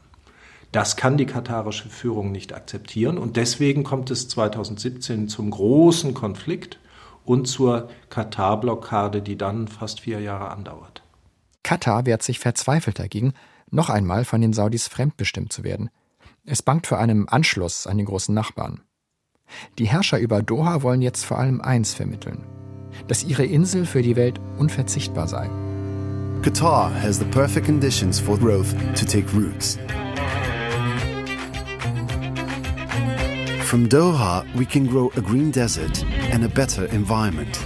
Das 0.72 0.96
kann 0.96 1.18
die 1.18 1.26
katarische 1.26 1.90
Führung 1.90 2.32
nicht 2.32 2.54
akzeptieren 2.54 3.18
und 3.18 3.36
deswegen 3.36 3.84
kommt 3.84 4.10
es 4.10 4.28
2017 4.28 5.28
zum 5.28 5.50
großen 5.50 6.14
Konflikt 6.14 6.78
und 7.26 7.48
zur 7.48 7.90
Katar-Blockade, 8.08 9.20
die 9.20 9.36
dann 9.36 9.68
fast 9.68 10.00
vier 10.00 10.20
Jahre 10.20 10.48
andauert. 10.48 11.02
Katar 11.62 12.06
wehrt 12.06 12.22
sich 12.22 12.38
verzweifelt 12.38 12.98
dagegen, 12.98 13.34
noch 13.70 13.90
einmal 13.90 14.24
von 14.24 14.40
den 14.40 14.52
Saudis 14.52 14.88
fremdbestimmt 14.88 15.52
zu 15.52 15.64
werden. 15.64 15.90
Es 16.44 16.62
bangt 16.62 16.86
vor 16.86 16.98
einem 16.98 17.28
Anschluss 17.28 17.86
an 17.86 17.96
den 17.96 18.06
großen 18.06 18.34
Nachbarn. 18.34 18.82
Die 19.78 19.86
Herrscher 19.86 20.18
über 20.18 20.42
Doha 20.42 20.82
wollen 20.82 21.02
jetzt 21.02 21.24
vor 21.24 21.38
allem 21.38 21.60
eins 21.60 21.94
vermitteln, 21.94 22.44
dass 23.08 23.24
ihre 23.24 23.44
Insel 23.44 23.86
für 23.86 24.02
die 24.02 24.16
Welt 24.16 24.40
unverzichtbar 24.58 25.28
sei. 25.28 25.50
Qatar 26.42 26.92
has 27.02 27.18
the 27.18 27.24
perfect 27.24 27.66
conditions 27.66 28.20
for 28.20 28.38
growth 28.38 28.74
to 28.94 29.04
take 29.04 29.26
roots. 29.32 29.78
From 33.64 33.88
Doha, 33.88 34.44
we 34.54 34.64
can 34.64 34.86
grow 34.86 35.10
a 35.16 35.20
green 35.20 35.50
desert 35.50 36.04
and 36.32 36.44
a 36.44 36.48
better 36.48 36.86
environment. 36.92 37.58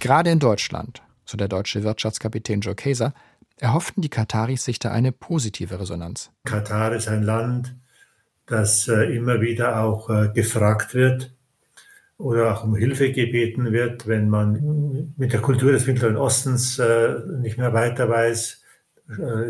Gerade 0.00 0.30
in 0.30 0.40
Deutschland, 0.40 1.02
so 1.26 1.36
der 1.36 1.48
deutsche 1.48 1.82
Wirtschaftskapitän 1.82 2.60
Joe 2.60 2.74
Kaeser, 2.74 3.12
erhofften 3.58 4.02
die 4.02 4.08
Kataris 4.08 4.64
sich 4.64 4.78
da 4.78 4.90
eine 4.90 5.12
positive 5.12 5.80
Resonanz. 5.80 6.30
Katar 6.44 6.94
ist 6.94 7.08
ein 7.08 7.22
Land, 7.22 7.74
das 8.46 8.88
äh, 8.88 9.16
immer 9.16 9.40
wieder 9.40 9.82
auch 9.82 10.08
äh, 10.08 10.28
gefragt 10.32 10.94
wird 10.94 11.34
oder 12.16 12.52
auch 12.52 12.64
um 12.64 12.76
Hilfe 12.76 13.12
gebeten 13.12 13.72
wird, 13.72 14.06
wenn 14.06 14.28
man 14.28 15.12
mit 15.16 15.32
der 15.32 15.40
Kultur 15.40 15.72
des 15.72 15.86
Mittleren 15.86 16.16
Ostens 16.16 16.78
äh, 16.78 17.16
nicht 17.40 17.58
mehr 17.58 17.72
weiter 17.74 18.08
weiß. 18.08 18.62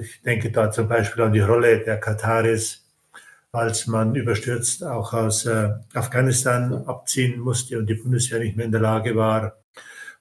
Ich 0.03 0.20
denke 0.20 0.51
da 0.51 0.70
zum 0.70 0.87
Beispiel 0.87 1.22
an 1.22 1.33
die 1.33 1.41
Rolle 1.41 1.79
der 1.79 1.99
Kataris, 1.99 2.85
als 3.53 3.87
man 3.87 4.14
überstürzt 4.14 4.85
auch 4.85 5.14
aus 5.14 5.49
Afghanistan 5.95 6.74
abziehen 6.85 7.41
musste 7.41 7.79
und 7.79 7.89
die 7.89 7.95
Bundeswehr 7.95 8.41
nicht 8.41 8.55
mehr 8.55 8.66
in 8.66 8.72
der 8.72 8.83
Lage 8.83 9.16
war, 9.16 9.57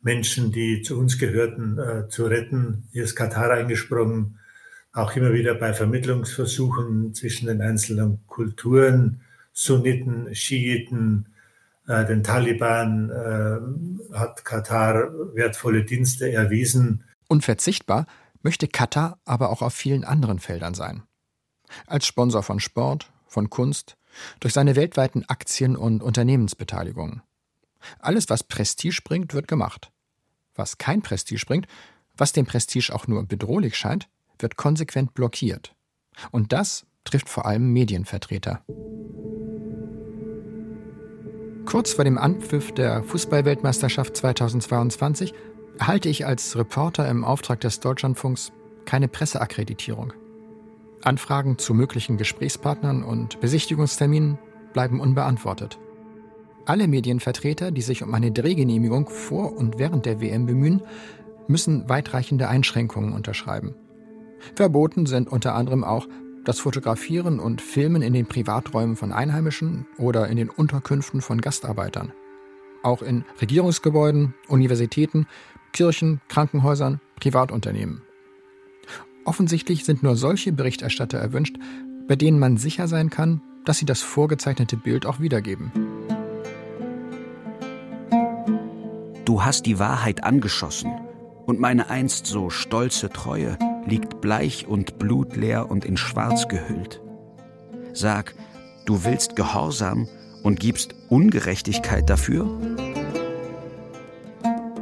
Menschen, 0.05 0.51
die 0.51 0.83
zu 0.83 0.99
uns 0.99 1.17
gehörten, 1.17 1.79
äh, 1.79 2.07
zu 2.07 2.25
retten. 2.27 2.87
Hier 2.91 3.03
ist 3.03 3.15
Katar 3.15 3.49
eingesprungen, 3.49 4.37
auch 4.93 5.15
immer 5.15 5.33
wieder 5.33 5.55
bei 5.55 5.73
Vermittlungsversuchen 5.73 7.15
zwischen 7.15 7.47
den 7.47 7.59
einzelnen 7.61 8.25
Kulturen, 8.27 9.21
Sunniten, 9.51 10.33
Schiiten, 10.35 11.25
äh, 11.87 12.05
den 12.05 12.21
Taliban 12.23 13.09
äh, 13.09 14.15
hat 14.15 14.45
Katar 14.45 15.11
wertvolle 15.33 15.83
Dienste 15.83 16.31
erwiesen. 16.31 17.03
Unverzichtbar 17.27 18.05
möchte 18.43 18.67
Katar 18.67 19.19
aber 19.25 19.49
auch 19.49 19.63
auf 19.63 19.73
vielen 19.73 20.03
anderen 20.03 20.37
Feldern 20.37 20.75
sein. 20.75 21.01
Als 21.87 22.05
Sponsor 22.05 22.43
von 22.43 22.59
Sport, 22.59 23.11
von 23.25 23.49
Kunst, 23.49 23.97
durch 24.39 24.53
seine 24.53 24.75
weltweiten 24.75 25.25
Aktien- 25.27 25.75
und 25.75 26.03
Unternehmensbeteiligungen. 26.03 27.23
Alles, 27.97 28.29
was 28.29 28.43
Prestige 28.43 29.01
bringt, 29.03 29.33
wird 29.33 29.47
gemacht. 29.47 29.91
Was 30.55 30.77
kein 30.77 31.01
Prestige 31.01 31.45
bringt, 31.45 31.67
was 32.17 32.33
dem 32.33 32.45
Prestige 32.45 32.93
auch 32.93 33.07
nur 33.07 33.23
bedrohlich 33.25 33.75
scheint, 33.75 34.07
wird 34.39 34.55
konsequent 34.55 35.13
blockiert. 35.13 35.75
Und 36.31 36.53
das 36.53 36.85
trifft 37.03 37.29
vor 37.29 37.45
allem 37.45 37.71
Medienvertreter. 37.73 38.63
Kurz 41.65 41.93
vor 41.93 42.05
dem 42.05 42.17
Anpfiff 42.17 42.71
der 42.73 43.03
Fußballweltmeisterschaft 43.03 44.15
2022 44.15 45.33
erhalte 45.79 46.09
ich 46.09 46.25
als 46.25 46.55
Reporter 46.55 47.09
im 47.09 47.23
Auftrag 47.25 47.59
des 47.59 47.79
Deutschlandfunks 47.79 48.51
keine 48.85 49.07
Presseakkreditierung. 49.07 50.13
Anfragen 51.01 51.57
zu 51.57 51.73
möglichen 51.73 52.17
Gesprächspartnern 52.17 53.03
und 53.03 53.39
Besichtigungsterminen 53.41 54.37
bleiben 54.73 54.99
unbeantwortet. 54.99 55.79
Alle 56.65 56.87
Medienvertreter, 56.87 57.71
die 57.71 57.81
sich 57.81 58.01
um 58.01 58.13
eine 58.13 58.31
Drehgenehmigung 58.31 59.07
vor 59.09 59.55
und 59.55 59.77
während 59.77 60.05
der 60.05 60.19
WM 60.19 60.47
bemühen, 60.47 60.81
müssen 61.47 61.87
weitreichende 61.87 62.47
Einschränkungen 62.47 63.13
unterschreiben. 63.13 63.75
Verboten 64.55 65.05
sind 65.05 65.31
unter 65.31 65.53
anderem 65.53 65.83
auch 65.83 66.07
das 66.43 66.59
Fotografieren 66.59 67.39
und 67.39 67.61
Filmen 67.61 68.01
in 68.01 68.13
den 68.13 68.25
Privaträumen 68.25 68.95
von 68.95 69.11
Einheimischen 69.11 69.85
oder 69.97 70.27
in 70.27 70.37
den 70.37 70.49
Unterkünften 70.49 71.21
von 71.21 71.39
Gastarbeitern. 71.39 72.13
Auch 72.83 73.01
in 73.01 73.25
Regierungsgebäuden, 73.41 74.33
Universitäten, 74.47 75.27
Kirchen, 75.71 76.21
Krankenhäusern, 76.29 76.99
Privatunternehmen. 77.19 78.01
Offensichtlich 79.23 79.85
sind 79.85 80.03
nur 80.03 80.15
solche 80.15 80.51
Berichterstatter 80.51 81.17
erwünscht, 81.17 81.57
bei 82.07 82.15
denen 82.15 82.39
man 82.39 82.57
sicher 82.57 82.87
sein 82.87 83.09
kann, 83.09 83.41
dass 83.65 83.79
sie 83.79 83.85
das 83.85 84.01
vorgezeichnete 84.01 84.77
Bild 84.77 85.07
auch 85.07 85.19
wiedergeben. 85.19 85.71
Du 89.25 89.43
hast 89.43 89.65
die 89.65 89.79
Wahrheit 89.79 90.23
angeschossen, 90.23 90.91
und 91.47 91.59
meine 91.59 91.89
einst 91.89 92.27
so 92.27 92.51
stolze 92.51 93.09
Treue 93.09 93.57
liegt 93.87 94.21
bleich 94.21 94.67
und 94.67 94.99
blutleer 94.99 95.69
und 95.69 95.83
in 95.83 95.97
Schwarz 95.97 96.47
gehüllt. 96.47 97.01
Sag, 97.91 98.35
du 98.85 99.03
willst 99.03 99.35
Gehorsam 99.35 100.07
und 100.43 100.59
gibst 100.59 100.93
Ungerechtigkeit 101.09 102.07
dafür? 102.07 102.47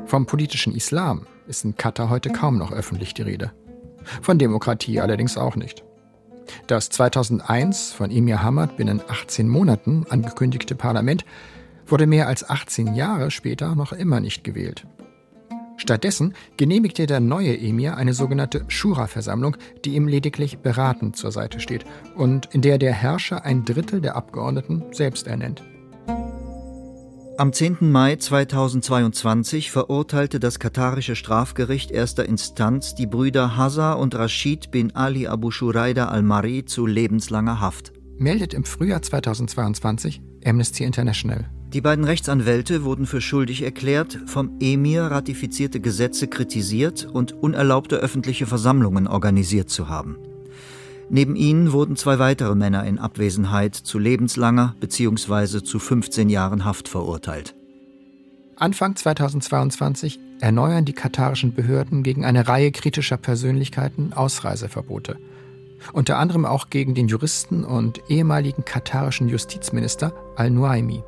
Vom 0.08 0.26
politischen 0.26 0.76
Islam 0.76 1.26
ist 1.48 1.64
in 1.64 1.78
Katar 1.78 2.10
heute 2.10 2.30
kaum 2.30 2.58
noch 2.58 2.74
öffentlich 2.74 3.14
die 3.14 3.22
Rede. 3.22 3.54
Von 4.22 4.40
Demokratie 4.40 5.00
allerdings 5.00 5.38
auch 5.38 5.56
nicht. 5.56 5.86
Das 6.68 6.90
2001 6.90 7.94
von 7.94 8.12
Emir 8.12 8.44
Hamad 8.44 8.76
binnen 8.76 9.02
18 9.08 9.48
Monaten 9.48 10.06
angekündigte 10.10 10.76
Parlament 10.76 11.24
wurde 11.88 12.08
mehr 12.08 12.28
als 12.28 12.50
18 12.50 12.96
Jahre 12.96 13.32
später 13.32 13.76
noch 13.76 13.94
immer 13.94 14.20
nicht 14.20 14.44
gewählt. 14.44 14.86
Stattdessen 15.78 16.34
genehmigte 16.56 17.08
der 17.08 17.20
neue 17.20 17.60
Emir 17.60 17.98
eine 17.98 18.14
sogenannte 18.14 18.64
Shura-Versammlung, 18.68 19.58
die 19.84 19.96
ihm 19.96 20.08
lediglich 20.08 20.60
beratend 20.60 21.16
zur 21.16 21.32
Seite 21.32 21.60
steht 21.60 21.86
und 22.16 22.48
in 22.54 22.62
der 22.62 22.78
der 22.78 22.94
Herrscher 22.94 23.44
ein 23.44 23.66
Drittel 23.66 24.00
der 24.00 24.16
Abgeordneten 24.16 24.84
selbst 24.92 25.28
ernennt. 25.28 25.64
Am 27.36 27.52
10. 27.52 27.78
Mai 27.92 28.16
2022 28.16 29.72
verurteilte 29.72 30.40
das 30.40 30.60
katarische 30.60 31.16
Strafgericht 31.16 31.90
erster 31.90 32.28
Instanz 32.28 32.94
die 32.94 33.08
Brüder 33.08 33.58
Hazza 33.58 33.94
und 33.94 34.14
Rashid 34.14 34.70
bin 34.70 34.96
Ali 34.96 35.26
Abu 35.26 35.50
Shuraida 35.50 36.10
al-Mari 36.10 36.66
zu 36.66 36.86
lebenslanger 36.86 37.60
Haft. 37.60 37.92
Meldet 38.20 38.54
im 38.54 38.64
Frühjahr 38.66 39.02
2022 39.02 40.22
Amnesty 40.46 40.84
International. 40.84 41.50
Die 41.74 41.82
beiden 41.82 42.06
Rechtsanwälte 42.06 42.84
wurden 42.84 43.08
für 43.08 43.20
schuldig 43.20 43.64
erklärt, 43.64 44.20
vom 44.28 44.58
Emir 44.60 45.06
ratifizierte 45.06 45.80
Gesetze 45.80 46.28
kritisiert 46.28 47.08
und 47.12 47.32
unerlaubte 47.32 47.96
öffentliche 47.96 48.46
Versammlungen 48.46 49.08
organisiert 49.08 49.72
zu 49.72 49.90
haben. 49.90 50.18
Neben 51.10 51.36
ihnen 51.36 51.72
wurden 51.72 51.96
zwei 51.96 52.20
weitere 52.20 52.54
Männer 52.54 52.86
in 52.86 53.00
Abwesenheit 53.00 53.74
zu 53.76 53.98
lebenslanger 53.98 54.76
bzw. 54.80 55.64
zu 55.64 55.80
15 55.80 56.30
Jahren 56.30 56.64
Haft 56.64 56.88
verurteilt. 56.88 57.56
Anfang 58.56 58.96
2022 58.96 60.20
erneuern 60.42 60.86
die 60.86 60.94
katarischen 60.94 61.56
Behörden 61.56 62.04
gegen 62.04 62.24
eine 62.24 62.48
Reihe 62.48 62.72
kritischer 62.72 63.18
Persönlichkeiten 63.18 64.14
Ausreiseverbote. 64.14 65.18
Unter 65.92 66.20
anderem 66.20 66.46
auch 66.46 66.70
gegen 66.70 66.94
den 66.94 67.08
Juristen 67.08 67.64
und 67.64 68.00
ehemaligen 68.10 68.64
katarischen 68.64 69.28
Justizminister 69.28 70.14
Al-Nuaimi. 70.36 71.04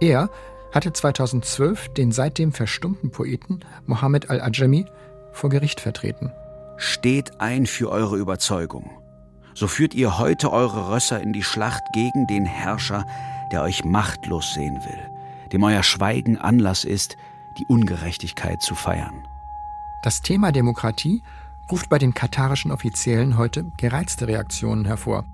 Er 0.00 0.30
hatte 0.72 0.92
2012 0.92 1.88
den 1.94 2.12
seitdem 2.12 2.52
verstummten 2.52 3.10
Poeten 3.10 3.60
Mohammed 3.86 4.30
al-Ajami 4.30 4.86
vor 5.32 5.50
Gericht 5.50 5.80
vertreten. 5.80 6.32
Steht 6.76 7.40
ein 7.40 7.66
für 7.66 7.90
eure 7.90 8.16
Überzeugung. 8.16 8.90
So 9.54 9.68
führt 9.68 9.94
ihr 9.94 10.18
heute 10.18 10.52
eure 10.52 10.92
Rösser 10.92 11.20
in 11.22 11.32
die 11.32 11.42
Schlacht 11.42 11.82
gegen 11.94 12.26
den 12.26 12.44
Herrscher, 12.44 13.06
der 13.52 13.62
euch 13.62 13.84
machtlos 13.84 14.52
sehen 14.52 14.76
will, 14.84 15.50
dem 15.52 15.62
euer 15.62 15.82
Schweigen 15.82 16.36
Anlass 16.36 16.84
ist, 16.84 17.16
die 17.58 17.64
Ungerechtigkeit 17.66 18.60
zu 18.60 18.74
feiern. 18.74 19.26
Das 20.02 20.20
Thema 20.20 20.52
Demokratie 20.52 21.22
ruft 21.70 21.88
bei 21.88 21.98
den 21.98 22.12
katarischen 22.12 22.70
Offiziellen 22.70 23.38
heute 23.38 23.64
gereizte 23.78 24.28
Reaktionen 24.28 24.84
hervor. 24.84 25.24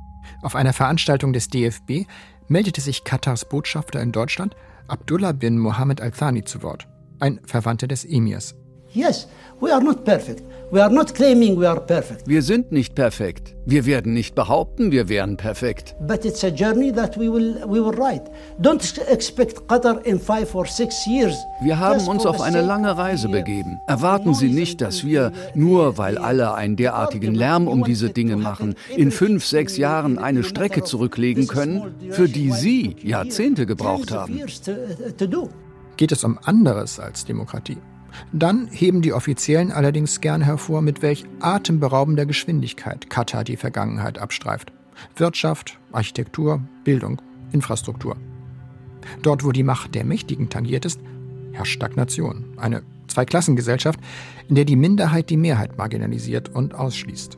Auf 0.40 0.54
einer 0.54 0.72
Veranstaltung 0.72 1.32
des 1.32 1.48
DFB 1.48 2.06
meldete 2.52 2.80
sich 2.82 3.02
Katars 3.02 3.46
Botschafter 3.46 4.00
in 4.00 4.12
Deutschland, 4.12 4.54
Abdullah 4.86 5.32
bin 5.32 5.58
Mohammed 5.58 6.00
Al-Thani, 6.00 6.44
zu 6.44 6.62
Wort, 6.62 6.86
ein 7.18 7.40
Verwandter 7.44 7.88
des 7.88 8.04
Emirs. 8.04 8.54
Yes, 8.94 9.26
we 9.60 9.72
are 9.72 9.82
not 9.82 10.04
perfect. 10.04 10.42
We 10.70 10.80
are 10.82 10.90
not 10.90 11.14
claiming 11.14 11.58
we 11.58 11.68
are 11.68 11.80
perfect. 11.80 12.26
Wir 12.26 12.42
sind 12.42 12.72
nicht 12.72 12.94
perfekt. 12.94 13.54
Wir 13.66 13.84
werden 13.84 14.14
nicht 14.14 14.34
behaupten, 14.34 14.90
wir 14.90 15.08
wären 15.08 15.36
perfekt. 15.36 15.94
But 16.00 16.24
it's 16.24 16.44
a 16.44 16.48
journey 16.48 16.92
that 16.92 17.18
we 17.18 17.30
will 17.32 17.56
we 17.66 17.82
will 17.82 17.94
ride. 17.94 18.24
Don't 18.58 18.82
expect 19.08 19.68
Qatar 19.68 20.04
in 20.04 20.18
five 20.18 20.54
or 20.54 20.66
six 20.66 21.06
years. 21.06 21.36
Wir 21.62 21.78
haben 21.78 22.06
uns 22.08 22.26
auf 22.26 22.40
eine 22.40 22.62
lange 22.62 22.96
Reise 22.96 23.28
begeben. 23.28 23.80
Erwarten 23.86 24.34
Sie 24.34 24.48
nicht, 24.48 24.80
dass 24.80 25.04
wir, 25.04 25.32
nur 25.54 25.98
weil 25.98 26.18
alle 26.18 26.54
einen 26.54 26.76
derartigen 26.76 27.34
Lärm 27.34 27.68
um 27.68 27.84
diese 27.84 28.10
Dinge 28.10 28.36
machen, 28.36 28.74
in 28.96 29.10
fünf, 29.10 29.44
sechs 29.44 29.76
Jahren 29.76 30.18
eine 30.18 30.42
Strecke 30.42 30.84
zurücklegen 30.84 31.46
können, 31.46 31.94
für 32.10 32.28
die 32.28 32.50
Sie 32.50 32.96
Jahrzehnte 33.02 33.66
gebraucht 33.66 34.10
haben. 34.10 34.40
Geht 35.96 36.12
es 36.12 36.24
um 36.24 36.38
anderes 36.42 36.98
als 36.98 37.24
Demokratie? 37.24 37.76
Dann 38.32 38.68
heben 38.68 39.02
die 39.02 39.12
Offiziellen 39.12 39.72
allerdings 39.72 40.20
gern 40.20 40.42
hervor, 40.42 40.82
mit 40.82 41.02
welch 41.02 41.24
atemberaubender 41.40 42.26
Geschwindigkeit 42.26 43.10
Katar 43.10 43.44
die 43.44 43.56
Vergangenheit 43.56 44.18
abstreift. 44.18 44.72
Wirtschaft, 45.16 45.78
Architektur, 45.92 46.62
Bildung, 46.84 47.20
Infrastruktur. 47.52 48.16
Dort, 49.22 49.44
wo 49.44 49.52
die 49.52 49.62
Macht 49.62 49.94
der 49.94 50.04
Mächtigen 50.04 50.48
tangiert 50.48 50.84
ist, 50.84 51.00
herrscht 51.52 51.72
Stagnation, 51.72 52.44
eine 52.56 52.82
Zweiklassengesellschaft, 53.08 54.00
in 54.48 54.54
der 54.54 54.64
die 54.64 54.76
Minderheit 54.76 55.28
die 55.30 55.36
Mehrheit 55.36 55.76
marginalisiert 55.76 56.48
und 56.48 56.74
ausschließt. 56.74 57.36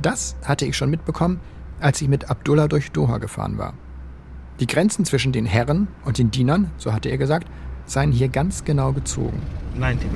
Das 0.00 0.36
hatte 0.44 0.66
ich 0.66 0.76
schon 0.76 0.90
mitbekommen, 0.90 1.40
als 1.80 2.00
ich 2.00 2.08
mit 2.08 2.30
Abdullah 2.30 2.68
durch 2.68 2.92
Doha 2.92 3.18
gefahren 3.18 3.58
war. 3.58 3.74
Die 4.60 4.66
Grenzen 4.66 5.04
zwischen 5.04 5.32
den 5.32 5.46
Herren 5.46 5.88
und 6.04 6.18
den 6.18 6.30
Dienern, 6.30 6.70
so 6.78 6.92
hatte 6.92 7.08
er 7.08 7.18
gesagt, 7.18 7.48
seien 7.86 8.12
hier 8.12 8.28
ganz 8.28 8.64
genau 8.64 8.92
gezogen. 8.92 9.40
90 9.78 10.08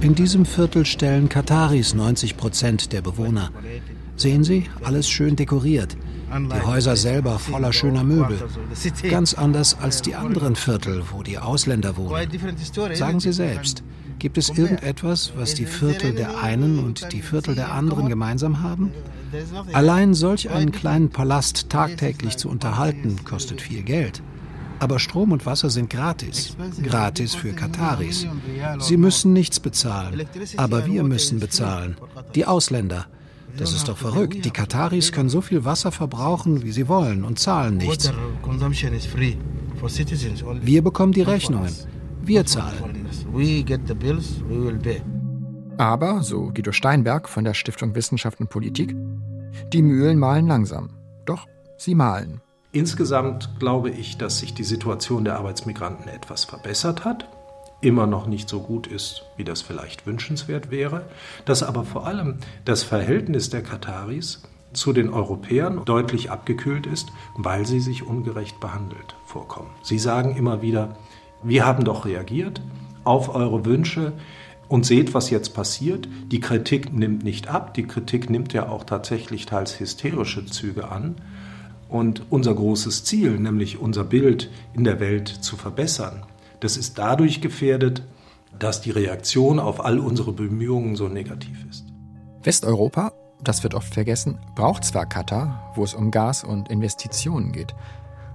In 0.00 0.14
diesem 0.14 0.44
Viertel 0.44 0.84
stellen 0.84 1.28
Kataris 1.28 1.94
90 1.94 2.36
Prozent 2.36 2.92
der 2.92 3.02
Bewohner. 3.02 3.50
Sehen 4.16 4.44
Sie, 4.44 4.66
alles 4.84 5.08
schön 5.08 5.36
dekoriert. 5.36 5.96
Die 6.32 6.66
Häuser 6.66 6.96
selber 6.96 7.38
voller 7.38 7.72
schöner 7.72 8.04
Möbel. 8.04 8.38
Ganz 9.10 9.34
anders 9.34 9.76
als 9.78 10.02
die 10.02 10.14
anderen 10.14 10.56
Viertel, 10.56 11.02
wo 11.10 11.22
die 11.22 11.38
Ausländer 11.38 11.96
wohnen. 11.96 12.28
Sagen 12.94 13.20
Sie 13.20 13.32
selbst, 13.32 13.82
gibt 14.18 14.38
es 14.38 14.50
irgendetwas, 14.50 15.32
was 15.36 15.54
die 15.54 15.66
Viertel 15.66 16.14
der 16.14 16.42
einen 16.42 16.78
und 16.78 17.12
die 17.12 17.22
Viertel 17.22 17.54
der 17.54 17.72
anderen 17.72 18.08
gemeinsam 18.08 18.62
haben? 18.62 18.92
Allein 19.72 20.14
solch 20.14 20.50
einen 20.50 20.72
kleinen 20.72 21.10
Palast 21.10 21.70
tagtäglich 21.70 22.36
zu 22.36 22.48
unterhalten, 22.48 23.16
kostet 23.24 23.60
viel 23.60 23.82
Geld. 23.82 24.22
Aber 24.82 24.98
Strom 24.98 25.30
und 25.30 25.46
Wasser 25.46 25.70
sind 25.70 25.90
gratis. 25.90 26.56
Gratis 26.82 27.36
für 27.36 27.52
Kataris. 27.52 28.26
Sie 28.80 28.96
müssen 28.96 29.32
nichts 29.32 29.60
bezahlen. 29.60 30.26
Aber 30.56 30.86
wir 30.86 31.04
müssen 31.04 31.38
bezahlen. 31.38 31.96
Die 32.34 32.46
Ausländer. 32.46 33.06
Das 33.56 33.72
ist 33.74 33.86
doch 33.86 33.96
verrückt. 33.96 34.44
Die 34.44 34.50
Kataris 34.50 35.12
können 35.12 35.28
so 35.28 35.40
viel 35.40 35.64
Wasser 35.64 35.92
verbrauchen, 35.92 36.64
wie 36.64 36.72
sie 36.72 36.88
wollen 36.88 37.22
und 37.22 37.38
zahlen 37.38 37.76
nichts. 37.76 38.10
Wir 40.62 40.82
bekommen 40.82 41.12
die 41.12 41.22
Rechnungen. 41.22 41.72
Wir 42.24 42.44
zahlen. 42.44 43.06
Aber, 45.78 46.22
so 46.24 46.50
Guido 46.52 46.72
Steinberg 46.72 47.28
von 47.28 47.44
der 47.44 47.54
Stiftung 47.54 47.94
Wissenschaft 47.94 48.40
und 48.40 48.50
Politik, 48.50 48.96
die 49.72 49.82
Mühlen 49.82 50.18
mahlen 50.18 50.48
langsam. 50.48 50.90
Doch 51.24 51.46
sie 51.78 51.94
mahlen. 51.94 52.40
Insgesamt 52.72 53.50
glaube 53.58 53.90
ich, 53.90 54.16
dass 54.16 54.38
sich 54.38 54.54
die 54.54 54.64
Situation 54.64 55.24
der 55.24 55.36
Arbeitsmigranten 55.36 56.08
etwas 56.08 56.44
verbessert 56.44 57.04
hat, 57.04 57.28
immer 57.82 58.06
noch 58.06 58.26
nicht 58.26 58.48
so 58.48 58.60
gut 58.60 58.86
ist, 58.86 59.24
wie 59.36 59.44
das 59.44 59.60
vielleicht 59.60 60.06
wünschenswert 60.06 60.70
wäre, 60.70 61.04
dass 61.44 61.62
aber 61.62 61.84
vor 61.84 62.06
allem 62.06 62.38
das 62.64 62.82
Verhältnis 62.82 63.50
der 63.50 63.62
Kataris 63.62 64.42
zu 64.72 64.94
den 64.94 65.10
Europäern 65.10 65.84
deutlich 65.84 66.30
abgekühlt 66.30 66.86
ist, 66.86 67.12
weil 67.36 67.66
sie 67.66 67.80
sich 67.80 68.06
ungerecht 68.06 68.58
behandelt 68.58 69.16
vorkommen. 69.26 69.70
Sie 69.82 69.98
sagen 69.98 70.34
immer 70.34 70.62
wieder, 70.62 70.96
wir 71.42 71.66
haben 71.66 71.84
doch 71.84 72.06
reagiert 72.06 72.62
auf 73.04 73.34
eure 73.34 73.66
Wünsche 73.66 74.14
und 74.68 74.86
seht, 74.86 75.12
was 75.12 75.28
jetzt 75.28 75.50
passiert. 75.50 76.08
Die 76.28 76.40
Kritik 76.40 76.92
nimmt 76.94 77.22
nicht 77.24 77.48
ab, 77.48 77.74
die 77.74 77.86
Kritik 77.86 78.30
nimmt 78.30 78.54
ja 78.54 78.70
auch 78.70 78.84
tatsächlich 78.84 79.44
teils 79.44 79.78
hysterische 79.78 80.46
Züge 80.46 80.90
an. 80.90 81.16
Und 81.92 82.22
unser 82.30 82.54
großes 82.54 83.04
Ziel, 83.04 83.38
nämlich 83.38 83.78
unser 83.78 84.02
Bild 84.02 84.50
in 84.72 84.82
der 84.82 84.98
Welt 84.98 85.28
zu 85.28 85.58
verbessern, 85.58 86.24
das 86.60 86.78
ist 86.78 86.96
dadurch 86.96 87.42
gefährdet, 87.42 88.02
dass 88.58 88.80
die 88.80 88.92
Reaktion 88.92 89.58
auf 89.58 89.84
all 89.84 89.98
unsere 89.98 90.32
Bemühungen 90.32 90.96
so 90.96 91.08
negativ 91.08 91.66
ist. 91.68 91.84
Westeuropa, 92.42 93.12
das 93.44 93.62
wird 93.62 93.74
oft 93.74 93.92
vergessen, 93.92 94.38
braucht 94.54 94.86
zwar 94.86 95.04
Katar, 95.04 95.70
wo 95.74 95.84
es 95.84 95.92
um 95.92 96.10
Gas 96.10 96.44
und 96.44 96.70
Investitionen 96.70 97.52
geht, 97.52 97.74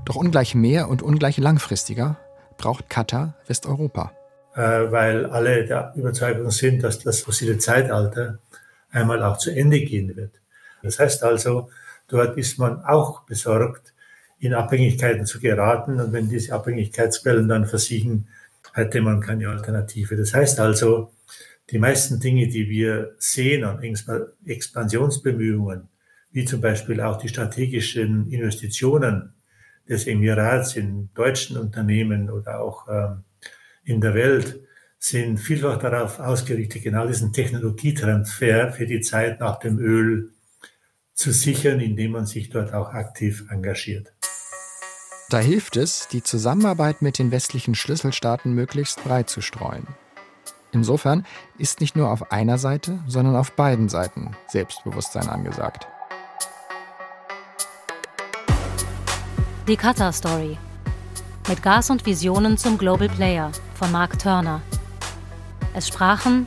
doch 0.06 0.18
ungleich 0.18 0.54
mehr 0.54 0.88
und 0.88 1.02
ungleich 1.02 1.38
langfristiger 1.38 2.18
braucht 2.58 2.92
Katar 2.92 3.34
Westeuropa. 3.48 4.12
Äh, 4.54 4.92
weil 4.92 5.26
alle 5.26 5.66
der 5.66 5.94
Überzeugung 5.96 6.52
sind, 6.52 6.84
dass 6.84 7.00
das 7.00 7.22
fossile 7.22 7.58
Zeitalter 7.58 8.38
einmal 8.92 9.24
auch 9.24 9.40
zu 9.40 9.50
Ende 9.50 9.80
gehen 9.80 10.16
wird. 10.16 10.34
Das 10.84 11.00
heißt 11.00 11.24
also, 11.24 11.72
Dort 12.08 12.38
ist 12.38 12.58
man 12.58 12.82
auch 12.84 13.26
besorgt, 13.26 13.94
in 14.40 14.54
Abhängigkeiten 14.54 15.26
zu 15.26 15.40
geraten. 15.40 16.00
Und 16.00 16.14
wenn 16.14 16.30
diese 16.30 16.54
Abhängigkeitsquellen 16.54 17.48
dann 17.48 17.66
versiegen, 17.66 18.28
hätte 18.74 19.02
man 19.02 19.22
keine 19.22 19.50
Alternative. 19.50 20.16
Das 20.16 20.34
heißt 20.34 20.60
also, 20.60 21.12
die 21.70 21.80
meisten 21.80 22.20
Dinge, 22.20 22.48
die 22.48 22.70
wir 22.70 23.16
sehen 23.18 23.64
an 23.64 23.82
Expansionsbemühungen, 24.46 25.90
wie 26.32 26.46
zum 26.46 26.62
Beispiel 26.62 27.02
auch 27.02 27.18
die 27.18 27.30
strategischen 27.30 28.32
Investitionen 28.32 29.34
des 29.90 30.08
Emirats 30.08 30.76
in 30.76 31.10
deutschen 31.14 31.58
Unternehmen 31.58 32.30
oder 32.30 32.60
auch 32.62 32.88
ähm, 32.90 33.24
in 33.84 34.02
der 34.02 34.14
Welt, 34.14 34.60
sind 35.00 35.38
vielfach 35.38 35.78
darauf 35.78 36.20
ausgerichtet, 36.20 36.84
genau 36.84 37.08
diesen 37.08 37.32
Technologietransfer 37.32 38.72
für 38.72 38.86
die 38.86 39.02
Zeit 39.02 39.40
nach 39.40 39.60
dem 39.60 39.80
Öl 39.80 40.32
zu 41.18 41.32
sichern, 41.34 41.80
indem 41.80 42.12
man 42.12 42.28
sich 42.28 42.52
dort 42.52 42.74
auch 42.74 42.94
aktiv 42.94 43.46
engagiert. 43.50 44.14
Da 45.30 45.40
hilft 45.40 45.76
es, 45.76 46.08
die 46.08 46.24
Zusammenarbeit 46.24 47.02
mit 47.02 47.18
den 47.18 47.32
westlichen 47.32 47.76
Schlüsselstaaten 47.76 48.54
möglichst 48.54 49.04
breit 49.04 49.30
zu 49.30 49.42
streuen. 49.42 49.88
Insofern 50.72 51.26
ist 51.58 51.82
nicht 51.82 51.96
nur 51.96 52.12
auf 52.12 52.32
einer 52.32 52.60
Seite, 52.60 53.00
sondern 53.08 53.36
auf 53.36 53.52
beiden 53.54 53.90
Seiten 53.90 54.38
Selbstbewusstsein 54.48 55.28
angesagt. 55.28 55.88
Die 59.68 59.76
Qatar 59.76 60.14
Story. 60.14 60.58
Mit 61.50 61.64
Gas 61.64 61.90
und 61.90 62.06
Visionen 62.06 62.58
zum 62.58 62.78
Global 62.78 63.10
Player 63.10 63.52
von 63.74 63.92
Mark 63.92 64.20
Turner. 64.20 64.62
Es 65.74 65.88
sprachen 65.88 66.46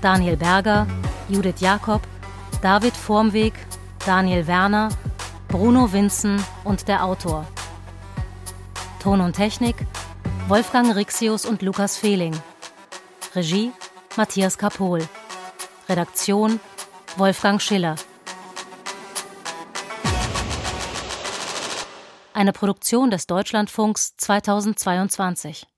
Daniel 0.00 0.36
Berger, 0.36 0.86
Judith 1.28 1.60
Jakob, 1.60 2.02
David 2.62 2.96
Vormweg 2.96 3.54
Daniel 4.06 4.48
Werner, 4.48 4.88
Bruno 5.46 5.92
Winzen 5.92 6.44
und 6.64 6.88
der 6.88 7.04
Autor. 7.04 7.46
Ton 9.00 9.20
und 9.20 9.34
Technik 9.34 9.86
Wolfgang 10.48 10.94
Rixius 10.96 11.46
und 11.46 11.62
Lukas 11.62 11.96
Fehling. 11.96 12.36
Regie 13.36 13.70
Matthias 14.16 14.58
Kapol. 14.58 15.06
Redaktion 15.88 16.58
Wolfgang 17.16 17.62
Schiller. 17.62 17.94
Eine 22.34 22.52
Produktion 22.52 23.10
des 23.10 23.28
Deutschlandfunks 23.28 24.16
2022. 24.16 25.71